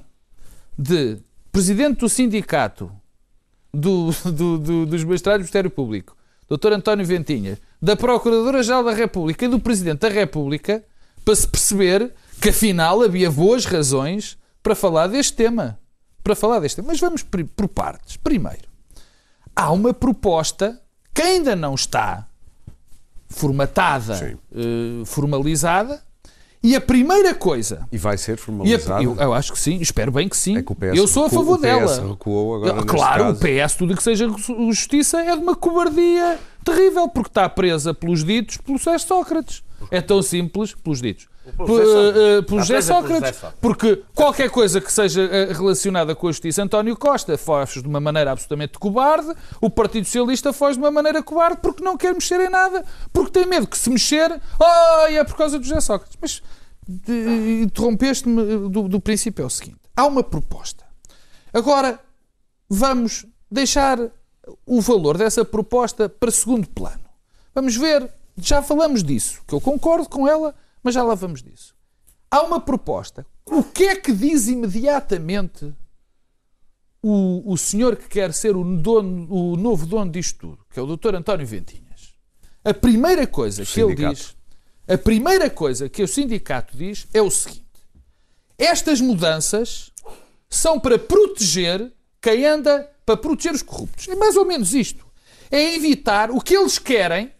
de 0.78 1.18
presidente 1.52 2.00
do 2.00 2.10
sindicato 2.10 2.92
do, 3.74 4.12
do- 4.32 4.58
do- 4.58 4.86
dos 4.86 5.04
magistrados 5.04 5.40
do 5.40 5.44
Ministério 5.44 5.70
Público, 5.70 6.16
Dr. 6.50 6.74
António 6.74 7.06
Ventinha, 7.06 7.58
da 7.82 7.96
Procuradora-Geral 7.96 8.84
da 8.84 8.94
República 8.94 9.46
e 9.46 9.48
do 9.48 9.60
Presidente 9.60 10.00
da 10.02 10.10
República, 10.10 10.84
para 11.24 11.36
se 11.36 11.48
perceber 11.48 12.14
que 12.42 12.50
afinal 12.50 13.02
havia 13.02 13.32
boas 13.32 13.66
razões 13.66 14.38
para 14.62 14.76
falar 14.76 15.08
deste 15.08 15.34
tema. 15.34 15.80
Para 16.24 16.36
falar 16.36 16.60
deste 16.60 16.76
tema. 16.78 16.90
Mas 16.90 17.00
vamos 17.00 17.24
por 17.24 17.68
partes. 17.68 18.18
Primeiro, 18.18 18.68
há 19.56 19.72
uma 19.72 19.94
proposta 19.94 20.80
que 21.14 21.22
ainda 21.22 21.56
não 21.56 21.74
está 21.76 22.28
formatada, 23.30 24.38
eh, 24.54 25.06
formalizada, 25.06 26.04
e 26.66 26.76
a 26.76 26.82
primeira 26.82 27.34
coisa. 27.34 27.88
E 27.92 27.98
vai 27.98 28.18
ser 28.18 28.32
E 28.32 28.34
a- 28.34 28.38
formalizado. 28.38 29.04
eu, 29.04 29.16
eu 29.16 29.34
acho 29.34 29.54
que 29.54 29.60
sim, 29.60 29.78
espero 29.80 30.12
bem 30.12 30.28
que 30.28 30.36
sim. 30.38 30.58
É 30.58 30.62
que 30.64 30.72
o 30.72 30.76
PS 30.76 30.98
eu 30.98 31.08
sou 31.08 31.26
a 31.26 31.28
recuou- 31.28 31.44
favor 31.46 31.58
o 31.58 31.62
PS 31.62 31.96
dela. 31.96 32.10
recuou 32.10 32.56
agora 32.56 32.70
Eu- 32.72 32.76
neste 32.76 32.88
claro, 32.90 33.24
caso. 33.26 33.38
o 33.38 33.40
PS, 33.40 33.76
tudo 33.78 33.96
que 33.96 34.04
seja 34.04 34.28
justiça 34.70 35.20
é 35.22 35.36
de 35.36 35.42
uma 35.44 35.56
cobardia 35.56 36.40
terrível, 36.64 37.08
porque 37.08 37.30
está 37.30 37.48
presa 37.48 37.94
pelos 37.94 38.24
ditos 38.24 38.58
pelo 38.58 38.78
José 38.78 38.98
Sócrates. 38.98 39.64
É 39.92 40.02
tão 40.02 40.22
simples, 40.22 40.74
pelos 40.74 41.02
ditos. 41.02 41.28
Pelo 41.58 41.68
P- 41.68 41.76
José 41.76 41.86
Sócrates. 41.86 42.18
eh, 42.18 42.46
José 42.50 42.60
José 42.60 42.82
Sócrates. 42.82 43.42
Porque 43.62 44.04
qualquer 44.14 44.50
coisa 44.50 44.82
que 44.82 44.92
seja 44.92 45.22
eh, 45.22 45.54
relacionada 45.54 46.16
com 46.16 46.28
a 46.28 46.32
justiça, 46.32 46.64
António 46.64 46.96
Costa 46.98 47.38
foge 47.38 47.82
de 47.82 47.88
uma 47.88 48.00
maneira 48.00 48.32
absolutamente 48.32 48.78
cobarde, 48.80 49.34
o 49.62 49.70
Partido 49.70 50.06
Socialista 50.06 50.52
foge 50.54 50.78
de 50.78 50.84
uma 50.84 50.92
maneira 50.92 51.22
cobarde 51.22 51.60
porque 51.62 51.84
não 51.84 51.98
quer 51.98 52.14
mexer 52.14 52.40
em 52.42 52.50
nada, 52.50 52.84
porque 53.14 53.32
tem 53.32 53.46
medo 53.46 53.68
que 53.68 53.78
se 53.78 53.90
mexer, 53.90 54.42
oh, 54.60 55.08
é 55.08 55.24
por 55.24 55.36
causa 55.36 55.58
do 55.60 55.64
José 55.66 55.82
Sócrates. 55.82 56.18
Mas 56.22 56.42
interrompeste-me 57.62 58.70
do, 58.70 58.88
do 58.88 59.00
princípio 59.00 59.44
é 59.44 59.46
o 59.46 59.50
seguinte: 59.50 59.80
há 59.96 60.06
uma 60.06 60.24
proposta. 60.24 60.84
Agora 61.54 62.00
vamos 62.70 63.26
deixar 63.50 64.00
o 64.66 64.82
valor 64.82 65.18
dessa 65.18 65.44
proposta 65.46 66.10
para 66.10 66.32
segundo 66.32 66.68
plano. 66.70 67.02
Vamos 67.54 67.76
ver, 67.76 68.12
já 68.38 68.62
falamos 68.62 69.04
disso, 69.04 69.42
que 69.48 69.54
eu 69.56 69.62
concordo 69.62 70.10
com 70.10 70.28
ela, 70.28 70.54
mas 70.86 70.94
já 70.94 71.02
lá 71.02 71.16
vamos 71.16 71.42
disso. 71.42 71.76
Há 72.30 72.44
uma 72.44 72.60
proposta. 72.60 73.26
O 73.44 73.64
que 73.64 73.86
é 73.86 73.96
que 73.96 74.12
diz 74.12 74.48
imediatamente 74.48 75.74
o, 77.02 77.42
o 77.52 77.58
senhor 77.58 77.96
que 77.96 78.08
quer 78.08 78.32
ser 78.32 78.56
o, 78.56 78.64
dono, 78.64 79.28
o 79.34 79.56
novo 79.58 79.88
dono 79.88 80.12
disto 80.12 80.38
tudo, 80.38 80.66
que 80.70 80.80
é 80.80 80.84
o 80.84 80.96
Dr. 80.96 81.16
António 81.16 81.48
Ventinhas? 81.48 82.14
A 82.64 82.72
primeira 82.72 83.26
coisa 83.26 83.66
que 83.66 83.82
ele 83.82 83.96
sindicato. 83.96 84.16
diz, 84.16 84.38
a 84.88 84.96
primeira 84.96 85.50
coisa 85.50 85.90
que 85.90 86.04
o 86.04 86.08
sindicato 86.08 86.78
diz 86.78 87.08
é 87.12 87.22
o 87.22 87.32
seguinte: 87.32 87.66
estas 88.56 89.02
mudanças 89.02 89.92
são 90.48 90.80
para 90.80 91.00
proteger 91.00 91.92
quem 92.22 92.46
anda, 92.46 92.88
para 93.04 93.18
proteger 93.18 93.56
os 93.56 93.64
corruptos. 93.64 94.08
É 94.08 94.16
mais 94.16 94.36
ou 94.36 94.46
menos 94.46 94.76
isto. 94.76 95.04
É 95.50 95.74
evitar 95.74 96.30
o 96.30 96.40
que 96.40 96.56
eles 96.56 96.78
querem, 96.78 97.32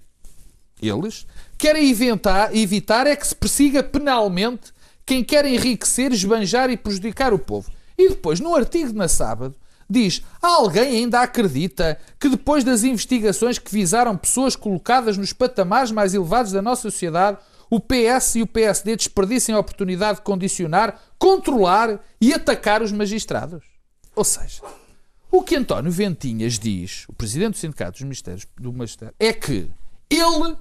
eles, 0.82 1.28
querem 1.58 1.90
evitar, 1.90 2.56
evitar 2.56 3.08
é 3.08 3.16
que 3.16 3.28
se 3.28 3.36
persiga 3.36 3.84
penalmente 3.84 4.74
quem 5.06 5.24
quer 5.24 5.46
enriquecer, 5.46 6.12
esbanjar 6.12 6.70
e 6.70 6.78
prejudicar 6.78 7.34
o 7.34 7.40
povo. 7.40 7.72
E 7.98 8.10
depois, 8.10 8.40
no 8.40 8.56
artigo 8.56 8.90
de 8.90 8.96
na 8.96 9.08
sábado, 9.08 9.56
diz: 9.90 10.22
alguém 10.42 10.98
ainda 10.98 11.22
acredita 11.22 11.98
que 12.20 12.30
depois 12.30 12.64
das 12.64 12.84
investigações 12.84 13.60
que 13.60 13.72
visaram 13.72 14.18
pessoas 14.18 14.56
colocadas 14.56 15.18
nos 15.18 15.32
patamares 15.32 15.92
mais 15.92 16.14
elevados 16.14 16.52
da 16.52 16.62
nossa 16.62 16.84
sociedade, 16.84 17.38
o 17.70 17.80
PS 17.80 18.36
e 18.36 18.42
o 18.42 18.48
PSD 18.48 18.96
desperdicem 18.96 19.56
a 19.56 19.60
oportunidade 19.60 20.20
de 20.20 20.24
condicionar, 20.24 21.00
controlar 21.18 22.00
e 22.20 22.34
atacar 22.34 22.82
os 22.82 22.92
magistrados? 22.92 23.64
Ou 24.16 24.24
seja, 24.24 24.62
o 25.32 25.42
que 25.42 25.56
António 25.56 25.92
Ventinhas 25.92 26.58
diz, 26.58 27.06
o 27.10 27.14
presidente 27.14 27.54
do 27.54 27.58
Sindicato 27.58 27.94
dos 27.94 28.02
Ministérios 28.02 28.48
do 28.58 28.72
Magistério, 28.72 29.14
é 29.20 29.34
que 29.34 29.70
ele 30.10 30.56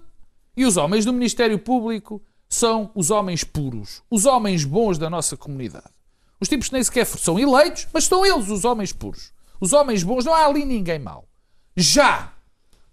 e 0.57 0.65
os 0.65 0.77
homens 0.77 1.05
do 1.05 1.13
Ministério 1.13 1.59
Público 1.59 2.23
são 2.49 2.91
os 2.95 3.11
homens 3.11 3.43
puros, 3.43 4.03
os 4.11 4.27
homens 4.27 4.65
bons 4.65 4.99
da 4.99 5.11
nossa 5.11 5.37
comunidade. 5.37 5.93
Os 6.41 6.49
tipos 6.49 6.69
que 6.69 6.75
nem 6.75 6.83
sequer 6.83 7.07
são 7.07 7.39
eleitos, 7.39 7.89
mas 7.93 8.05
são 8.05 8.25
eles 8.25 8.49
os 8.49 8.65
homens 8.65 8.93
puros. 8.93 9.33
Os 9.61 9.73
homens 9.73 10.03
bons, 10.03 10.25
não 10.25 10.35
há 10.35 10.47
ali 10.47 10.65
ninguém 10.65 10.99
mau. 10.99 11.27
Já 11.77 12.33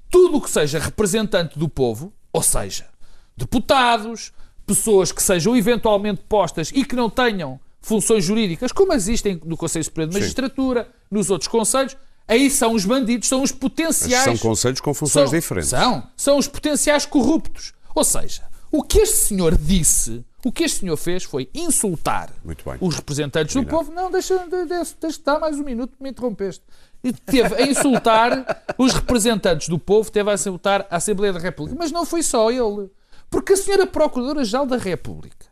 tudo 0.09 0.37
o 0.37 0.41
que 0.41 0.49
seja 0.49 0.79
representante 0.79 1.57
do 1.57 1.69
povo, 1.69 2.13
ou 2.31 2.41
seja, 2.41 2.87
deputados, 3.35 4.31
pessoas 4.65 5.11
que 5.11 5.21
sejam 5.21 5.55
eventualmente 5.55 6.21
postas 6.27 6.71
e 6.73 6.85
que 6.85 6.95
não 6.95 7.09
tenham 7.09 7.59
funções 7.81 8.23
jurídicas, 8.23 8.71
como 8.71 8.93
existem 8.93 9.39
no 9.43 9.57
Conselho 9.57 9.83
Superior 9.83 10.09
de 10.09 10.13
Sim. 10.13 10.19
Magistratura, 10.21 10.89
nos 11.09 11.29
outros 11.29 11.47
conselhos, 11.47 11.97
aí 12.27 12.49
são 12.49 12.73
os 12.73 12.85
bandidos, 12.85 13.27
são 13.27 13.41
os 13.43 13.51
Mas 13.51 13.59
potenciais. 13.59 14.23
são 14.23 14.37
conselhos 14.37 14.79
com 14.81 14.93
funções 14.93 15.29
São- 15.29 15.39
diferentes. 15.39 15.69
São, 15.69 16.03
são 16.15 16.37
os 16.37 16.47
potenciais 16.47 17.05
corruptos. 17.05 17.73
Ou 17.93 18.03
seja, 18.03 18.43
o 18.71 18.81
que 18.83 18.99
este 18.99 19.17
senhor 19.17 19.57
disse, 19.57 20.23
o 20.45 20.51
que 20.51 20.63
este 20.63 20.79
senhor 20.79 20.95
fez 20.97 21.23
foi 21.23 21.49
insultar 21.53 22.29
os 22.79 22.95
representantes 22.95 23.53
do 23.55 23.59
Combinado. 23.65 23.85
povo. 23.85 23.91
Não, 23.95 24.09
deixa, 24.09 24.37
de- 24.47 24.65
deixa, 24.65 24.95
deixa 24.99 25.19
dar 25.23 25.39
mais 25.39 25.57
um 25.59 25.63
minuto, 25.63 25.93
me 25.99 26.09
interrompeste. 26.09 26.63
E 27.03 27.11
teve 27.11 27.55
a 27.55 27.61
insultar 27.67 28.63
os 28.77 28.93
representantes 28.93 29.67
do 29.67 29.77
povo, 29.79 30.11
teve 30.11 30.29
a 30.29 30.35
insultar 30.35 30.85
a 30.89 30.97
Assembleia 30.97 31.33
da 31.33 31.39
República. 31.39 31.75
Mas 31.77 31.91
não 31.91 32.05
foi 32.05 32.21
só 32.23 32.49
ele. 32.51 32.89
Porque 33.29 33.53
a 33.53 33.57
senhora 33.57 33.87
Procuradora-Geral 33.87 34.65
da 34.67 34.77
República 34.77 35.47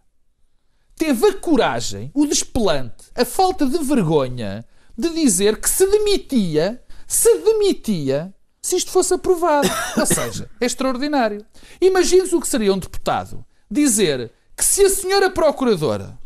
teve 0.95 1.25
a 1.27 1.33
coragem, 1.33 2.11
o 2.13 2.25
desplante, 2.25 3.05
a 3.15 3.23
falta 3.25 3.65
de 3.65 3.77
vergonha 3.79 4.65
de 4.99 5.09
dizer 5.11 5.61
que 5.61 5.69
se 5.69 5.87
demitia, 5.87 6.83
se 7.07 7.33
demitia, 7.39 8.33
se 8.61 8.75
isto 8.75 8.91
fosse 8.91 9.13
aprovado. 9.13 9.69
Ou 9.97 10.05
seja, 10.05 10.49
é 10.59 10.65
extraordinário. 10.65 11.45
Imagine-se 11.79 12.35
o 12.35 12.41
que 12.41 12.47
seria 12.47 12.73
um 12.73 12.77
deputado 12.77 13.45
dizer 13.71 14.31
que 14.57 14.65
se 14.65 14.83
a 14.83 14.89
senhora 14.89 15.29
Procuradora 15.29 16.19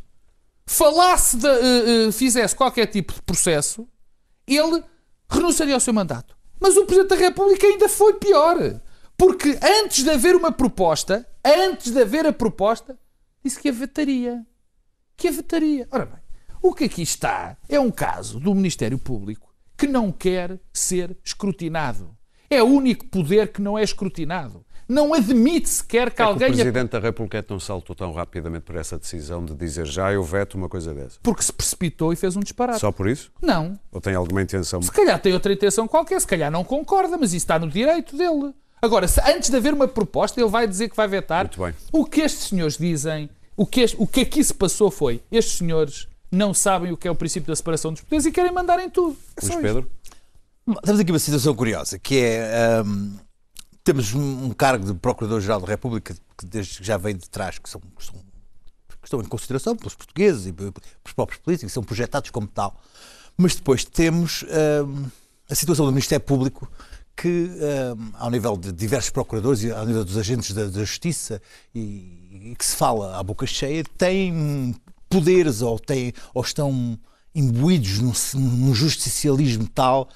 falasse, 0.66 1.38
de, 1.38 1.48
eh, 1.48 2.08
eh, 2.08 2.12
fizesse 2.12 2.56
qualquer 2.56 2.88
tipo 2.88 3.14
de 3.14 3.22
processo, 3.22 3.88
ele 4.48 4.84
renunciaria 5.30 5.76
ao 5.76 5.80
seu 5.80 5.94
mandato. 5.94 6.36
Mas 6.60 6.76
o 6.76 6.86
Presidente 6.86 7.10
da 7.10 7.16
República 7.16 7.68
ainda 7.68 7.88
foi 7.88 8.14
pior. 8.16 8.58
Porque 9.16 9.60
antes 9.84 10.04
de 10.04 10.10
haver 10.10 10.36
uma 10.36 10.52
proposta, 10.52 11.28
antes 11.46 11.92
de 11.92 12.02
haver 12.02 12.26
a 12.26 12.34
proposta, 12.34 12.98
disse 13.44 13.60
que 13.60 13.70
a 13.70 13.72
vetaria. 13.72 14.44
Que 15.16 15.28
a 15.28 15.32
vetaria. 15.32 15.88
Ora 15.92 16.06
bem, 16.06 16.23
o 16.64 16.74
que 16.74 16.86
aqui 16.86 17.02
está 17.04 17.58
é 17.70 17.80
um 17.80 17.92
caso 17.92 18.40
do 18.40 18.56
Ministério 18.56 18.98
Público 18.98 19.54
que 19.78 19.86
não 19.86 20.12
quer 20.12 20.60
ser 20.72 21.16
escrutinado. 21.24 22.10
É 22.50 22.64
o 22.64 22.68
único 22.68 23.06
poder 23.08 23.52
que 23.52 23.62
não 23.62 23.78
é 23.78 23.84
escrutinado. 23.84 24.64
Não 24.88 25.14
admite 25.14 25.70
sequer 25.70 26.12
que 26.12 26.22
É 26.22 26.26
que 26.26 26.30
o 26.30 26.34
alguém. 26.34 26.52
Presidente 26.52 26.92
da 26.92 27.00
República 27.00 27.44
não 27.50 27.60
saltou 27.60 27.96
tão 27.96 28.12
rapidamente 28.12 28.64
por 28.64 28.76
essa 28.76 28.98
decisão 28.98 29.44
de 29.44 29.56
dizer 29.56 29.86
já 29.86 30.12
eu 30.12 30.24
veto 30.24 30.56
uma 30.56 30.68
coisa 30.70 30.94
dessa. 30.94 31.18
Porque 31.24 31.42
se 31.42 31.52
precipitou 31.54 32.12
e 32.14 32.16
fez 32.16 32.36
um 32.36 32.42
disparate. 32.42 32.80
Só 32.80 32.92
por 32.92 33.08
isso? 33.08 33.32
Não. 33.42 33.80
Ou 33.92 34.00
tem 34.02 34.14
alguma 34.14 34.42
intenção? 34.42 34.82
Se 34.82 34.92
calhar 34.92 35.20
tem 35.22 35.34
outra 35.34 35.54
intenção 35.54 35.88
qualquer, 35.88 36.20
se 36.20 36.28
calhar 36.28 36.52
não 36.52 36.64
concorda, 36.64 37.18
mas 37.18 37.30
isso 37.30 37.38
está 37.38 37.58
no 37.58 37.70
direito 37.70 38.16
dele. 38.18 38.54
Agora, 38.82 39.08
se 39.08 39.20
antes 39.22 39.50
de 39.50 39.56
haver 39.56 39.74
uma 39.74 39.88
proposta, 39.88 40.40
ele 40.40 40.50
vai 40.50 40.68
dizer 40.68 40.90
que 40.90 40.96
vai 40.98 41.08
vetar. 41.08 41.46
Muito 41.46 41.62
bem. 41.64 41.74
O 41.92 42.06
que 42.06 42.20
estes 42.22 42.50
senhores 42.50 42.78
dizem, 42.78 43.30
o 43.56 43.66
que, 43.66 43.80
este- 43.82 43.96
o 43.98 44.06
que 44.06 44.22
aqui 44.22 44.44
se 44.44 44.54
passou 44.54 44.92
foi: 44.92 45.22
estes 45.32 45.58
senhores 45.58 46.08
não 46.34 46.54
sabem 46.54 46.92
o 46.92 46.98
que 46.98 47.08
é 47.08 47.12
o 47.12 47.16
princípio 47.16 47.48
da 47.48 47.56
separação 47.56 47.92
dos 47.94 48.02
poderes 48.02 48.26
e 48.26 48.32
querem 48.32 48.52
mandar 48.52 48.80
em 48.80 48.90
tudo. 48.90 49.16
É 49.42 49.46
Luís. 49.46 49.62
Pedro? 49.62 49.92
Temos 50.84 51.00
aqui 51.02 51.12
uma 51.12 51.20
situação 51.20 51.54
curiosa, 51.56 52.00
que 52.00 52.18
é. 52.20 52.82
hum, 52.86 53.18
temos 53.84 54.14
um 54.14 54.50
cargo 54.52 54.86
de 54.86 54.94
Procurador-Geral 54.98 55.60
da 55.60 55.68
República 55.68 56.16
que 56.38 56.46
desde 56.46 56.78
que 56.80 56.84
já 56.86 56.96
vem 56.98 57.16
de 57.16 57.30
trás, 57.30 57.60
que, 57.60 57.70
são, 57.70 57.82
que 57.82 58.06
são- 58.06 58.16
que 59.02 59.08
estão 59.08 59.20
em 59.22 59.26
consideração 59.26 59.76
pelos 59.76 59.94
portugueses 59.94 60.48
e 60.48 60.54
pe- 60.54 60.72
pelos 60.72 61.14
próprios 61.14 61.42
políticos, 61.42 61.74
são 61.74 61.84
projetados 61.84 62.30
como 62.32 62.48
tal. 62.48 62.80
Mas 63.38 63.56
depois 63.56 63.84
temos 63.84 64.44
hum, 64.88 65.06
a 65.50 65.56
situação 65.56 65.86
do 65.86 65.92
Ministério 65.92 66.24
Público, 66.26 66.72
que, 67.16 67.28
hum, 67.98 68.12
ao 68.14 68.32
nível 68.32 68.56
de 68.56 68.72
diversos 68.72 69.10
procuradores 69.10 69.62
e 69.64 69.72
ao 69.72 69.86
nível 69.86 70.06
dos 70.06 70.18
agentes 70.18 70.54
da, 70.54 70.64
da 70.66 70.80
justiça, 70.80 71.42
e, 71.76 72.52
e 72.52 72.56
que 72.58 72.66
se 72.66 72.76
fala 72.78 73.20
à 73.20 73.22
boca 73.24 73.46
cheia, 73.46 73.84
tem 73.98 74.74
poderes 75.14 75.62
ou, 75.62 75.80
têm, 75.80 76.14
ou 76.34 76.42
estão 76.42 76.98
imbuídos 77.36 78.00
num, 78.00 78.14
num 78.40 78.74
justicialismo 78.74 79.68
tal 79.68 80.10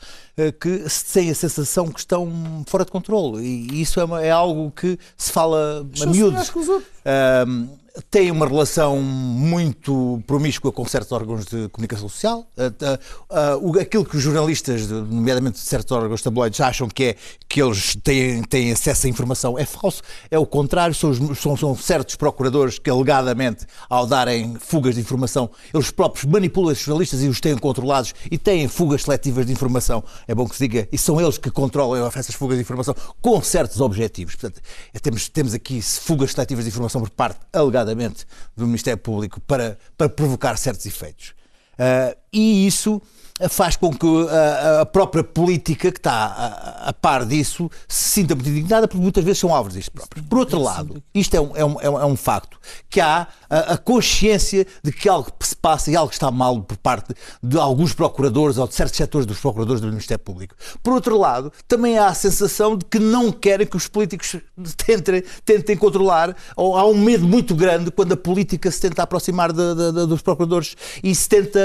que 0.60 0.88
se 0.90 1.14
tem 1.14 1.30
a 1.32 1.36
sensação 1.36 1.88
que 1.88 2.00
estão 2.00 2.64
fora 2.68 2.86
de 2.86 2.92
controle. 2.92 3.44
E 3.44 3.82
isso 3.82 4.00
é, 4.00 4.04
uma- 4.04 4.22
é 4.24 4.30
algo 4.32 4.72
que 4.72 4.98
se 5.18 5.32
fala 5.32 5.86
a 6.02 6.06
miúdos. 6.06 6.50
que. 6.50 6.60
Ahm, 7.06 7.68
tem 8.12 8.30
uma 8.30 8.46
relação 8.46 9.02
muito 9.02 10.22
promíscua 10.28 10.72
com 10.72 10.86
certos 10.86 11.12
órgãos 11.12 11.46
de 11.46 11.68
comunicação 11.70 12.08
social. 12.08 12.46
Ah, 12.56 13.00
ah, 13.32 13.58
o- 13.60 13.80
aquilo 13.80 14.06
que 14.06 14.16
os 14.18 14.22
jornalistas, 14.22 14.88
nomeadamente 14.88 15.56
de 15.60 15.66
certos 15.66 15.92
órgãos 15.92 16.22
tabloides, 16.22 16.60
acham 16.62 16.88
que 16.88 17.04
é 17.06 17.16
que 17.50 17.60
eles 17.60 17.96
têm, 18.04 18.44
têm 18.44 18.72
acesso 18.72 19.08
à 19.08 19.10
informação 19.10 19.58
é 19.58 19.66
falso. 19.66 20.04
É 20.30 20.38
o 20.38 20.46
contrário. 20.46 20.94
São, 20.94 21.10
os- 21.10 21.40
são- 21.40 21.58
são 21.58 21.76
certos 21.76 22.16
procuradores 22.16 22.78
que, 22.78 22.88
alegadamente, 22.88 23.66
ao 23.90 24.06
darem 24.06 24.56
fugas 24.60 24.94
de 24.94 25.02
informação, 25.02 25.50
eles 25.74 25.90
próprios 25.90 26.26
manipulam 26.26 26.72
esses 26.72 26.84
jornalistas 26.84 27.24
e 27.24 27.28
os 27.28 27.40
têm 27.42 27.58
controlados 27.58 28.14
e 28.30 28.38
têm 28.38 28.68
fugas 28.68 29.02
seletivas 29.04 29.46
de 29.48 29.52
informação. 29.54 30.04
É 30.28 30.36
bom 30.36 30.48
que 30.48 30.56
se 30.56 30.68
diga. 30.68 30.88
E 30.92 30.98
são 30.98 31.20
eles 31.22 31.38
que 31.38 31.50
controlam 31.50 32.06
essas 32.08 32.36
fugas 32.36 32.58
de 32.58 32.62
informação 32.62 32.96
com 33.22 33.42
certos 33.42 33.80
objetivos. 33.80 34.36
Portanto, 34.36 34.62
é- 34.94 35.00
temos, 35.00 35.30
temos 35.30 35.54
aqui 35.54 35.82
fugas 35.82 36.32
seletivas 36.32 36.66
de 36.66 36.70
informação 36.70 37.02
por 37.02 37.10
parte, 37.10 37.40
alegadamente, 37.54 38.26
do 38.56 38.66
Ministério 38.66 38.98
Público 38.98 39.40
para, 39.42 39.78
para 39.98 40.10
provocar 40.10 40.58
certos 40.58 40.86
efeitos. 40.86 41.34
Ah, 41.80 42.16
e 42.34 42.66
isso 42.68 43.02
faz 43.50 43.76
com 43.76 43.92
que 43.94 44.08
a, 44.30 44.82
a 44.82 44.86
própria 44.86 45.24
política 45.24 45.92
que 45.92 46.00
está 46.00 46.12
a, 46.14 46.90
a 46.90 46.94
par 46.94 47.26
disso 47.26 47.70
se 47.88 48.10
sinta 48.22 48.34
muito 48.34 48.50
indignada 48.50 48.88
porque 48.88 49.02
muitas 49.02 49.24
vezes 49.24 49.40
são 49.40 49.54
alvos 49.54 49.74
disto 49.74 49.92
próprios. 49.92 50.26
Por 50.28 50.40
outro 50.40 50.60
lado, 50.62 51.04
isto 51.14 51.36
é 51.36 51.42
um, 51.42 51.52
é 51.56 51.64
um, 51.66 51.82
é 51.82 51.90
um, 51.90 52.00
é 52.02 52.06
um 52.06 52.16
facto, 52.16 52.58
que 52.90 53.00
há 53.00 53.28
a, 53.50 53.74
a 53.74 53.78
consciência 53.78 54.66
de 54.84 54.92
que 54.92 55.08
algo 55.08 55.32
se 55.40 55.56
passa 55.56 55.92
e 55.92 55.96
algo 55.96 56.12
está 56.12 56.32
mal 56.32 56.60
por 56.62 56.78
parte 56.78 57.14
de 57.44 57.58
alguns 57.60 57.94
procuradores 57.94 58.58
ou 58.58 58.68
de 58.68 58.74
certos 58.74 58.98
setores 58.98 59.26
dos 59.28 59.40
procuradores 59.40 59.82
do 59.82 59.88
Ministério 59.88 60.24
Público. 60.24 60.56
Por 60.82 60.94
outro 60.94 61.18
lado, 61.18 61.52
também 61.68 61.98
há 62.00 62.08
a 62.08 62.14
sensação 62.16 62.76
de 62.76 62.86
que 62.86 62.98
não 63.00 63.32
querem 63.32 63.68
que 63.68 63.78
os 63.78 63.88
políticos 63.88 64.36
tentem, 64.78 65.24
tentem 65.46 65.78
controlar, 65.78 66.36
ou 66.56 66.76
há 66.76 66.86
um 66.88 66.98
medo 66.98 67.28
muito 67.28 67.54
grande 67.54 67.92
quando 67.92 68.14
a 68.14 68.18
política 68.18 68.72
se 68.72 68.82
tenta 68.82 69.04
aproximar 69.04 69.52
de- 69.54 69.76
de- 69.76 69.92
de- 69.92 70.08
dos 70.08 70.22
procuradores 70.22 70.76
e 71.04 71.14
se 71.14 71.30
tenta, 71.30 71.60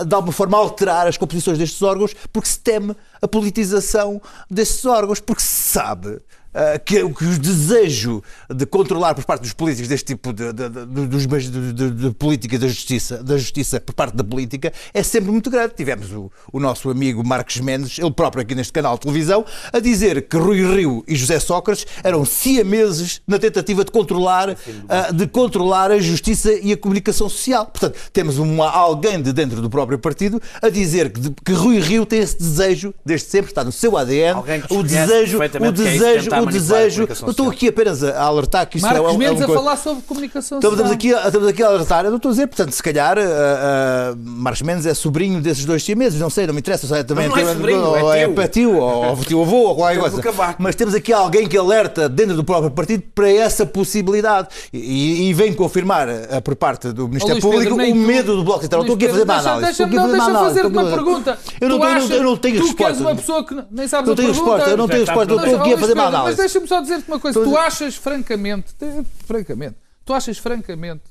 ah, 0.00 0.04
de 0.04 0.14
alguma 0.14 0.32
forma, 0.32 0.58
alterar 0.58 1.05
as 1.08 1.16
composições 1.16 1.58
destes 1.58 1.82
órgãos, 1.82 2.14
porque 2.32 2.48
se 2.48 2.58
teme 2.60 2.94
a 3.20 3.28
politização 3.28 4.20
destes 4.50 4.84
órgãos, 4.84 5.20
porque 5.20 5.42
se 5.42 5.72
sabe. 5.72 6.20
Ah, 6.56 6.78
que, 6.78 6.96
que 7.12 7.24
o 7.24 7.38
desejo 7.38 8.22
de 8.52 8.64
controlar 8.66 9.14
por 9.14 9.24
parte 9.24 9.42
dos 9.42 9.52
políticos 9.52 9.88
deste 9.88 10.06
tipo 10.06 10.32
de, 10.32 10.52
de- 10.52 10.68
de- 10.70 11.90
de, 11.90 12.10
política 12.14 12.58
da 12.58 12.66
justiça, 12.66 13.22
da 13.22 13.36
justiça 13.36 13.78
por 13.80 13.94
parte 13.94 14.16
da 14.16 14.24
política 14.24 14.72
é 14.94 15.02
sempre 15.02 15.30
muito 15.30 15.50
grande. 15.50 15.74
Tivemos 15.76 16.10
o, 16.12 16.30
o 16.52 16.58
nosso 16.58 16.88
amigo 16.90 17.22
Marcos 17.26 17.58
Mendes, 17.60 17.98
ele 17.98 18.10
próprio 18.10 18.42
aqui 18.42 18.54
neste 18.54 18.72
canal 18.72 18.94
de 18.94 19.00
televisão, 19.00 19.44
a 19.72 19.78
dizer 19.78 20.22
que 20.28 20.36
Rui 20.36 20.62
Rio 20.74 21.04
e 21.06 21.14
José 21.14 21.38
Sócrates 21.38 21.86
eram 22.02 22.24
siameses 22.24 23.20
na 23.26 23.38
tentativa 23.38 23.84
de 23.84 23.90
controlar, 23.90 24.56
ah, 24.88 25.10
de 25.12 25.26
controlar 25.26 25.90
a 25.90 25.98
justiça 25.98 26.52
e 26.52 26.72
a 26.72 26.76
comunicação 26.76 27.28
social. 27.28 27.66
Portanto, 27.66 27.98
temos 28.12 28.38
uma, 28.38 28.70
alguém 28.70 29.20
de 29.20 29.32
dentro 29.32 29.60
do 29.60 29.68
próprio 29.68 29.98
partido 29.98 30.40
a 30.62 30.68
dizer 30.68 31.10
que, 31.10 31.20
que 31.44 31.52
Rui 31.52 31.78
Rio 31.80 32.06
tem 32.06 32.20
esse 32.20 32.38
desejo, 32.38 32.94
desde 33.04 33.28
sempre, 33.28 33.50
está 33.50 33.62
no 33.62 33.72
seu 33.72 33.96
ADN, 33.96 34.38
o 34.70 34.82
desejo, 34.82 35.38
o 35.60 35.64
é 35.66 35.72
desejo, 35.72 36.30
desejo. 36.52 37.08
Eu 37.24 37.30
estou 37.30 37.48
aqui 37.50 37.68
apenas 37.68 38.02
a 38.02 38.22
alertar 38.22 38.68
que 38.68 38.78
isso 38.78 38.86
é, 38.86 38.90
Marcos 38.92 39.12
um- 39.12 39.14
é 39.14 39.18
Mendes 39.18 39.40
um 39.40 39.44
a 39.44 39.46
coisa- 39.46 39.62
falar 39.62 39.76
sobre 39.76 40.02
comunicação 40.02 40.58
Estamos, 40.58 40.78
social. 40.78 40.94
estamos, 40.96 41.16
aqui, 41.20 41.26
estamos 41.28 41.48
aqui 41.48 41.62
a 41.62 41.66
alertar. 41.66 42.04
Eu 42.04 42.10
não 42.10 42.16
estou 42.16 42.28
a 42.30 42.32
dizer, 42.32 42.46
portanto, 42.46 42.72
se 42.72 42.82
calhar 42.82 43.18
uh, 43.18 43.20
uh, 43.22 44.16
Marcos 44.24 44.62
Mendes 44.62 44.86
é 44.86 44.94
sobrinho 44.94 45.40
desses 45.40 45.64
dois 45.64 45.82
siameses, 45.84 46.20
não 46.20 46.30
sei, 46.30 46.46
não 46.46 46.54
me 46.54 46.60
interessa. 46.60 46.86
Sei, 46.86 47.02
também 47.04 47.28
Mas 47.28 47.42
não 47.42 47.50
é 47.50 47.54
sobrinho, 47.54 47.84
ou 47.84 48.14
é 48.14 48.22
é, 48.22 48.28
tio. 48.28 48.48
tio, 48.48 48.76
ou, 48.78 49.04
ou 49.06 49.16
tio 49.16 49.42
avô, 49.42 49.56
ou 49.68 49.74
qualquer 49.76 49.96
É 49.98 50.00
coisa. 50.00 50.56
Mas 50.58 50.74
temos 50.74 50.94
aqui 50.94 51.12
alguém 51.12 51.46
que 51.48 51.56
alerta 51.56 52.08
dentro 52.08 52.36
do 52.36 52.44
próprio 52.44 52.70
partido 52.70 53.02
para 53.14 53.30
essa 53.30 53.64
possibilidade 53.66 54.48
e, 54.72 55.28
e 55.28 55.34
vem 55.34 55.52
confirmar 55.54 56.08
uh, 56.08 56.42
por 56.42 56.54
parte 56.56 56.92
do 56.92 57.08
Ministério 57.08 57.36
Pedro, 57.36 57.50
Público 57.50 57.76
nem 57.76 57.92
o 57.92 57.94
tu- 57.94 58.00
medo 58.00 58.36
do 58.36 58.44
Bloco 58.44 58.62
Central. 58.62 58.82
Estou 58.82 58.94
aqui 58.96 59.06
a 59.06 59.08
fazer 59.10 59.20
Pedro, 59.26 59.34
uma 59.34 59.40
análise. 59.40 59.70
Estou 59.70 59.86
Deixa-me 59.86 59.98
aqui 59.98 59.98
a 59.98 60.02
fazer 60.02 60.16
não, 60.18 60.26
uma 60.28 60.38
análise. 60.38 60.94
pergunta. 60.94 61.38
Eu 61.60 61.68
não 61.68 61.78
tenho- 61.80 62.08
não- 62.08 62.30
não 62.30 62.36
tenho 62.36 62.56
Tu 62.56 62.74
que 62.74 62.84
és 62.84 62.90
resposta. 62.90 63.02
uma 63.02 63.16
pessoa 63.16 63.44
que 63.46 63.54
não- 63.54 63.64
nem 63.70 63.88
sabes 63.88 64.06
Não 64.06 64.12
a 64.12 64.16
pergunta. 64.16 64.38
resposta, 64.38 64.70
eu 64.70 64.76
não 64.76 64.88
tenho 64.88 65.04
resposta. 65.04 65.32
Eu 65.32 65.38
estou 65.38 65.60
aqui 65.60 65.72
a 65.74 65.78
fazer 65.78 65.92
uma 65.94 66.04
Pedro, 66.04 66.18
Mas 66.36 66.52
deixa-me 66.52 66.66
só 66.68 66.80
dizer-te 66.80 67.08
uma 67.08 67.18
coisa. 67.20 67.38
Estou 67.38 67.42
a 67.56 67.64
Tu 67.64 67.68
dizer- 67.70 67.84
achas 67.84 67.96
francamente, 67.96 68.74
te- 68.74 69.04
francamente, 69.26 69.76
tu 70.04 70.12
achas 70.12 70.38
francamente 70.38 71.04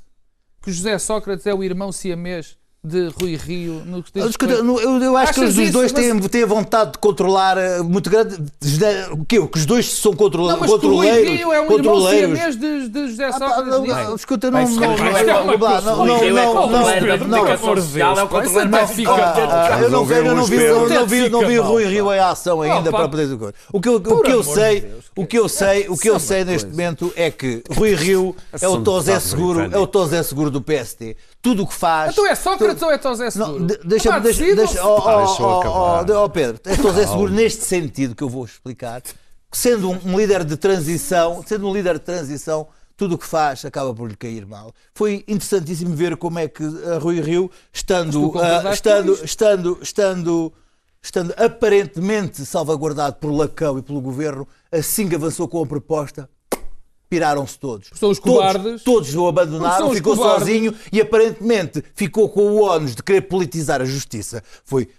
que 0.61 0.71
José 0.71 0.97
Sócrates 0.97 1.45
é 1.47 1.53
o 1.53 1.63
irmão 1.63 1.91
siamês 1.91 2.57
de 2.85 3.07
Rui 3.19 3.35
Rio 3.35 3.81
no 3.85 4.03
que 4.03 4.11
diz 4.13 4.21
Eu, 4.21 4.27
respeito- 4.27 4.53
eu, 4.53 5.01
eu- 5.01 5.17
acho 5.17 5.33
que 5.33 5.39
Achas 5.39 5.49
os 5.49 5.55
dos 5.55 5.63
isso? 5.65 5.73
dois 5.73 5.91
Mas- 5.91 6.01
têm, 6.05 6.19
têm 6.21 6.43
a 6.43 6.45
vontade 6.45 6.91
de 6.93 6.97
controlar 6.99 7.57
eh, 7.57 7.81
muito 7.81 8.09
grande. 8.09 8.35
O 9.11 9.25
quê? 9.25 9.45
Que 9.47 9.57
os 9.57 9.65
dois 9.65 9.91
são 9.91 10.13
controla 10.13 10.53
Não, 10.53 10.59
mas 10.59 10.69
que 10.69 10.75
o 10.75 10.79
Rui 10.79 11.07
controleiros. 11.07 11.29
Rio 11.31 11.53
é 11.53 11.59
um 11.59 11.63
irmão 11.63 11.77
controleiros. 11.77 12.37
siamês 12.37 12.55
de, 12.59 12.89
de 12.89 13.07
José 13.09 13.25
Ah, 13.25 13.31
Sócrates. 13.33 13.67
não, 13.67 13.85
não, 13.85 14.15
Escuta, 14.15 14.51
não, 14.51 14.61
não, 14.61 14.69
não, 14.69 14.79
não, 14.79 14.87
é 15.17 15.23
não, 15.23 15.45
não, 15.45 15.57
não, 16.05 16.15
é 16.17 16.29
não, 16.29 16.35
da 16.35 16.65
não, 16.65 16.67
não, 16.67 16.89
é 16.89 16.99
não, 17.25 17.45
Ah, 19.07 19.75
ah, 19.75 19.81
eu 19.81 19.89
Vamos 19.89 19.91
não 19.91 20.05
vi, 20.05 20.13
eu 20.15 20.23
não 20.23 20.29
eu 20.31 20.35
não 20.35 21.05
vi, 21.07 21.29
não 21.29 21.39
vi 21.41 21.47
Fica 21.55 21.61
Rui 21.63 21.83
mal, 21.83 21.91
Rio 21.91 22.13
em 22.13 22.19
ação 22.19 22.61
ainda 22.61 22.91
pá. 22.91 22.97
para 22.99 23.09
poder 23.09 23.23
dizer 23.23 23.37
coisa. 23.37 23.53
O 23.71 23.81
que 23.81 23.89
eu, 23.89 23.95
o 23.95 24.01
Por 24.01 24.23
que 24.23 24.31
eu 24.31 24.39
amor 24.41 24.45
de 24.45 24.53
sei, 24.53 24.91
o 25.15 25.25
que 25.25 25.37
eu 25.39 25.49
sei, 25.49 25.85
o 25.89 25.97
que 25.97 26.09
eu 26.09 26.15
é 26.15 26.19
sei 26.19 26.39
uma 26.43 26.51
neste 26.51 26.69
momento 26.69 27.13
é 27.15 27.31
que 27.31 27.63
Rui 27.75 27.95
Rio 27.95 28.35
é 28.61 28.67
o 28.67 28.77
deputados 28.77 29.23
seguro, 29.23 29.61
é 29.71 29.77
o. 29.77 29.87
Tosé 29.87 30.23
seguro 30.23 30.51
do 30.51 30.61
PST. 30.61 31.15
Tudo 31.45 31.61
o 31.61 31.67
que 31.67 31.75
faz. 31.75 32.11
Então 32.11 32.25
é 32.25 32.33
Sócrates 32.33 32.81
ou 32.81 32.91
é 32.91 32.97
Tosé 32.97 33.25
Não, 33.25 33.31
Seguro? 33.31 33.65
de- 33.67 33.77
deixa, 33.83 34.09
Epá, 34.09 34.17
deixa, 34.17 34.55
deixa, 34.55 34.83
oh, 34.83 34.97
oh, 34.97 35.17
Deixa 35.25 35.41
eu 35.43 35.47
oh, 35.47 36.03
oh, 36.07 36.23
oh, 36.23 36.29
Pedro, 36.31 36.59
é 36.65 36.75
Tosé 36.75 37.05
seguro 37.05 37.31
neste 37.31 37.63
sentido 37.63 38.15
que 38.15 38.23
eu 38.23 38.29
vou 38.29 38.45
explicar. 38.45 39.03
Sendo 39.51 39.91
um, 39.91 39.99
um 40.05 40.17
líder 40.17 40.43
de 40.43 40.57
transição, 40.57 41.43
sendo 41.45 41.69
um 41.69 41.73
líder 41.73 41.93
de 41.93 41.99
transição, 41.99 42.67
tudo 42.97 43.13
o 43.13 43.17
que 43.19 43.27
faz 43.27 43.63
acaba 43.63 43.93
por 43.93 44.09
lhe 44.09 44.15
cair 44.15 44.43
mal. 44.43 44.73
Foi 44.95 45.23
interessantíssimo 45.27 45.95
ver 45.95 46.17
como 46.17 46.39
é 46.39 46.47
que 46.47 46.63
a 46.63 46.97
Rui 46.97 47.21
Rio, 47.21 47.51
estando, 47.71 48.31
tu 48.31 48.39
ah, 48.39 48.63
com 48.63 48.69
estando, 48.69 49.19
estando, 49.23 49.77
estando, 49.83 50.53
estando 50.99 51.31
aparentemente 51.37 52.43
salvaguardado 52.43 53.17
por 53.17 53.29
Lacão 53.31 53.77
e 53.77 53.83
pelo 53.83 54.01
governo, 54.01 54.47
assim 54.71 55.07
que 55.07 55.13
avançou 55.13 55.47
com 55.47 55.61
a 55.61 55.67
proposta, 55.67 56.27
piraram-se 57.09 57.57
todos. 57.59 57.89
São 57.93 58.09
os 58.09 58.19
Todos- 58.19 58.37
cobardes. 58.37 58.83
Todos, 58.83 59.09
o 59.15 59.17
Porque 59.23 59.29
abandonaram, 59.41 59.91
ficou 59.93 60.15
cobardes. 60.15 60.39
sozinho 60.47 60.73
e 60.91 60.99
aparentemente 61.01 61.83
ficou 61.93 62.27
com 62.29 62.41
o 62.51 62.61
ónus 62.61 62.95
de 62.95 63.03
querer 63.03 63.21
politizar 63.21 63.81
a 63.81 63.85
justiça. 63.85 64.43
Foi 64.63 64.89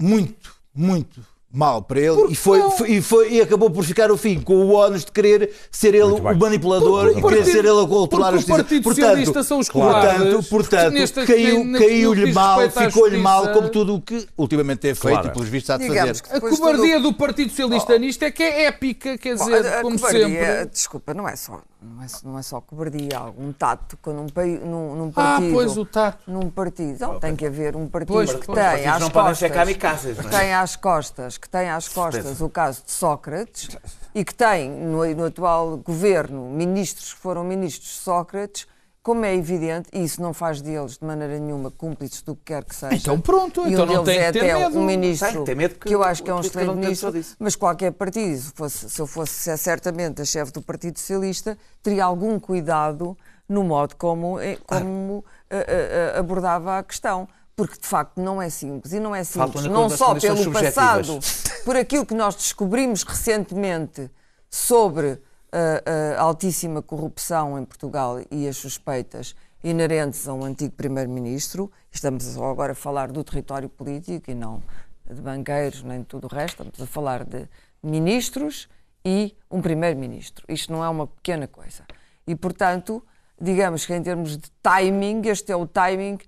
muito, 0.00 0.54
muito 0.74 1.20
mal 1.50 1.80
para 1.80 1.98
ele 1.98 2.14
Porque 2.14 2.32
e, 2.34 2.36
foi, 2.36 2.60
foi- 2.70 2.90
e, 2.90 3.00
foi- 3.02 3.32
e 3.32 3.40
acabou 3.40 3.70
por 3.70 3.82
ficar 3.82 4.10
o 4.10 4.16
fim 4.18 4.38
com 4.38 4.54
o 4.54 4.72
ónus 4.74 5.04
de 5.04 5.10
querer 5.10 5.50
ser 5.70 5.94
ele 5.94 6.02
o 6.04 6.22
manipulador 6.36 7.06
Porque 7.06 7.18
e 7.18 7.22
querer 7.22 7.36
partido- 7.36 7.52
ser 7.52 7.64
ele 7.64 7.80
a 7.84 7.86
controlar 7.88 8.28
a 8.28 8.32
porque 8.32 8.52
o 8.52 8.56
justiça. 8.58 8.82
Socialista 8.84 9.42
são 9.42 9.58
os 9.58 9.68
portanto, 9.68 10.42
portanto 10.50 10.92
Nesta- 10.92 11.24
caiu, 11.26 11.72
caiu-lhe 11.72 12.32
mal, 12.32 12.70
ficou-lhe 12.70 13.16
mal 13.16 13.50
como 13.52 13.70
tudo 13.70 13.94
o 13.94 14.00
que 14.02 14.26
ultimamente 14.36 14.80
tem 14.80 14.94
feito 14.94 15.14
Claro. 15.14 15.28
e 15.28 15.30
pelos 15.32 15.48
vistos 15.48 15.70
há 15.70 15.78
de 15.78 15.88
Digamos 15.88 16.20
fazer. 16.20 16.36
A 16.36 16.40
cobardia 16.50 17.00
do 17.00 17.12
Partido 17.14 17.48
Socialista 17.50 17.94
Oh. 17.94 17.98
nisto 17.98 18.22
é 18.24 18.30
que 18.30 18.42
é 18.42 18.64
épica, 18.66 19.16
quer 19.16 19.36
Bom, 19.36 19.44
dizer, 19.46 19.66
a- 19.66 19.78
a 19.78 19.82
como 19.82 19.96
cobardia, 19.98 20.26
sempre. 20.28 20.66
Desculpa, 20.66 21.14
não 21.14 21.26
é 21.28 21.34
só, 21.34 21.62
não 21.80 22.02
é, 22.02 22.06
não 22.24 22.38
é 22.38 22.42
só 22.42 22.60
cobardia, 22.60 23.16
há 23.16 23.20
algum 23.20 23.52
tato 23.52 23.96
quando 24.02 24.20
um, 24.22 24.26
pai- 24.28 24.60
num, 24.64 24.94
num 24.96 25.08
Ah, 25.10 25.12
partido. 25.36 25.52
pois 25.52 25.76
o 25.76 25.84
tato. 25.84 26.30
Num 26.30 26.50
partido. 26.50 26.98
Não, 27.00 27.20
tem 27.20 27.36
que 27.36 27.46
haver 27.46 27.76
um 27.76 27.86
partido 27.88 28.12
Pois, 28.14 28.32
que 28.34 28.46
pois, 28.46 28.58
tem 28.58 28.86
às 28.86 29.00
não 29.00 29.10
podem 29.10 29.34
ser 29.34 29.48
costas. 29.48 29.64
kamikazes, 29.64 30.16
não 30.16 30.24
é? 30.24 30.28
Que 30.28 30.36
tem 30.38 30.54
às 30.54 30.76
costas, 30.76 31.38
que 31.38 31.48
tem 31.48 31.70
às 31.70 31.88
costas 31.88 32.40
o 32.40 32.48
caso 32.48 32.82
de 32.84 32.90
Sócrates 32.90 33.76
e 34.14 34.24
que 34.24 34.34
tem 34.34 34.70
no, 34.70 35.04
no 35.14 35.24
atual 35.26 35.76
governo 35.76 36.50
ministros 36.50 37.12
que 37.14 37.20
foram 37.20 37.44
ministros 37.44 37.88
de 37.88 37.94
Sócrates, 38.00 38.66
como 39.02 39.24
é 39.24 39.34
evidente, 39.34 39.88
e 39.92 40.04
isso 40.04 40.20
não 40.20 40.34
faz 40.34 40.60
deles 40.60 40.98
de 40.98 41.04
maneira 41.04 41.38
nenhuma 41.38 41.70
cúmplices 41.70 42.20
do 42.20 42.34
que 42.36 42.42
quer 42.46 42.64
que 42.64 42.74
seja. 42.74 42.94
Então 42.96 43.18
pronto, 43.20 43.66
E 43.66 43.72
então 43.72 43.84
um 43.84 43.86
não 43.86 44.04
deles 44.04 44.18
tem 44.18 44.18
é 44.26 44.32
que 44.32 44.38
ter 44.40 44.50
até 44.50 44.64
medo. 44.68 44.78
um 44.78 44.84
ministro 44.84 45.32
Tem, 45.32 45.44
tem 45.44 45.54
medo 45.54 45.74
que 45.76 45.88
que 45.88 45.94
eu 45.94 46.02
acho 46.02 46.22
que 46.22 46.30
é 46.30 46.34
um 46.34 46.40
excelente 46.40 46.74
ministro, 46.76 47.12
mas 47.38 47.56
qualquer 47.56 47.92
partido, 47.92 48.38
se, 48.38 48.52
fosse- 48.54 48.90
se 48.90 49.00
eu 49.00 49.06
fosse 49.06 49.56
certamente 49.56 50.20
a 50.20 50.24
chefe 50.24 50.52
do 50.52 50.60
Partido 50.60 50.98
Socialista, 50.98 51.56
teria 51.82 52.04
algum 52.04 52.38
cuidado 52.38 53.16
no 53.48 53.64
modo 53.64 53.96
como, 53.96 54.38
eh, 54.40 54.58
como 54.66 55.24
eh, 55.48 56.12
eh, 56.14 56.18
abordava 56.18 56.76
a 56.78 56.82
questão. 56.82 57.26
Porque 57.56 57.76
de 57.80 57.86
facto 57.88 58.20
não 58.20 58.40
é 58.40 58.48
simples. 58.50 58.92
E 58.92 59.00
não 59.00 59.12
é 59.12 59.24
simples 59.24 59.64
não 59.64 59.90
só 59.90 60.14
pelo 60.14 60.52
passado, 60.52 61.18
por 61.64 61.74
aquilo 61.74 62.06
que 62.06 62.14
nós 62.14 62.36
descobrimos 62.36 63.02
recentemente 63.02 64.08
sobre 64.48 65.20
a, 65.52 66.18
a 66.18 66.22
altíssima 66.22 66.82
corrupção 66.82 67.58
em 67.58 67.64
Portugal 67.64 68.20
e 68.30 68.46
as 68.48 68.56
suspeitas 68.56 69.34
inerentes 69.62 70.26
a 70.28 70.32
um 70.34 70.44
antigo 70.44 70.74
primeiro-ministro. 70.74 71.70
Estamos 71.90 72.24
só 72.24 72.50
agora 72.50 72.72
a 72.72 72.74
falar 72.74 73.10
do 73.10 73.24
território 73.24 73.68
político 73.68 74.30
e 74.30 74.34
não 74.34 74.62
de 75.10 75.20
banqueiros 75.20 75.82
nem 75.82 76.00
de 76.00 76.06
tudo 76.06 76.26
o 76.26 76.34
resto. 76.34 76.62
Estamos 76.62 76.80
a 76.82 76.86
falar 76.86 77.24
de 77.24 77.48
ministros 77.82 78.68
e 79.04 79.34
um 79.50 79.60
primeiro-ministro. 79.60 80.44
Isto 80.48 80.72
não 80.72 80.84
é 80.84 80.88
uma 80.88 81.06
pequena 81.06 81.46
coisa. 81.46 81.84
E, 82.26 82.34
portanto, 82.36 83.02
digamos 83.40 83.86
que 83.86 83.94
em 83.94 84.02
termos 84.02 84.36
de 84.36 84.50
timing, 84.62 85.22
este 85.28 85.50
é 85.50 85.56
o 85.56 85.66
timing 85.66 86.18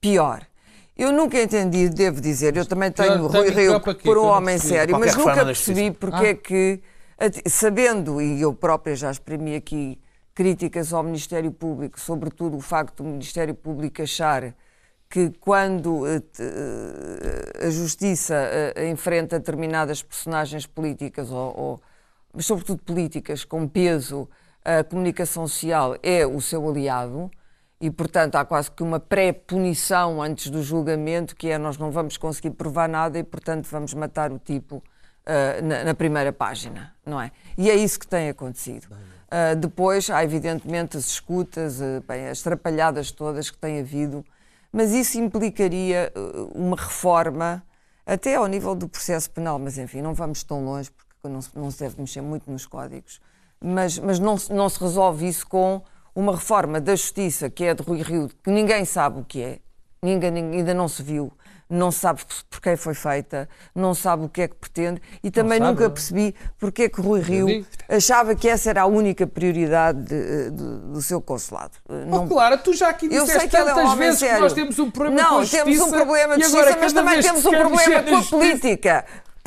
pior. 0.00 0.46
Eu 0.96 1.12
nunca 1.12 1.40
entendi, 1.40 1.88
devo 1.88 2.20
dizer, 2.20 2.56
eu 2.56 2.66
também 2.66 2.90
tenho 2.90 3.26
o 3.26 3.30
Pior 3.30 3.42
Rui 3.44 3.50
Rio 3.50 3.80
por 3.80 4.18
um 4.18 4.22
Que 4.22 4.26
homem 4.26 4.58
sério, 4.58 4.98
mas 4.98 5.14
nunca 5.16 5.44
percebi 5.44 5.90
porque 5.92 6.26
é 6.26 6.34
que, 6.34 6.80
ati- 6.82 6.82
sabendo, 7.46 8.20
e 8.20 8.40
eu 8.40 8.54
própria 8.54 8.94
já 8.94 9.10
exprimi 9.10 9.54
aqui 9.56 10.00
críticas 10.34 10.92
ao 10.92 11.02
Ministério 11.02 11.50
Público, 11.50 11.98
sobretudo 11.98 12.56
o 12.56 12.60
facto 12.60 13.02
do 13.02 13.08
Ministério 13.08 13.54
Público 13.54 14.02
achar 14.02 14.54
que 15.10 15.30
quando 15.40 16.06
eh, 16.06 16.22
eh, 16.38 17.66
a 17.66 17.70
Justiça 17.70 18.34
eh, 18.76 18.88
enfrenta 18.90 19.38
determinadas 19.38 20.02
personagens 20.02 20.66
políticas, 20.66 21.30
ou, 21.30 21.58
ou- 21.58 21.80
mas 22.32 22.46
sobretudo 22.46 22.82
políticas, 22.84 23.44
com 23.44 23.66
peso, 23.66 24.28
a 24.64 24.84
comunicação 24.84 25.48
social 25.48 25.96
é 26.02 26.26
o 26.26 26.40
seu 26.40 26.68
aliado 26.68 27.30
e, 27.80 27.90
portanto, 27.90 28.36
há 28.36 28.44
quase 28.44 28.70
que 28.70 28.82
uma 28.82 29.00
pré-punição 29.00 30.20
antes 30.22 30.50
do 30.50 30.62
julgamento, 30.62 31.34
que 31.34 31.48
é 31.48 31.58
nós 31.58 31.78
não 31.78 31.90
vamos 31.90 32.16
conseguir 32.16 32.50
provar 32.50 32.88
nada 32.88 33.18
e, 33.18 33.24
portanto, 33.24 33.66
vamos 33.70 33.94
matar 33.94 34.30
o 34.30 34.38
tipo 34.38 34.82
ah, 35.28 35.62
na, 35.62 35.84
na 35.84 35.94
primeira 35.94 36.32
página, 36.32 36.92
não 37.06 37.20
é? 37.20 37.30
E 37.56 37.70
é 37.70 37.74
isso 37.76 38.00
que 38.00 38.06
tem 38.06 38.28
acontecido. 38.30 38.88
Ah, 39.30 39.54
depois, 39.54 40.08
há 40.10 40.24
evidentemente 40.24 40.96
as 40.96 41.06
escutas, 41.06 41.80
ah, 41.82 42.02
bem, 42.08 42.28
as 42.28 42.40
trapalhadas 42.42 43.12
todas 43.12 43.50
que 43.50 43.58
tem 43.58 43.78
havido, 43.80 44.24
mas 44.72 44.92
isso 44.92 45.18
implicaria 45.18 46.12
uma 46.54 46.76
reforma 46.76 47.62
até 48.06 48.36
ao 48.36 48.46
nível 48.46 48.74
do 48.74 48.88
processo 48.88 49.30
penal, 49.30 49.58
mas 49.58 49.76
enfim, 49.78 50.00
não 50.02 50.14
vamos 50.14 50.42
tão 50.42 50.64
longe, 50.64 50.90
porque 50.90 51.28
não 51.28 51.42
se, 51.42 51.50
não 51.54 51.70
se 51.70 51.80
deve 51.80 52.00
mexer 52.00 52.20
muito 52.22 52.50
nos 52.50 52.64
códigos. 52.66 53.20
Mas, 53.60 53.98
mas 53.98 54.18
não, 54.18 54.36
se- 54.38 54.52
não 54.52 54.68
se 54.68 54.80
resolve 54.80 55.26
isso 55.28 55.46
com 55.46 55.82
uma 56.14 56.34
reforma 56.34 56.80
da 56.80 56.94
justiça, 56.96 57.50
que 57.50 57.64
é 57.64 57.74
de 57.74 57.82
Rui 57.82 58.00
Rio, 58.02 58.28
que 58.42 58.50
ninguém 58.50 58.84
sabe 58.84 59.20
o 59.20 59.24
que 59.24 59.42
é, 59.42 59.58
ninguém- 60.02 60.32
ainda 60.54 60.72
não 60.72 60.88
se 60.88 61.02
viu, 61.02 61.32
não 61.70 61.90
sabe 61.92 62.22
por 62.50 62.60
quem 62.60 62.76
foi 62.76 62.94
feita, 62.94 63.48
não 63.74 63.92
sabe 63.94 64.24
o 64.24 64.28
que 64.28 64.42
é 64.42 64.48
que 64.48 64.54
pretende, 64.54 65.02
e 65.22 65.30
também 65.30 65.58
sabe, 65.58 65.70
nunca 65.70 65.80
não 65.84 65.90
é? 65.90 65.92
percebi 65.92 66.34
porque 66.58 66.84
é 66.84 66.88
que 66.88 67.00
Rui 67.00 67.20
Rio 67.20 67.66
achava 67.88 68.34
que 68.34 68.48
essa 68.48 68.70
era 68.70 68.82
a 68.82 68.86
única 68.86 69.26
prioridade 69.26 70.00
de- 70.02 70.50
de- 70.50 70.78
do 70.92 71.02
seu 71.02 71.20
consulado. 71.20 71.72
Oh, 72.10 72.26
claro, 72.26 72.56
tu 72.58 72.72
já 72.72 72.88
aqui 72.88 73.06
Eu 73.12 73.24
disseste 73.24 73.48
que 73.48 73.56
é 73.56 73.62
um 73.62 73.66
tantas 73.66 73.84
homem 73.84 73.96
vezes 73.98 74.20
que 74.20 74.26
sério. 74.26 74.40
nós 74.42 74.52
temos 74.54 74.78
um 74.78 74.90
problema 74.90 75.22
não, 75.22 75.28
com 75.30 75.36
a 75.36 75.40
justiça. 75.42 75.64
temos 75.64 75.80
um 75.80 75.90
problema 75.90 76.36
de 76.36 76.42
justiça, 76.44 76.76
mas 76.80 76.92
também 76.92 77.20
temos 77.20 77.42
que 77.42 77.48
um 77.48 77.50
problema 77.58 78.02
com 78.02 78.16
a 78.16 78.22
política. 78.22 79.04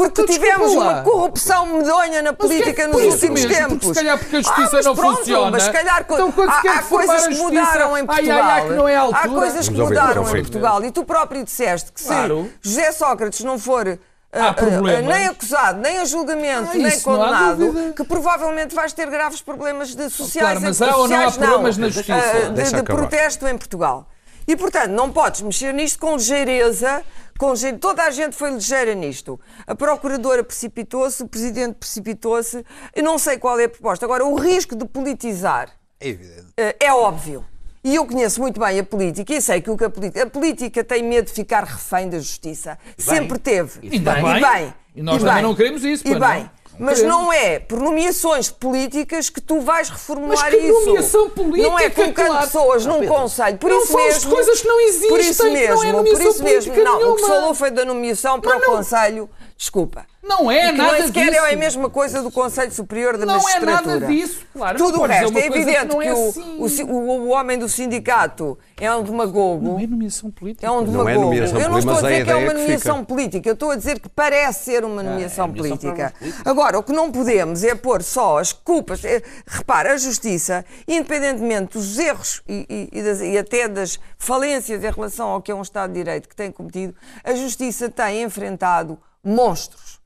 Porque 0.09 0.21
Então, 0.21 0.35
tivemos 0.35 0.67
desculpa 0.69 0.91
uma 0.91 1.01
corrupção 1.03 1.65
medonha 1.65 2.21
na 2.21 2.29
é 2.29 2.33
política 2.33 2.87
nos 2.87 3.01
últimos 3.03 3.45
mesmo? 3.45 3.55
tempos. 3.55 3.77
Porque 3.79 3.87
se 3.87 3.93
calhar 3.93 4.17
porque 4.17 4.35
a 4.35 4.41
justiça 4.41 4.69
mas 4.73 4.85
não 4.85 4.95
pronto, 4.95 5.17
funciona. 5.17 5.51
Mas 5.51 5.63
se 5.63 5.71
calhar 5.71 6.01
Então, 6.01 6.31
quando 6.31 6.51
se 6.51 6.57
há, 6.57 6.61
quer 6.61 6.69
há 6.77 6.81
coisas 6.83 7.27
que 7.27 7.35
mudaram 7.37 7.97
em 7.97 7.99
ai, 8.01 8.05
Portugal. 8.07 8.37
ai, 8.43 8.51
ai, 8.61 8.67
que 8.67 8.73
não 8.73 8.87
é 8.87 8.95
a 8.95 9.03
Há 9.05 9.27
coisas 9.29 9.69
que 9.69 9.75
mudaram 9.75 10.23
em. 10.27 10.31
Portugal. 10.41 10.83
E 10.83 10.91
tu 10.91 11.03
próprio 11.05 11.43
disseste 11.43 11.91
que 11.91 12.01
se 12.01 12.07
Claro. 12.07 12.49
José 12.61 12.91
Sócrates 12.91 13.41
não 13.41 13.57
for 13.59 13.87
ah, 14.33 14.39
Há 14.45 14.49
ah, 14.49 14.53
problemas. 14.53 15.05
nem 15.05 15.27
acusado, 15.27 15.79
nem 15.81 15.97
a 15.99 16.05
julgamento, 16.05 16.69
Ah, 16.71 16.75
nem 16.77 16.83
não 16.95 17.01
condenado, 17.01 17.93
que 17.95 18.03
provavelmente 18.05 18.73
vais 18.73 18.93
ter 18.93 19.09
graves 19.09 19.41
problemas 19.41 19.93
de 19.93 20.09
sociais. 20.09 20.47
Claro, 20.47 20.61
mas 20.61 20.79
em- 20.79 20.85
há 20.85 20.95
ou 20.95 21.07
não 21.07 21.15
há 21.17 21.19
sociais, 21.31 21.37
problemas 21.37 21.77
na 21.77 21.89
justiça? 21.89 22.13
ah, 22.47 22.49
de- 22.49 22.71
de 22.75 22.83
protesto 22.83 23.47
em 23.47 23.57
Portugal. 23.57 24.07
E, 24.51 24.55
portanto, 24.57 24.89
não 24.91 25.09
podes 25.09 25.39
mexer 25.41 25.73
nisto 25.73 25.97
com 25.97 26.17
ligeireza. 26.17 27.03
Com 27.39 27.53
Toda 27.79 28.03
a 28.03 28.11
gente 28.11 28.35
foi 28.35 28.51
ligeira 28.51 28.93
nisto. 28.93 29.39
A 29.65 29.73
Procuradora 29.73 30.43
precipitou-se, 30.43 31.23
o 31.23 31.27
Presidente 31.27 31.75
precipitou-se. 31.75 32.65
Eu 32.93 33.01
não 33.01 33.17
sei 33.17 33.37
qual 33.37 33.57
é 33.61 33.63
a 33.63 33.69
proposta. 33.69 34.03
Agora, 34.05 34.25
o 34.25 34.35
risco 34.35 34.75
de 34.75 34.83
politizar 34.85 35.69
É 36.01 36.09
evidente. 36.09 36.47
eh, 36.57 36.75
é 36.81 36.93
óbvio. 36.93 37.45
E 37.81 37.95
eu 37.95 38.05
conheço 38.05 38.41
muito 38.41 38.59
bem 38.59 38.77
a 38.77 38.83
política 38.83 39.33
e 39.33 39.41
sei 39.41 39.61
que 39.61 39.69
o 39.71 39.77
que 39.77 39.85
a 39.85 39.89
política, 39.89 40.23
a 40.23 40.29
política 40.29 40.83
tem 40.83 41.01
medo 41.01 41.27
de 41.27 41.31
ficar 41.33 41.63
refém 41.63 42.09
da 42.09 42.19
justiça. 42.19 42.77
Sempre 42.97 43.39
teve. 43.39 43.79
E 43.81 43.95
Ainda 43.95 44.13
bem. 44.15 44.23
bem. 44.23 44.35
E 44.37 44.41
bem. 44.41 44.73
E 44.97 45.01
nós 45.01 45.15
e 45.15 45.19
também 45.19 45.33
bem. 45.35 45.43
não 45.43 45.55
queremos 45.55 45.83
isso, 45.85 46.05
E 46.05 46.09
bem. 46.11 46.19
Não 46.43 46.49
Mas 46.79 47.03
não 47.03 47.31
é 47.31 47.59
por 47.59 47.79
nomeações 47.79 48.49
políticas 48.49 49.29
que 49.29 49.39
tu 49.39 49.59
vais 49.61 49.89
reformular 49.89 50.37
Mas 50.39 50.53
que 50.55 50.57
isso. 50.59 50.85
nomeação 50.85 51.29
política, 51.29 51.69
Não 51.69 51.77
é 51.79 51.89
colocando 51.89 52.27
claro. 52.27 52.45
pessoas 52.45 52.85
num 52.85 52.99
Pedro, 53.01 53.15
conselho. 53.15 53.57
Por 53.57 53.69
não 53.69 53.83
isso 53.83 53.95
mesmo, 53.97 54.31
coisas 54.31 54.61
que 54.61 54.67
não 54.67 54.79
existem, 54.81 55.09
Por 55.09 55.19
isso 55.19 55.43
que 55.43 55.49
não 55.49 55.55
é 55.55 55.91
mesmo, 55.93 56.03
por 56.03 56.21
isso 56.21 56.43
mesmo. 56.43 56.75
Não, 56.83 57.11
o 57.11 57.15
que 57.15 57.21
falou 57.21 57.53
foi 57.53 57.69
da 57.71 57.85
nomeação 57.85 58.39
para 58.41 58.55
Mas 58.55 58.63
o 58.63 58.67
não- 58.67 58.77
conselho. 58.77 59.29
Desculpa. 59.61 60.07
Não 60.23 60.49
é 60.51 60.69
E 60.69 60.71
que 60.71 60.77
nada 60.77 61.01
disso. 61.11 61.19
é 61.19 61.53
a 61.53 61.55
mesma 61.55 61.87
coisa 61.87 62.23
do 62.23 62.31
Conselho 62.31 62.71
Superior 62.71 63.15
da 63.15 63.27
Não 63.27 63.35
é 63.35 63.37
Magistratura. 63.37 63.99
nada 63.99 64.07
disso, 64.07 64.39
claro. 64.53 64.75
Tudo 64.77 64.97
Não 64.97 65.03
o 65.03 65.05
resto. 65.07 65.25
É 65.25 65.27
uma 65.29 65.39
evidente 65.39 65.85
não 65.85 65.99
que, 65.99 66.07
é 66.07 66.13
o, 66.13 66.29
assim. 66.65 66.83
o, 66.83 66.95
o- 66.95 67.19
o 67.25 67.29
homem 67.29 67.59
do 67.59 67.69
sindicato 67.69 68.57
é 68.79 68.91
um 68.91 69.03
demagogo. 69.03 69.63
Não 69.63 69.79
é 69.79 69.85
nomeação 69.85 70.31
política. 70.31 70.65
É 70.65 70.71
um 70.71 70.77
Não 70.81 70.85
demagogo. 70.85 71.09
é 71.09 71.13
nomeação 71.15 71.59
eu 71.59 71.69
não 71.69 71.79
política, 71.79 71.79
estou 71.79 71.91
a 71.91 72.01
mas 72.01 72.03
é 72.03 72.07
a 72.07 72.09
dizer 72.11 72.25
que 72.25 72.31
é 72.31 72.33
uma 72.33 72.41
ideia 72.41 72.55
que 72.55 72.61
nomeação 72.61 72.95
fica. 72.95 73.05
política, 73.07 73.49
eu 73.49 73.53
estou 73.53 73.69
a 73.71 73.75
dizer 73.75 73.99
que 73.99 74.09
parece 74.09 74.63
ser 74.65 74.83
uma 74.83 75.03
nomeação, 75.03 75.47
nomeação 75.47 75.77
política. 75.77 76.13
política. 76.17 76.49
Agora, 76.49 76.79
o 76.79 76.83
que 76.83 76.91
não 76.93 77.11
podemos 77.11 77.63
é 77.63 77.75
pôr 77.75 78.01
só 78.01 78.39
as 78.39 78.51
culpas. 78.51 79.05
é- 79.05 79.21
repara, 79.45 79.93
a 79.93 79.97
justiça, 79.97 80.65
independentemente 80.87 81.73
dos 81.73 81.99
erros 81.99 82.41
e, 82.47 82.65
e- 82.93 82.99
e 82.99 83.03
das- 83.03 83.21
e 83.21 83.37
até 83.37 83.67
das 83.67 83.99
falências 84.17 84.83
em 84.83 84.89
relação 84.91 85.27
ao 85.29 85.39
que 85.41 85.51
é 85.51 85.55
um 85.55 85.61
Estado 85.61 85.91
de 85.93 85.99
Direito 85.99 86.27
que 86.27 86.35
tem 86.35 86.51
cometido, 86.51 86.95
a 87.23 87.35
justiça 87.35 87.89
tem 87.89 88.23
enfrentado 88.23 88.97
monstros. 89.23 89.99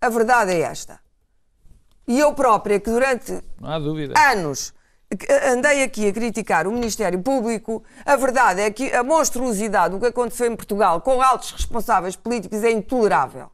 A 0.00 0.08
verdade 0.08 0.52
é 0.52 0.60
esta. 0.60 1.00
E 2.06 2.18
eu 2.18 2.34
própria, 2.34 2.80
que 2.80 2.90
durante 2.90 3.42
anos 4.32 4.74
que 5.18 5.32
andei 5.32 5.82
aqui 5.82 6.08
a 6.08 6.12
criticar 6.12 6.66
o 6.66 6.72
Ministério 6.72 7.20
Público, 7.20 7.82
a 8.04 8.14
verdade 8.16 8.60
é 8.60 8.70
que 8.70 8.92
a 8.92 9.02
monstruosidade 9.02 9.94
do 9.94 10.00
que 10.00 10.06
aconteceu 10.06 10.46
em 10.46 10.54
Portugal 10.54 11.00
com 11.00 11.20
altos 11.20 11.50
responsáveis 11.50 12.14
políticos 12.14 12.62
é 12.62 12.70
intolerável. 12.70 13.50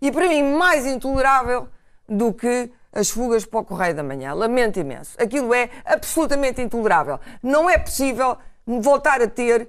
E 0.00 0.12
para 0.12 0.28
mim, 0.28 0.42
mais 0.42 0.86
intolerável 0.86 1.68
do 2.08 2.32
que 2.32 2.70
as 2.92 3.10
fugas 3.10 3.44
para 3.44 3.60
o 3.60 3.64
Correio 3.64 3.94
da 3.94 4.02
Manhã. 4.02 4.32
Lamento 4.34 4.78
imenso. 4.78 5.16
Aquilo 5.20 5.52
é 5.52 5.68
absolutamente 5.84 6.62
intolerável. 6.62 7.18
Não 7.42 7.68
é 7.68 7.76
possível 7.76 8.38
voltar 8.66 9.20
a 9.20 9.26
ter 9.28 9.68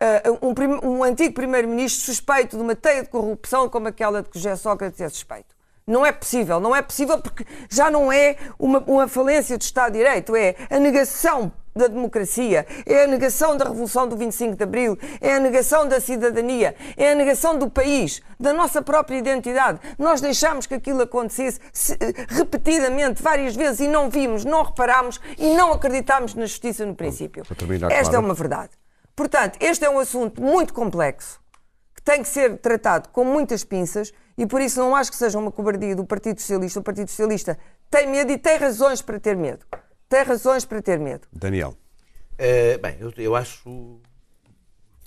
ah, 0.00 0.22
um, 0.42 0.54
prim- 0.54 0.80
um 0.82 1.02
antigo 1.02 1.34
primeiro-ministro 1.34 2.04
suspeito 2.04 2.56
de 2.56 2.62
uma 2.62 2.74
teia 2.74 3.02
de 3.02 3.08
corrupção 3.08 3.68
como 3.68 3.88
aquela 3.88 4.22
de 4.22 4.28
que 4.28 4.38
José 4.38 4.56
Sócrates 4.56 5.00
é 5.00 5.08
suspeito. 5.08 5.54
Não 5.86 6.04
é 6.04 6.12
possível, 6.12 6.58
não 6.60 6.74
é 6.74 6.80
possível 6.80 7.18
porque 7.20 7.44
já 7.68 7.90
não 7.90 8.10
é 8.10 8.36
uma, 8.58 8.78
uma 8.86 9.06
falência 9.06 9.58
do 9.58 9.60
Estado 9.62 9.92
de 9.92 9.98
Direito, 9.98 10.34
é 10.34 10.54
a 10.70 10.78
negação 10.78 11.52
da 11.76 11.88
democracia, 11.88 12.64
é 12.86 13.02
a 13.02 13.06
negação 13.06 13.54
da 13.56 13.64
Revolução 13.66 14.08
do 14.08 14.16
25 14.16 14.56
de 14.56 14.62
Abril, 14.62 14.96
é 15.20 15.34
a 15.34 15.40
negação 15.40 15.86
da 15.86 16.00
cidadania, 16.00 16.74
é 16.96 17.12
a 17.12 17.14
negação 17.14 17.58
do 17.58 17.68
país, 17.68 18.22
da 18.40 18.52
nossa 18.52 18.80
própria 18.80 19.18
identidade. 19.18 19.78
Nós 19.98 20.20
deixámos 20.22 20.66
que 20.66 20.74
aquilo 20.74 21.02
acontecesse 21.02 21.60
se- 21.72 21.98
repetidamente, 22.28 23.22
várias 23.22 23.54
vezes, 23.56 23.80
e 23.80 23.88
não 23.88 24.08
vimos, 24.08 24.44
não 24.44 24.62
reparámos 24.62 25.20
e 25.36 25.52
não 25.54 25.72
acreditámos 25.72 26.34
na 26.34 26.46
justiça 26.46 26.86
no 26.86 26.94
princípio. 26.94 27.44
Terminar, 27.56 27.90
Esta 27.90 28.04
Clara. 28.12 28.16
é 28.16 28.20
uma 28.20 28.34
verdade. 28.34 28.70
Portanto, 29.16 29.58
este 29.60 29.84
é 29.84 29.90
um 29.90 29.98
assunto 29.98 30.42
muito 30.42 30.72
complexo 30.74 31.40
que 31.94 32.02
tem 32.02 32.22
que 32.22 32.28
ser 32.28 32.58
tratado 32.58 33.08
com 33.10 33.24
muitas 33.24 33.62
pinças 33.64 34.12
e 34.36 34.44
por 34.46 34.60
isso 34.60 34.80
não 34.80 34.94
acho 34.96 35.10
que 35.10 35.16
seja 35.16 35.38
uma 35.38 35.52
cobardia 35.52 35.94
do 35.94 36.04
Partido 36.04 36.40
Socialista. 36.40 36.80
O 36.80 36.82
Partido 36.82 37.08
Socialista 37.08 37.56
tem 37.90 38.08
medo 38.08 38.32
e 38.32 38.38
tem 38.38 38.56
razões 38.56 39.00
para 39.00 39.20
ter 39.20 39.36
medo. 39.36 39.64
Tem 40.08 40.22
razões 40.22 40.64
para 40.64 40.82
ter 40.82 40.98
medo. 40.98 41.26
Daniel. 41.32 41.76
Eh, 42.36 42.76
bem, 42.78 42.96
eu, 42.98 43.12
eu 43.16 43.36
acho. 43.36 44.00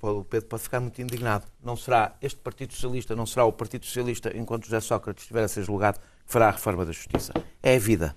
O 0.01 0.23
Pedro 0.23 0.47
pode 0.47 0.63
ficar 0.63 0.79
muito 0.79 1.01
indignado. 1.01 1.45
Não 1.61 1.75
será 1.75 2.15
este 2.21 2.39
Partido 2.39 2.71
Socialista, 2.73 3.15
não 3.15 3.25
será 3.25 3.45
o 3.45 3.51
Partido 3.51 3.85
Socialista, 3.85 4.31
enquanto 4.37 4.65
José 4.65 4.79
Sócrates 4.79 5.23
estiver 5.23 5.43
a 5.43 5.47
ser 5.47 5.63
julgado, 5.63 5.99
que 5.99 6.31
fará 6.31 6.47
a 6.49 6.51
reforma 6.51 6.85
da 6.85 6.91
justiça. 6.91 7.33
É 7.61 7.75
a 7.75 7.79
vida. 7.79 8.15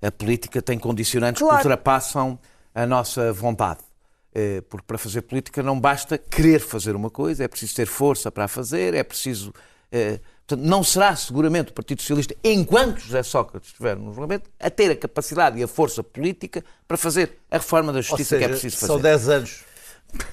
A 0.00 0.12
política 0.12 0.60
tem 0.60 0.78
condicionantes 0.78 1.40
Claro. 1.40 1.56
que 1.56 1.66
ultrapassam 1.66 2.38
a 2.74 2.86
nossa 2.86 3.32
vontade. 3.32 3.80
Eh, 4.38 4.60
Porque 4.68 4.84
para 4.86 4.98
fazer 4.98 5.22
política 5.22 5.62
não 5.62 5.80
basta 5.80 6.18
querer 6.18 6.60
fazer 6.60 6.94
uma 6.94 7.08
coisa, 7.08 7.42
é 7.44 7.48
preciso 7.48 7.74
ter 7.74 7.86
força 7.86 8.30
para 8.30 8.44
a 8.44 8.48
fazer, 8.48 8.92
é 8.92 9.02
preciso. 9.02 9.50
eh, 9.90 10.20
Portanto, 10.46 10.64
não 10.68 10.84
será 10.84 11.16
seguramente 11.16 11.70
o 11.70 11.74
Partido 11.74 12.02
Socialista, 12.02 12.36
enquanto 12.44 12.98
José 13.00 13.20
Sócrates 13.24 13.70
estiver 13.70 13.96
no 13.96 14.12
julgamento, 14.12 14.48
a 14.60 14.70
ter 14.70 14.90
a 14.92 14.96
capacidade 14.96 15.58
e 15.58 15.62
a 15.62 15.66
força 15.66 16.04
política 16.04 16.62
para 16.86 16.96
fazer 16.96 17.38
a 17.50 17.56
reforma 17.56 17.92
da 17.92 17.98
Ou 17.98 18.02
justiça 18.02 18.36
que 18.36 18.44
é 18.44 18.46
seja, 18.46 18.50
preciso 18.50 18.76
fazer. 18.76 18.92
são 18.92 19.00
10 19.00 19.28
anos. 19.28 19.64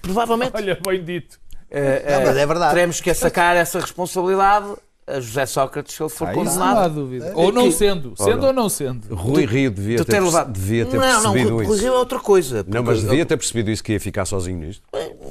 Provavelmente 0.01 0.51
Olha, 0.53 0.77
bem 0.85 1.03
dito. 1.03 1.39
eh, 1.71 2.03
Não, 2.11 2.21
eh, 2.21 2.25
mas 2.25 2.37
é 2.37 2.45
verdade. 2.45 2.73
teremos 2.75 3.01
que 3.01 3.11
sacar 3.13 3.55
essa 3.55 3.79
responsabilidade 3.79 4.75
a 5.05 5.19
José 5.19 5.45
Sócrates 5.45 5.95
se 5.95 6.01
ele 6.01 6.09
for 6.09 6.27
Ah, 6.27 6.31
isso 6.31 6.43
não 6.43 6.49
há 6.49 6.67
condenado. 6.69 6.93
dúvida. 6.93 7.31
Ou 7.35 7.51
não 7.51 7.69
sendo. 7.71 8.13
Sendo 8.17 8.37
Ora. 8.39 8.47
ou 8.47 8.53
não 8.53 8.69
sendo. 8.69 9.13
Rui 9.13 9.45
Rio 9.45 9.69
devia 9.69 9.97
Tu 9.97 10.05
ter, 10.05 10.11
ter 10.13 10.19
levado- 10.21 10.51
devia 10.51 10.85
ter 10.85 10.97
não, 10.97 11.05
não, 11.07 11.21
percebido 11.33 11.55
Rui 11.55 11.65
isso. 11.65 11.75
Rio 11.83 11.93
é 11.93 11.97
outra 11.97 12.19
coisa. 12.19 12.65
Não, 12.67 12.83
mas 12.83 13.01
devia 13.01 13.25
ter 13.25 13.35
percebido 13.37 13.69
isso 13.69 13.83
que 13.83 13.91
ia 13.93 13.99
ficar 13.99 14.25
sozinho 14.25 14.57
nisto. 14.59 14.81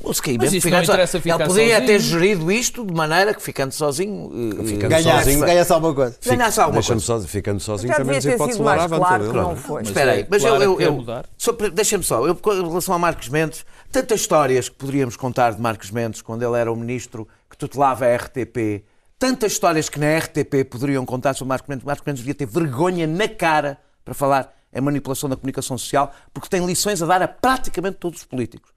O 0.05 0.09
Mas 0.09 0.21
mesmo 0.53 0.71
não 0.71 0.85
só- 0.85 0.93
interessa 0.93 1.21
ficar 1.21 1.35
Ele 1.37 1.45
podia 1.47 1.65
sozinho. 1.81 1.87
ter 1.87 1.99
gerido 2.01 2.53
isto 2.53 2.85
de 2.85 2.93
maneira 2.93 3.33
que 3.33 3.43
ficando 3.43 3.73
sozinho. 3.73 4.31
eh, 4.61 4.65
Ficando 4.65 4.85
eh, 4.85 4.89
Ganhasse, 4.89 5.25
sozinho. 5.25 5.47
ganhasse 5.47 5.73
alguma 5.73 5.95
coisa. 5.95 6.17
ganhasse 6.27 6.61
alguma 6.61 6.83
coisa. 6.83 7.01
sozinho, 7.01 7.29
ficando 7.29 7.61
sozinho 7.61 7.89
Já 7.93 7.97
também 7.99 8.17
nos 8.17 8.25
mais 8.59 8.83
à 8.83 8.89
claro 8.89 9.15
aventura 9.15 9.29
que 9.43 9.49
não 9.49 9.57
foi. 9.57 9.81
Mas 9.81 9.89
Espera 9.89 10.13
aí, 10.13 10.21
é 10.21 10.27
mas 10.29 10.43
claro 10.43 10.63
eu, 10.63 10.81
eu, 10.81 11.05
eu 11.07 11.71
deixa-me 11.71 12.05
só, 12.05 12.27
eu, 12.27 12.35
em 12.35 12.69
relação 12.69 12.95
a 12.95 12.99
Marcos 12.99 13.29
Mendes, 13.29 13.65
tantas 13.91 14.21
histórias 14.21 14.69
que 14.69 14.75
poderíamos 14.77 15.17
contar 15.17 15.53
de 15.53 15.61
Marcos 15.61 15.91
Mendes 15.91 16.21
quando 16.21 16.43
ele 16.43 16.57
era 16.59 16.71
o 16.71 16.77
ministro 16.77 17.27
que 17.49 17.57
tutelava 17.57 18.05
a 18.07 18.15
RTP, 18.17 18.83
tantas 19.23 19.53
histórias 19.53 19.89
que 19.89 20.01
na 20.01 20.19
RTP 20.19 20.69
poderiam 20.69 21.07
contar 21.07 21.35
sobre 21.35 21.51
Marcos 21.51 21.69
Mendes. 21.69 21.85
Marcos 21.85 22.05
Mendes 22.05 22.23
devia 22.23 22.35
ter 22.35 22.45
vergonha 22.45 23.07
na 23.07 23.29
cara 23.29 23.79
para 24.05 24.15
falar 24.15 24.53
em 24.75 24.81
manipulação 24.81 25.31
da 25.31 25.37
comunicação 25.37 25.79
social, 25.79 26.13
porque 26.35 26.49
tem 26.49 26.67
lições 26.67 27.01
a 27.01 27.07
dar 27.07 27.23
a 27.23 27.29
praticamente 27.29 27.99
todos 27.99 28.19
os 28.19 28.27
políticos. 28.27 28.73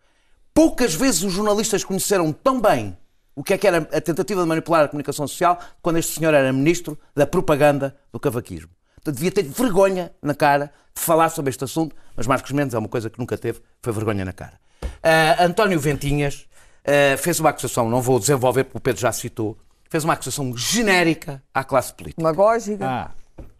Poucas 0.53 0.93
vezes 0.93 1.23
os 1.23 1.33
jornalistas 1.33 1.83
conheceram 1.83 2.31
tão 2.31 2.61
bem 2.61 2.95
o 3.35 3.43
que 3.43 3.55
é 3.55 3.57
que 3.57 3.65
era 3.65 3.77
a 3.91 3.99
tentativa 3.99 4.43
de 4.43 4.47
manipular 4.47 4.85
a 4.85 4.87
comunicação 4.87 5.27
social 5.27 5.59
quando 5.81 5.97
este 5.97 6.19
senhor 6.19 6.31
era 6.31 6.53
ministro 6.53 6.95
da 7.15 7.25
propaganda 7.25 7.97
do 8.13 8.19
cavaquismo. 8.19 8.69
Portanto, 8.97 9.15
devia 9.15 9.31
ter 9.31 9.45
vergonha 9.45 10.13
na 10.21 10.35
cara 10.35 10.71
de 10.95 11.01
falar 11.01 11.29
sobre 11.29 11.49
este 11.49 11.63
assunto, 11.63 11.95
mas 12.15 12.27
Marcos 12.27 12.51
Mendes 12.51 12.75
é 12.75 12.77
uma 12.77 12.87
coisa 12.87 13.09
que 13.09 13.17
nunca 13.17 13.35
teve, 13.35 13.61
foi 13.81 13.91
vergonha 13.91 14.23
na 14.23 14.31
cara. 14.31 14.59
Ah, 15.01 15.43
António 15.43 15.79
Ventinhas 15.79 16.45
ah, 16.85 17.17
fez 17.17 17.39
uma 17.39 17.49
acusação, 17.49 17.89
não 17.89 17.99
vou 17.99 18.19
desenvolver 18.19 18.65
porque 18.65 18.77
o 18.77 18.81
Pedro 18.81 19.01
já 19.01 19.11
citou, 19.11 19.57
fez 19.95 20.03
uma 20.03 20.13
acusação 20.13 20.55
genérica 20.57 21.41
à 21.53 21.63
classe 21.63 21.93
política. 21.93 22.21
Demagógica. 22.21 22.85
Ah, 22.85 23.11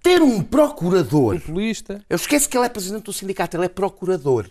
Ter 0.04 0.22
um 0.22 0.42
procurador 0.44 1.40
populista. 1.40 2.04
eu 2.10 2.16
esqueço 2.18 2.50
que 2.50 2.58
ele 2.58 2.66
é 2.66 2.70
presidente 2.70 3.04
do 3.04 3.14
sindicato, 3.14 3.56
ele 3.56 3.66
é 3.66 3.70
procurador, 3.70 4.50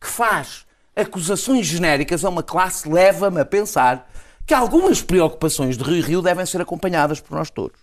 que 0.00 0.06
faz 0.06 0.64
acusações 0.96 1.66
genéricas 1.66 2.24
a 2.24 2.28
uma 2.30 2.42
classe, 2.42 2.88
leva-me 2.88 3.40
a 3.40 3.44
pensar 3.44 4.10
que 4.46 4.54
algumas 4.54 5.02
preocupações 5.02 5.76
de 5.76 5.84
Rio 5.84 6.02
Rio 6.02 6.22
devem 6.22 6.44
ser 6.46 6.60
acompanhadas 6.62 7.20
por 7.20 7.36
nós 7.36 7.50
todos. 7.50 7.78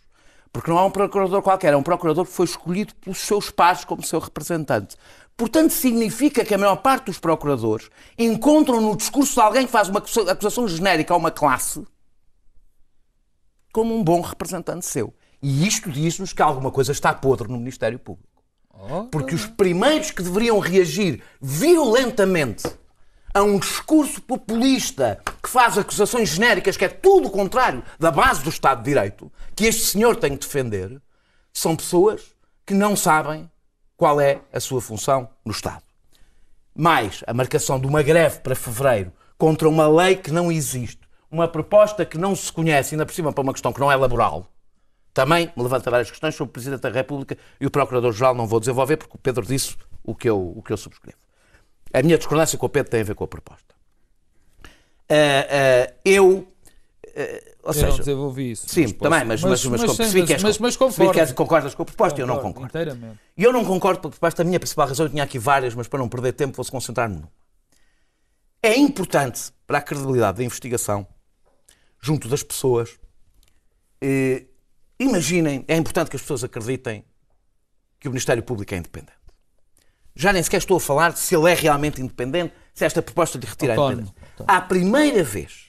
Porque 0.52 0.72
não 0.72 0.80
é 0.80 0.84
um 0.84 0.92
procurador 0.92 1.42
qualquer, 1.44 1.74
é 1.74 1.78
um 1.78 1.84
procurador 1.84 2.26
que 2.26 2.32
foi 2.32 2.46
escolhido 2.46 2.96
pelos 2.96 3.20
seus 3.20 3.52
pares 3.52 3.86
como 3.86 4.02
seu 4.04 4.20
representante. 4.20 4.96
Portanto, 5.38 5.72
significa 5.72 6.44
que 6.44 6.54
a 6.56 6.58
maior 6.58 6.78
parte 6.78 7.06
dos 7.06 7.20
procuradores 7.20 7.90
encontram 8.18 8.82
no 8.82 8.96
discurso 8.98 9.34
de 9.36 9.42
alguém 9.42 9.66
que 9.66 9.72
faz 9.72 9.88
uma 9.90 10.00
acusa- 10.00 10.32
acusação 10.32 10.68
genérica 10.68 11.14
a 11.14 11.18
uma 11.18 11.30
classe 11.30 11.84
como 13.76 13.94
um 13.94 14.02
bom 14.02 14.22
representante 14.22 14.86
seu. 14.86 15.14
E 15.42 15.68
isto 15.68 15.92
diz-nos 15.92 16.32
que 16.32 16.42
alguma 16.42 16.72
coisa 16.72 16.94
está 16.94 17.14
podre 17.14 17.50
no 17.50 17.58
Ministério 17.58 18.00
Público. 18.00 18.42
Porque 19.12 19.36
os 19.36 19.46
primeiros 19.46 20.12
que 20.12 20.24
deveriam 20.24 20.60
reagir 20.60 21.22
violentamente 21.42 22.64
a 23.34 23.44
um 23.44 23.60
discurso 23.60 24.22
populista 24.22 25.20
que 25.44 25.50
faz 25.50 25.78
acusações 25.78 26.30
genéricas, 26.30 26.78
que 26.78 26.86
é 26.86 26.88
tudo 26.88 27.28
o 27.28 27.30
contrário 27.32 27.84
da 28.00 28.12
base 28.12 28.42
do 28.44 28.50
Estado 28.50 28.78
de 28.78 28.86
Direito, 28.86 29.30
que 29.54 29.66
este 29.66 29.84
senhor 29.84 30.16
tem 30.16 30.38
que 30.38 30.46
defender, 30.46 31.02
são 31.52 31.76
pessoas 31.76 32.22
que 32.66 32.74
não 32.74 32.96
sabem 32.96 33.52
qual 33.98 34.22
é 34.22 34.40
a 34.54 34.62
sua 34.62 34.80
função 34.80 35.28
no 35.44 35.52
Estado. 35.52 35.84
Mais 36.74 37.26
a 37.28 37.34
marcação 37.34 37.78
de 37.78 37.88
uma 37.88 38.02
greve 38.02 38.40
para 38.40 38.56
fevereiro 38.56 39.12
contra 39.38 39.68
uma 39.68 39.86
lei 39.86 40.16
que 40.16 40.32
não 40.32 40.50
existe, 40.50 41.05
uma 41.32 41.48
proposta 41.48 42.06
que 42.06 42.18
não 42.18 42.36
se 42.36 42.52
conhece, 42.52 42.96
ainda 42.96 43.06
por 43.06 43.14
cima 43.14 43.32
para 43.34 43.42
uma 43.42 43.54
questão 43.54 43.74
que 43.74 43.80
não 43.80 43.92
é 43.92 43.96
laboral, 43.96 44.48
também 45.14 45.52
me 45.56 45.64
levanta 45.64 45.90
várias 45.90 46.10
questões 46.12 46.36
sobre 46.36 46.50
o 46.50 46.54
Presidente 46.54 46.82
da 46.82 46.90
República 46.90 47.38
e 47.60 47.66
o 47.66 47.72
Procurador-Geral 47.72 48.36
não 48.36 48.46
vou 48.46 48.60
desenvolver 48.60 48.98
porque 48.98 49.16
o 49.16 49.20
Pedro 49.20 49.46
disse 49.46 49.78
o 50.04 50.14
que 50.14 50.30
eu, 50.30 50.54
o 50.56 50.62
que 50.62 50.74
eu 50.74 50.78
subscrevo. 50.78 51.18
A 51.94 52.02
minha 52.04 52.18
discordância 52.18 52.58
com 52.58 52.66
o 52.66 52.70
Pedro 52.70 52.92
tem 52.92 53.02
a 53.02 53.04
ver 53.04 53.16
com 53.16 53.24
a 53.24 53.28
proposta. 53.28 53.74
Ah, 55.10 55.48
ah, 55.50 55.94
eu. 56.04 56.46
ah, 57.16 57.56
ou 57.64 57.74
Eu 57.74 57.82
não 57.82 57.92
seja, 57.92 57.98
desenvolvi 57.98 58.52
isso. 58.52 58.68
sim, 58.68 58.84
mas 58.84 58.92
também, 58.94 59.26
mas, 59.26 59.42
mas, 59.42 59.66
mas, 59.66 59.82
mas, 59.98 60.44
mas, 60.44 60.58
mas 60.60 60.76
concordo. 60.76 61.34
concordas 61.34 61.74
com 61.74 61.82
a 61.82 61.86
proposta 61.86 62.20
e 62.20 62.22
eu 62.22 62.28
não 62.28 62.40
concordo. 62.40 62.72
E 63.38 63.44
eu 63.44 63.54
não 63.54 63.64
concordo 63.64 64.02
com 64.02 64.08
a 64.10 64.12
proposta. 64.12 64.42
A 64.42 64.46
minha 64.46 64.60
principal 64.60 64.88
razão, 64.88 65.06
eu 65.06 65.10
tinha 65.10 65.24
aqui 65.24 65.40
várias, 65.40 65.74
mas 65.74 65.88
para 65.88 66.00
não 66.00 66.10
perder 66.10 66.34
tempo 66.34 66.56
vou-se 66.56 66.70
concentrar 66.70 67.10
numa. 67.10 67.30
É 68.62 68.76
importante 68.76 69.52
para 69.66 69.78
a 69.78 69.82
credibilidade 69.82 70.40
da 70.40 70.44
investigação, 70.44 71.08
junto 72.06 72.28
das 72.28 72.44
pessoas, 72.44 73.00
eh, 74.00 74.46
imaginem, 75.00 75.66
é 75.68 75.76
importante 75.76 76.10
que 76.10 76.16
as 76.16 76.22
pessoas 76.22 76.44
acreditem 76.44 77.04
que 78.00 78.08
o 78.08 78.12
Ministério 78.12 78.44
Público 78.44 78.74
é 78.74 78.78
independente. 78.78 79.14
Já 80.16 80.32
nem 80.32 80.42
sequer 80.44 80.58
estou 80.58 80.78
a 80.78 80.80
falar 80.80 81.12
de 81.14 81.20
se 81.20 81.36
ele 81.36 81.50
é 81.52 81.54
realmente 81.56 82.00
independente, 82.02 82.54
se 82.74 82.86
esta 82.86 83.02
proposta 83.02 83.38
lhe 83.38 83.46
retira 83.46 83.74
a 83.74 83.76
Autónomo. 83.76 84.02
independência. 84.04 84.46
À 84.48 84.62
primeira 84.62 85.24
vez 85.24 85.66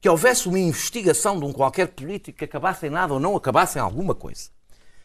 que 0.00 0.08
houvesse 0.08 0.48
uma 0.48 0.58
investigação 0.58 1.38
de 1.38 1.44
um 1.44 1.52
qualquer 1.52 1.86
político 1.88 2.38
que 2.38 2.44
acabasse 2.44 2.86
em 2.86 2.90
nada 2.90 3.14
ou 3.14 3.20
não 3.20 3.36
acabasse 3.36 3.78
em 3.78 3.80
alguma 3.80 4.14
coisa, 4.14 4.50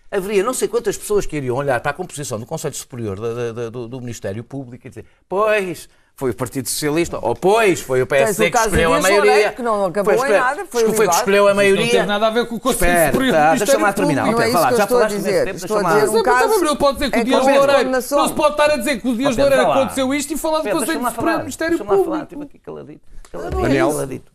haveria 0.10 0.42
não 0.44 0.54
sei 0.54 0.68
quantas 0.68 0.98
pessoas 0.98 1.26
que 1.26 1.36
iriam 1.38 1.56
olhar 1.56 1.80
para 1.82 1.92
a 1.92 1.94
composição 1.94 2.40
do 2.40 2.46
Conselho 2.46 2.74
Superior 2.76 3.20
da- 3.54 3.70
do, 3.70 3.88
do 3.88 4.00
Ministério 4.02 4.44
Público 4.44 4.88
e 4.88 4.90
dizer: 4.90 5.06
Pois, 5.30 5.88
foi 6.18 6.32
o 6.32 6.34
Partido 6.34 6.70
Socialista, 6.70 7.20
ou 7.22 7.36
pois, 7.36 7.82
foi 7.82 8.02
o 8.02 8.08
PSD 8.08 8.48
o 8.48 8.52
que 8.52 8.58
escolheu 8.58 8.94
a 8.94 9.02
maioria. 9.02 9.52
Que 9.52 9.62
não 9.62 9.86
acabou 9.86 10.14
em 10.14 10.16
escolher- 10.16 10.40
nada, 10.40 10.66
foi 10.70 10.82
foi 10.84 10.92
que 10.94 11.00
ligado. 11.02 11.16
escolheu 11.18 11.46
a 11.46 11.50
Não 11.50 11.56
maioria. 11.58 11.92
teve 11.92 12.06
nada 12.06 12.28
a 12.28 12.30
ver 12.30 12.48
com 12.48 12.56
o 12.56 12.60
Conselho 12.60 12.92
Espera, 12.92 13.12
Superior 13.12 13.36
tá, 13.36 13.56
deixa-me 13.56 13.84
lá 13.84 13.94
terminar. 13.94 14.22
Público. 14.26 14.40
Não 14.42 14.48
é 14.48 14.54
lá, 14.62 14.68
que 14.68 14.74
eu 14.74 14.78
já 14.78 14.84
estou 14.84 14.98
a 15.02 15.06
dizer. 15.08 15.46
tempo, 15.46 15.58
Estou 15.58 15.78
a 15.78 15.80
deixa-me 15.82 16.00
lá- 16.00 16.06
dizer 16.06 16.18
um 16.20 16.24
caso 16.24 16.48
mas, 16.62 16.78
pode 16.78 16.94
dizer 16.94 17.10
que 17.12 17.18
é 17.18 17.22
o 17.22 17.26
Dias 17.26 17.44
Loureiro. 17.46 17.90
Não 17.90 18.02
se 18.02 18.34
pode 18.34 18.52
estar 18.52 18.72
a 18.72 18.78
dizer 18.78 19.02
que 19.02 19.08
o 19.10 19.16
Dias 19.16 19.36
Loureiro 19.38 19.72
aconteceu 19.72 20.14
isto 20.14 20.34
e 20.34 20.38
falar 20.38 20.58
do 20.62 20.70
Conselho 20.70 21.06
Superior 21.06 21.34
do 21.34 21.40
Ministério 21.40 21.78
deixa-me 21.78 21.90
lá 21.98 22.04
falar, 22.06 22.06
Público. 22.06 22.24
estive 22.24 22.44
aqui 22.44 22.60
caladito. 22.60 23.02
caladito, 23.32 23.62
Daniel. 23.62 23.90
caladito. 23.92 24.32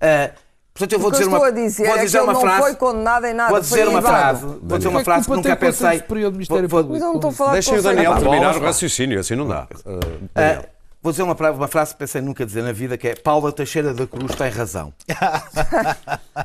Ah, 0.00 0.30
portanto, 0.72 0.92
eu 0.92 0.98
vou 1.00 1.08
O 1.08 1.10
que 1.12 1.16
eu 1.16 1.18
dizer 1.18 1.24
estou 1.24 1.40
uma, 1.40 1.46
a 1.46 1.50
dizer 1.50 1.84
vou 1.86 1.92
é 1.94 1.98
que 1.98 2.04
dizer 2.04 2.18
ele 2.18 2.24
uma 2.24 2.32
não 2.32 2.40
frase. 2.40 2.60
foi 2.62 2.74
condenado 2.76 3.24
em 3.26 3.34
nada. 3.34 3.50
Vou 3.50 3.64
foi 3.64 3.78
dizer 3.78 3.88
uma 3.88 4.02
frase. 4.02 4.46
Vou 4.46 4.78
dizer 4.78 4.88
uma 4.88 4.92
Porque 5.00 5.04
frase 5.04 5.24
que 5.24 5.30
nunca 5.34 5.42
tem 5.56 5.56
pensei. 5.56 5.98
Superior 5.98 6.30
do 6.30 6.34
Ministério 6.34 6.68
Vou- 6.68 6.82
vou- 6.84 6.92
Mas 6.92 7.00
eu 7.02 7.08
não 7.08 7.14
estou 7.16 7.30
a 7.30 7.32
falar 7.32 7.50
de 7.50 7.54
Deixem 7.56 7.78
o. 7.78 7.82
Daniel 7.82 8.14
terminar 8.16 8.56
o 8.56 8.60
raciocínio, 8.60 9.18
assim 9.18 9.34
não 9.34 9.48
dá. 9.48 9.66
Uh, 9.84 10.00
Daniel. 10.34 10.64
Vou 11.04 11.12
dizer 11.12 11.22
uma, 11.22 11.34
uma 11.50 11.68
frase 11.68 11.92
que 11.92 11.98
pensei 11.98 12.22
nunca 12.22 12.46
dizer 12.46 12.62
na 12.62 12.72
vida, 12.72 12.96
que 12.96 13.08
é 13.08 13.14
Paula 13.14 13.52
Teixeira 13.52 13.92
da 13.92 14.06
Cruz 14.06 14.34
tem 14.34 14.48
razão. 14.48 14.94
Ah, 15.20 15.44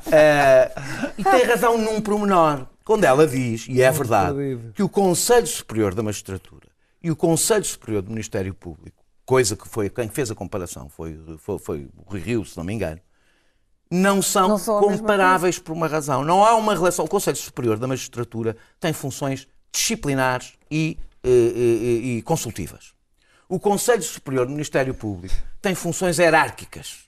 e 1.17 1.23
tem 1.23 1.43
razão 1.45 1.77
num 1.77 2.01
promenor, 2.01 2.67
quando 2.83 3.05
ela 3.05 3.25
diz, 3.25 3.67
e 3.69 3.81
é 3.81 3.89
verdade, 3.89 4.59
que 4.75 4.83
o 4.83 4.89
Conselho 4.89 5.47
Superior 5.47 5.95
da 5.95 6.03
Magistratura 6.03 6.67
e 7.01 7.09
o 7.09 7.15
Conselho 7.15 7.63
Superior 7.63 8.01
do 8.01 8.11
Ministério 8.11 8.53
Público, 8.53 9.01
coisa 9.25 9.55
que 9.55 9.65
foi, 9.65 9.89
quem 9.89 10.09
fez 10.09 10.29
a 10.29 10.35
comparação 10.35 10.89
foi, 10.89 11.17
foi, 11.37 11.57
foi 11.57 11.87
o 11.95 12.11
Rui 12.11 12.19
Rio, 12.19 12.43
se 12.43 12.57
não 12.57 12.65
me 12.65 12.73
engano, 12.73 12.99
não 13.89 14.21
são, 14.21 14.49
Não 14.49 14.57
são 14.57 14.81
comparáveis 14.81 15.57
por 15.57 15.71
uma 15.71 15.87
razão. 15.87 16.23
Não 16.23 16.45
há 16.45 16.53
uma 16.55 16.75
relação. 16.75 17.05
O 17.05 17.07
Conselho 17.07 17.37
Superior 17.37 17.79
da 17.79 17.87
Magistratura 17.87 18.55
tem 18.79 18.93
funções 18.93 19.47
disciplinares 19.71 20.53
e, 20.69 20.95
eh, 21.23 21.29
eh, 21.29 22.05
e 22.05 22.21
consultivas. 22.21 22.93
O 23.49 23.59
Conselho 23.59 24.03
Superior 24.03 24.45
do 24.45 24.51
Ministério 24.51 24.93
Público 24.93 25.33
tem 25.61 25.73
funções 25.73 26.19
hierárquicas. 26.19 26.99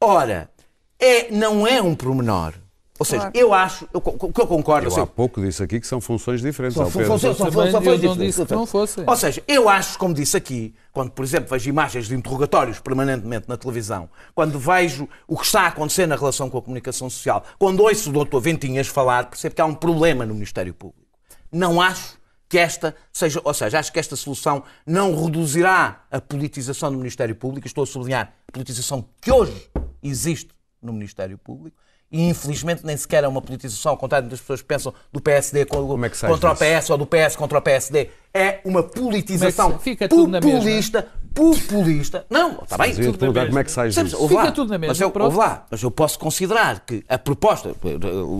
Ora, 0.00 0.50
é, 0.98 1.30
não 1.30 1.66
é 1.66 1.80
um 1.82 1.94
promenor. 1.94 2.54
Ou 2.98 3.04
seja, 3.04 3.30
Claro. 3.30 3.38
eu 3.38 3.54
acho, 3.54 3.88
o 3.94 4.00
que 4.30 4.40
eu 4.42 4.46
concordo, 4.46 4.86
Eu 4.86 4.90
sei, 4.90 5.02
há 5.02 5.06
pouco 5.06 5.40
disse 5.40 5.62
aqui 5.62 5.80
que 5.80 5.86
são 5.86 6.02
funções 6.02 6.42
diferentes. 6.42 6.74
são 6.74 6.84
ao 6.84 6.90
Pedro. 6.90 7.06
funções- 7.06 7.36
são 7.36 7.46
funções 7.50 8.00
diferentes. 8.00 8.36
que 8.46 8.52
não 8.54 8.66
fossem. 8.66 9.04
Ou 9.06 9.16
seja, 9.16 9.42
eu 9.48 9.70
acho, 9.70 9.98
como 9.98 10.12
disse 10.12 10.36
aqui, 10.36 10.74
quando, 10.92 11.10
por 11.10 11.24
exemplo, 11.24 11.48
vejo 11.50 11.68
imagens 11.70 12.08
de 12.08 12.14
interrogatórios 12.14 12.78
permanentemente 12.78 13.48
na 13.48 13.56
televisão, 13.56 14.08
quando 14.34 14.58
vejo 14.58 15.08
o 15.26 15.36
que 15.38 15.46
está 15.46 15.62
a 15.62 15.66
acontecer 15.68 16.06
na 16.06 16.14
relação 16.16 16.50
com 16.50 16.58
a 16.58 16.62
comunicação 16.62 17.08
social, 17.08 17.42
quando 17.58 17.80
ouço 17.82 18.10
o 18.10 18.12
doutor 18.12 18.38
Ventinhas 18.40 18.86
falar, 18.86 19.30
percebo 19.30 19.54
que 19.54 19.60
há 19.62 19.66
um 19.66 19.74
problema 19.74 20.26
no 20.26 20.34
Ministério 20.34 20.74
Público. 20.74 21.06
Não 21.50 21.80
acho 21.80 22.19
que 22.50 22.58
esta 22.58 22.96
seja, 23.12 23.40
ou 23.44 23.54
seja, 23.54 23.78
acho 23.78 23.92
que 23.92 23.98
esta 24.00 24.16
solução 24.16 24.64
não 24.84 25.14
reduzirá 25.24 26.02
a 26.10 26.20
politização 26.20 26.90
do 26.90 26.98
Ministério 26.98 27.36
Público, 27.36 27.64
estou 27.68 27.84
a 27.84 27.86
sublinhar 27.86 28.32
a 28.48 28.52
politização 28.52 29.04
que 29.22 29.30
hoje 29.30 29.70
existe 30.02 30.48
no 30.82 30.92
Ministério 30.92 31.38
Público, 31.38 31.76
e 32.10 32.28
infelizmente 32.28 32.84
nem 32.84 32.96
sequer 32.96 33.22
é 33.22 33.28
uma 33.28 33.40
politização, 33.40 33.92
ao 33.92 33.96
contrário 33.96 34.28
das 34.28 34.40
pessoas 34.40 34.60
que 34.62 34.66
pensam 34.66 34.92
do 35.12 35.20
PSD 35.20 35.64
co- 35.64 35.86
Como 35.86 36.04
é 36.04 36.10
contra 36.10 36.50
o? 36.52 36.56
PS 36.56 36.90
ou 36.90 36.98
do 36.98 37.06
PS 37.06 37.36
contra 37.36 37.58
o 37.58 37.62
PSD, 37.62 38.10
é 38.34 38.58
uma 38.64 38.82
politização 38.82 39.76
é 39.76 39.78
fica 39.78 40.08
tudo 40.08 40.32
populista, 40.40 41.06
populista. 41.32 42.26
Não, 42.28 42.62
está 42.64 42.76
bem, 42.76 42.92
tudo 42.96 43.16
perguntar 43.16 43.40
bem. 43.42 43.48
como 43.50 43.58
é 43.60 43.64
que 43.64 43.70
sais 43.70 43.94
Sabes, 43.94 44.12
Fica 44.12 44.34
lá, 44.34 44.50
tudo 44.50 44.70
na 44.72 44.78
mesma, 44.78 44.90
Mas 44.90 45.00
eu, 45.00 45.12
ouve 45.20 45.36
lá, 45.36 45.66
mas 45.70 45.80
eu 45.84 45.90
posso 45.92 46.18
considerar 46.18 46.80
que 46.80 47.04
a 47.08 47.16
proposta, 47.16 47.76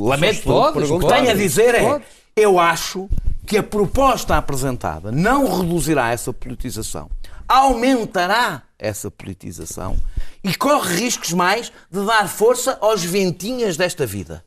lamento 0.02 0.42
Podes, 0.42 0.90
o 0.90 0.98
que 0.98 1.06
tenho 1.06 1.30
a 1.30 1.34
dizer 1.34 1.76
é, 1.76 2.00
eu 2.34 2.58
acho 2.58 3.08
que 3.46 3.58
a 3.58 3.62
proposta 3.62 4.36
apresentada 4.36 5.10
não 5.10 5.60
reduzirá 5.60 6.10
essa 6.10 6.32
politização, 6.32 7.10
aumentará 7.48 8.62
essa 8.78 9.10
politização 9.10 9.96
e 10.42 10.54
corre 10.54 10.96
riscos 10.96 11.32
mais 11.32 11.72
de 11.90 12.04
dar 12.04 12.28
força 12.28 12.78
aos 12.80 13.04
ventinhas 13.04 13.76
desta 13.76 14.06
vida. 14.06 14.44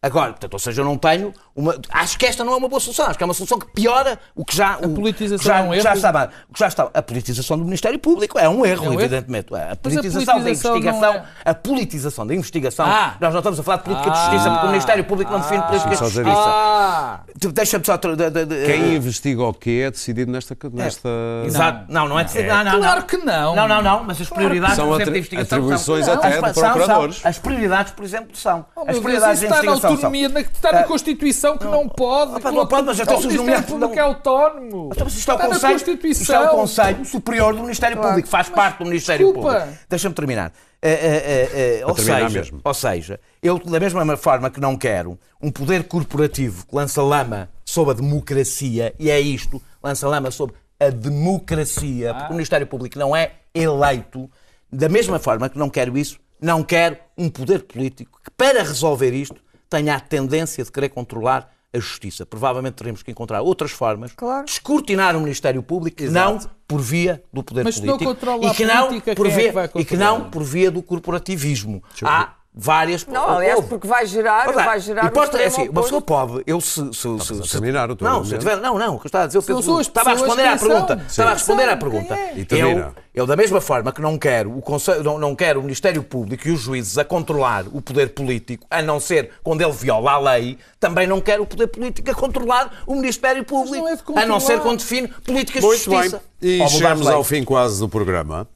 Agora, 0.00 0.32
portanto, 0.32 0.54
ou 0.54 0.58
seja, 0.58 0.80
eu 0.80 0.84
não 0.84 0.98
tenho 0.98 1.32
uma. 1.54 1.76
Acho 1.90 2.18
que 2.18 2.26
esta 2.26 2.42
não 2.44 2.52
é 2.52 2.56
uma 2.56 2.68
boa 2.68 2.80
solução. 2.80 3.06
Acho 3.06 3.16
que 3.18 3.22
é 3.24 3.26
uma 3.26 3.34
solução 3.34 3.58
que 3.58 3.66
piora 3.72 4.18
o 4.34 4.44
que 4.44 4.56
já. 4.56 4.74
A 4.74 4.88
politização 4.88 5.44
já, 5.46 5.58
é 5.58 5.62
um 5.62 5.74
já 5.74 5.88
erro? 5.90 5.96
estava, 5.96 6.30
o 6.48 6.52
que 6.54 6.58
já 6.60 6.68
estava. 6.68 6.90
A 6.94 7.02
politização 7.02 7.58
do 7.58 7.64
Ministério 7.64 7.98
Público 7.98 8.38
é 8.38 8.48
um 8.48 8.64
erro, 8.64 8.84
É 8.84 8.88
um 8.88 8.92
erro? 8.92 9.00
evidentemente. 9.02 9.54
A 9.54 9.58
Mas 9.58 9.72
a 9.72 9.76
politização, 9.76 10.34
politização 10.34 10.72
da 10.72 10.80
investigação. 10.80 11.14
é- 11.14 11.50
A 11.50 11.54
politização 11.54 12.26
da 12.26 12.34
investigação. 12.34 12.86
Ah. 12.86 13.16
Nós 13.20 13.32
não 13.32 13.40
estamos 13.40 13.60
a 13.60 13.62
falar 13.62 13.76
de 13.78 13.82
política 13.84 14.10
de 14.10 14.16
Ah. 14.16 14.20
justiça, 14.30 14.50
porque 14.50 14.66
o 14.66 14.70
Ministério 14.70 15.04
Público 15.04 15.32
não 15.32 15.40
define 15.40 15.62
política 15.62 15.90
de 15.90 15.96
justiça. 15.96 16.24
Ah! 16.26 17.20
Deixa-me 17.52 17.84
só. 17.84 17.96
de- 17.96 18.16
de- 18.16 18.46
de- 18.46 18.66
Quem 18.66 18.94
investiga 18.96 19.42
o 19.44 19.54
quê 19.54 19.84
é 19.86 19.90
decidido 19.90 20.30
nesta. 20.30 20.56
nesta... 20.72 21.08
Exato. 21.44 21.84
Não, 21.92 22.08
não 22.08 22.18
é 22.18 22.24
de 22.24 22.42
não, 22.42 22.64
não, 22.64 22.78
Claro 22.80 23.02
que 23.04 23.16
não. 23.18 23.54
Não, 23.56 23.68
não, 23.68 23.82
não, 23.82 24.04
mas 24.04 24.20
as 24.20 24.28
prioridades, 24.28 24.76
São 24.76 24.86
por 24.88 24.94
exemplo, 24.94 25.12
da 25.12 25.18
investigação 25.18 25.58
atribuições 25.58 26.04
são... 26.04 26.14
até 26.14 26.26
As- 26.28 26.34
de 26.34 26.40
são- 26.40 26.54
são- 26.54 26.72
procuradores. 26.72 27.20
As 27.24 27.38
prioridades, 27.38 27.92
por 27.92 28.04
exemplo, 28.04 28.36
são. 28.36 28.64
Oh, 28.74 28.80
as 28.80 28.86
meu 28.86 28.94
Deus, 28.94 29.04
prioridades 29.04 29.42
isso 29.42 29.52
está 29.52 29.62
na 29.62 29.76
são... 29.76 29.90
autonomia, 29.90 30.26
está 30.40 30.72
na 30.72 30.84
Constituição 30.84 31.41
que 31.58 31.64
não 31.64 31.88
pode. 31.88 32.36
Opa, 32.36 32.52
não 32.52 32.66
pode, 32.66 32.86
mas 32.86 32.98
os 32.98 33.08
o 33.08 33.28
Ministério 33.28 33.62
Público 33.64 33.94
não- 33.94 34.02
é 34.02 34.06
autónomo. 34.06 34.90
Então, 34.92 35.04
mas 35.04 35.14
isto 35.14 35.30
é 35.30 35.34
o 35.34 35.38
Conselho, 35.38 35.76
isto 35.76 35.90
é 35.90 35.94
Constituição. 35.94 36.46
o 36.46 36.48
Conselho 36.50 37.04
Superior 37.04 37.54
do 37.54 37.60
Ministério 37.62 38.00
Público, 38.00 38.28
faz 38.28 38.48
parte 38.48 38.78
do 38.78 38.84
Ministério 38.84 39.26
desculpa. 39.26 39.60
Público. 39.60 39.78
Deixa-me 39.88 40.14
terminar. 40.14 40.52
Eh, 40.84 40.90
eh, 40.90 41.78
eh, 41.80 41.86
ou, 41.86 41.94
terminar 41.94 42.22
seja, 42.22 42.38
mesmo. 42.40 42.60
ou 42.64 42.74
seja, 42.74 43.20
eu, 43.40 43.58
da 43.58 43.78
mesma 43.78 44.16
forma 44.16 44.50
que 44.50 44.60
não 44.60 44.76
quero 44.76 45.16
um 45.40 45.50
poder 45.50 45.84
corporativo 45.84 46.66
que 46.66 46.74
lança 46.74 47.00
lama 47.02 47.48
sobre 47.64 47.92
a 47.92 47.96
democracia, 47.96 48.92
e 48.98 49.08
é 49.10 49.20
isto, 49.20 49.62
lança 49.82 50.08
lama 50.08 50.30
sobre 50.32 50.56
a 50.80 50.90
democracia, 50.90 52.12
porque 52.14 52.30
o 52.30 52.34
Ministério 52.34 52.66
Público 52.66 52.98
não 52.98 53.14
é 53.14 53.32
eleito, 53.54 54.28
da 54.72 54.88
mesma 54.88 55.18
forma 55.18 55.48
que 55.48 55.58
não 55.58 55.70
quero 55.70 55.96
isso, 55.96 56.18
não 56.40 56.62
quero 56.64 56.96
um 57.16 57.28
poder 57.30 57.60
político 57.62 58.20
que, 58.24 58.30
para 58.32 58.62
resolver 58.62 59.12
isto, 59.12 59.36
tenha 59.72 59.96
a 59.96 60.00
tendência 60.00 60.62
de 60.62 60.70
querer 60.70 60.90
controlar 60.90 61.50
a 61.74 61.78
justiça. 61.78 62.26
Provavelmente 62.26 62.74
teremos 62.74 63.02
que 63.02 63.10
encontrar 63.10 63.40
outras 63.40 63.70
formas 63.70 64.12
Claro. 64.12 64.44
de 64.44 64.50
escrutinar 64.50 65.16
o 65.16 65.20
Ministério 65.20 65.62
Público, 65.62 66.02
não 66.10 66.38
por 66.68 66.80
via 66.82 67.22
do 67.32 67.42
poder 67.42 67.64
Mas 67.64 67.80
político 67.80 68.04
controla 68.04 68.48
a 68.48 68.52
e 68.52 68.54
que 68.54 68.64
não 68.66 68.88
por 68.88 69.00
quem 69.02 69.12
é 69.12 69.14
que 69.14 69.22
via 69.52 69.70
e 69.76 69.84
que 69.84 69.96
não 69.96 70.30
por 70.30 70.42
via 70.42 70.70
do 70.70 70.82
corporativismo. 70.82 71.82
Há 72.02 72.34
várias 72.54 73.06
Não, 73.06 73.28
aliás, 73.30 73.56
Houve. 73.56 73.68
porque 73.68 73.86
vai 73.86 74.04
gerar, 74.04 74.46
lá, 74.54 74.64
vai 74.64 74.78
gerar 74.78 75.04
e 75.04 75.08
o 75.08 75.10
posto- 75.10 75.36
é 75.38 75.46
assim, 75.46 75.68
uma 75.70 75.82
pessoa 75.82 76.02
pode, 76.02 76.42
eu 76.46 76.60
se, 76.60 76.92
se, 76.92 76.92
se, 76.92 77.08
a 77.08 77.18
se- 77.44 77.50
terminar 77.50 77.90
o 77.90 77.96
teu 77.96 78.06
não, 78.06 78.22
se 78.24 78.36
tiver, 78.36 78.56
não, 78.58 78.78
não, 78.78 78.96
o 78.96 78.98
que 78.98 79.06
eu 79.06 79.08
estava 79.08 79.24
a 79.24 79.26
dizer, 79.26 79.38
eu 79.38 79.42
São 79.42 79.56
penso- 79.56 79.78
as 79.78 79.86
estava 79.86 80.10
a 80.10 80.12
pessoas 80.12 80.28
responder 80.36 80.48
à 80.48 80.58
pergunta, 80.58 80.96
são. 80.98 81.06
estava 81.06 81.30
a 81.30 81.32
Sim. 81.32 81.38
responder 81.38 81.68
à 81.70 81.76
pergunta. 81.78 82.14
é? 82.14 82.34
E 82.36 82.40
Eu, 82.40 82.46
termina. 82.46 82.94
eu 83.14 83.26
da 83.26 83.36
mesma 83.36 83.60
forma 83.60 83.90
que 83.90 84.02
não 84.02 84.18
quero 84.18 84.54
o 84.56 84.60
Conselho, 84.60 85.02
não, 85.02 85.18
não 85.18 85.34
quero 85.34 85.60
o 85.60 85.62
Ministério 85.62 86.02
Público 86.02 86.46
e 86.46 86.50
os 86.50 86.60
juízes 86.60 86.98
a 86.98 87.04
controlar 87.06 87.64
o 87.72 87.80
poder 87.80 88.10
político, 88.10 88.66
a 88.70 88.82
não 88.82 89.00
ser 89.00 89.30
quando 89.42 89.62
ele 89.62 89.72
viola 89.72 90.12
a 90.12 90.18
lei, 90.18 90.58
também 90.78 91.06
não 91.06 91.20
quero 91.22 91.44
o 91.44 91.46
poder 91.46 91.68
político 91.68 92.10
a 92.10 92.14
controlar 92.14 92.82
o 92.86 92.94
Ministério 92.94 93.44
Público, 93.44 94.12
não 94.12 94.18
é 94.20 94.24
a 94.24 94.26
não 94.26 94.38
ser 94.40 94.60
quando 94.60 94.80
define 94.80 95.08
políticas 95.08 95.62
Muito 95.64 95.82
de 95.84 95.88
bem. 95.88 95.98
justiça. 96.02 96.22
E 96.42 96.52
Ou 96.58 96.64
mudar 96.64 96.68
chegamos 96.70 97.06
ao 97.06 97.24
fim 97.24 97.44
quase 97.44 97.78
do 97.80 97.88
programa. 97.88 98.46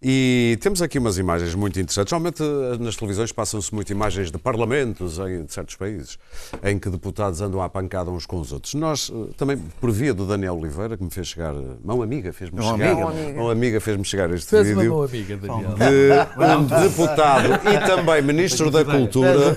E 0.00 0.58
temos 0.60 0.82
aqui 0.82 0.98
umas 0.98 1.16
imagens 1.16 1.54
muito 1.54 1.80
interessantes. 1.80 2.12
Normalmente 2.12 2.42
eh, 2.42 2.76
nas 2.78 2.96
televisões 2.96 3.32
passam-se 3.32 3.74
muito 3.74 3.90
imagens 3.90 4.30
de 4.30 4.36
parlamentos 4.36 5.18
em 5.18 5.48
certos 5.48 5.74
países, 5.74 6.18
em 6.62 6.78
que 6.78 6.90
deputados 6.90 7.40
andam 7.40 7.62
à 7.62 7.68
pancada 7.68 8.10
uns 8.10 8.26
com 8.26 8.38
os 8.38 8.52
outros. 8.52 8.74
Nós, 8.74 9.10
eh, 9.10 9.32
também 9.38 9.56
por 9.80 9.90
via 9.90 10.12
do 10.12 10.26
Daniel 10.26 10.58
Oliveira, 10.58 10.98
que 10.98 11.02
me 11.02 11.10
fez 11.10 11.28
chegar, 11.28 11.54
eh, 11.54 11.76
mão 11.82 12.02
amiga 12.02 12.30
fez-me 12.30 12.60
chegar, 12.62 12.74
amiga. 12.74 12.94
Mão 12.94 13.08
amiga. 13.08 13.38
mão 13.40 13.50
amiga 13.50 13.80
fez-me 13.80 14.04
chegar 14.04 14.30
este 14.34 14.50
Fez 14.50 14.66
uma 14.68 14.74
vídeo. 14.76 14.92
boa 14.92 15.06
amiga, 15.06 15.36
Daniel. 15.38 15.70
de 15.70 16.74
um 16.74 16.82
deputado 16.88 17.46
e 17.66 17.86
também 17.86 18.20
Ministro 18.22 18.70
da 18.70 18.84
Cultura 18.84 19.56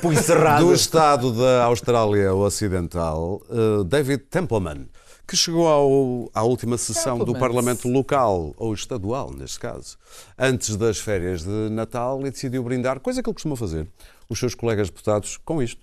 do 0.62 0.74
Estado 0.74 1.34
da 1.34 1.66
Austrália 1.66 2.34
Ocidental, 2.34 3.42
David 3.86 4.24
Templeman, 4.30 4.88
que 5.30 5.38
chegou 5.38 5.68
ao- 5.68 6.30
à 6.34 6.44
última 6.44 6.76
sessão 6.78 7.20
do 7.20 7.26
Templeman. 7.26 7.40
Parlamento 7.40 7.88
local, 7.88 8.54
ou 8.58 8.74
estadual, 8.74 9.32
neste 9.32 9.60
caso, 9.60 9.96
antes 10.38 10.76
das 10.76 10.98
férias 11.00 11.44
de 11.44 11.70
Natal 11.70 12.20
e 12.26 12.32
decidiu 12.32 12.64
brindar, 12.64 13.00
coisa 13.00 13.22
que 13.22 13.30
ele 13.30 13.34
costuma 13.36 13.56
fazer, 13.56 13.88
os 14.28 14.40
seus 14.40 14.56
colegas 14.56 14.90
deputados 14.90 15.38
com 15.38 15.62
isto. 15.62 15.82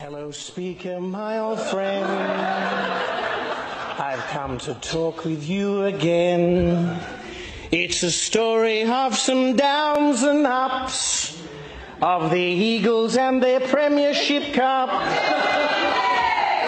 Hello, 0.00 0.32
speaker, 0.32 1.00
my 1.00 1.40
old 1.40 1.60
friend. 1.70 2.04
I've 4.00 4.22
come 4.32 4.58
to 4.58 4.74
talk 4.74 5.24
with 5.26 5.48
you 5.48 5.84
again. 5.86 6.98
It's 7.70 8.02
a 8.02 8.10
story 8.10 8.84
of 8.90 9.16
some 9.16 9.54
downs 9.54 10.22
and 10.22 10.46
ups, 10.46 11.34
of 12.00 12.30
the 12.30 12.38
Eagles 12.38 13.16
and 13.16 13.40
their 13.42 13.60
Premiership 13.60 14.54
Cup, 14.54 14.88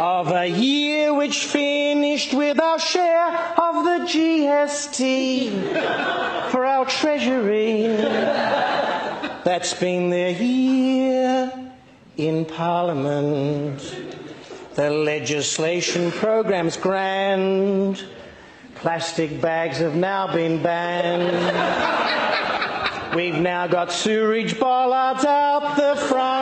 of 0.01 0.33
a 0.33 0.47
year 0.47 1.13
which 1.13 1.45
finished 1.45 2.33
with 2.33 2.59
our 2.59 2.79
share 2.79 3.37
of 3.59 3.85
the 3.85 4.07
GST 4.07 5.51
for 6.51 6.65
our 6.65 6.87
Treasury. 6.87 7.83
that's 9.45 9.75
been 9.75 10.09
there 10.09 10.33
here 10.33 11.53
in 12.17 12.47
Parliament. 12.47 13.95
The 14.75 14.89
legislation 14.89 16.11
program's 16.13 16.79
grand. 16.79 18.03
Plastic 18.77 19.39
bags 19.43 19.77
have 19.81 19.97
now 19.97 20.33
been 20.33 20.63
banned. 20.63 21.37
We've 23.15 23.35
now 23.35 23.67
got 23.67 23.93
sewerage 23.93 24.59
bollards 24.59 25.25
out 25.27 25.77
the 25.77 25.97
front, 25.97 26.40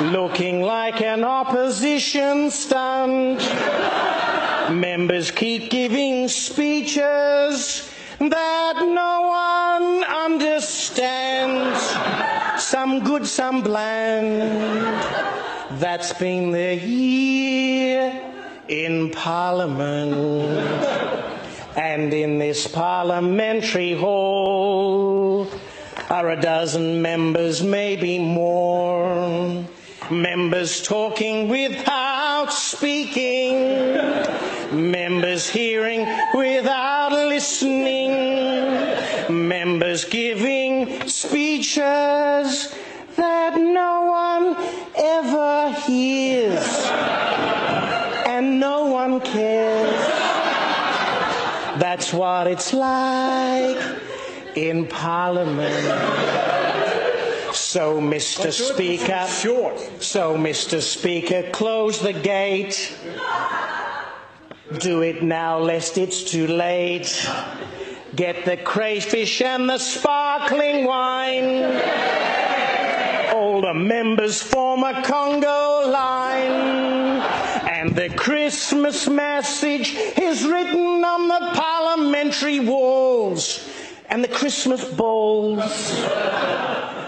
looking 0.00 0.62
like 0.62 1.02
an 1.02 1.24
opposition 1.24 2.50
stunt. 2.50 3.40
Members 4.70 5.30
keep 5.30 5.70
giving 5.70 6.28
speeches 6.28 7.90
that 8.18 8.74
no 8.76 9.22
one 9.22 10.04
understands. 10.04 11.80
Some 12.62 13.02
good, 13.02 13.26
some 13.26 13.62
bland. 13.62 14.40
That's 15.80 16.12
been 16.12 16.52
the 16.52 16.76
year 16.76 18.20
in 18.68 19.10
Parliament. 19.10 20.14
And 21.76 22.12
in 22.12 22.38
this 22.38 22.66
parliamentary 22.66 23.94
hall 23.94 25.48
are 26.10 26.30
a 26.30 26.40
dozen 26.40 27.00
members, 27.02 27.62
maybe 27.62 28.18
more. 28.18 29.64
Members 30.10 30.80
talking 30.80 31.48
without 31.48 32.50
speaking. 32.50 33.94
Members 34.72 35.48
hearing 35.50 36.06
without 36.34 37.12
listening. 37.12 38.10
Members 39.28 40.06
giving 40.06 41.06
speeches 41.06 42.74
that 43.16 43.56
no 43.56 44.04
one 44.06 44.56
ever 44.96 45.72
hears. 45.80 46.66
And 48.26 48.58
no 48.58 48.86
one 48.86 49.20
cares. 49.20 50.18
That's 51.78 52.14
what 52.14 52.46
it's 52.46 52.72
like 52.72 53.78
in 54.56 54.86
Parliament. 54.86 56.37
So, 57.78 58.00
Mr. 58.00 58.50
Speaker, 58.50 59.24
so, 60.00 60.36
Mr. 60.36 60.82
Speaker, 60.82 61.48
close 61.52 62.00
the 62.00 62.12
gate. 62.12 62.92
Do 64.80 65.02
it 65.02 65.22
now, 65.22 65.60
lest 65.60 65.96
it's 65.96 66.24
too 66.24 66.48
late. 66.48 67.30
Get 68.16 68.44
the 68.44 68.56
crayfish 68.56 69.40
and 69.42 69.70
the 69.70 69.78
sparkling 69.78 70.86
wine. 70.86 71.62
All 73.36 73.60
the 73.60 73.74
members 73.74 74.42
form 74.42 74.82
a 74.82 75.00
Congo 75.04 75.88
line. 75.88 77.22
And 77.62 77.94
the 77.94 78.08
Christmas 78.08 79.06
message 79.06 79.94
is 80.20 80.44
written 80.44 81.04
on 81.04 81.28
the 81.28 81.52
parliamentary 81.54 82.58
walls 82.58 83.77
and 84.08 84.24
the 84.24 84.28
Christmas 84.28 84.84
bowls. 84.84 85.62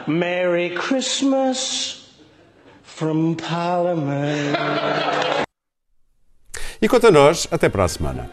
Merry 0.07 0.71
Christmas 0.71 2.09
from 2.83 3.37
Parliament. 3.37 4.57
E 6.83 6.89
quanto 6.89 7.09
a 7.09 7.11
nós, 7.11 7.47
até 7.51 7.69
para 7.69 7.85
a 7.85 7.89
semana. 7.89 8.31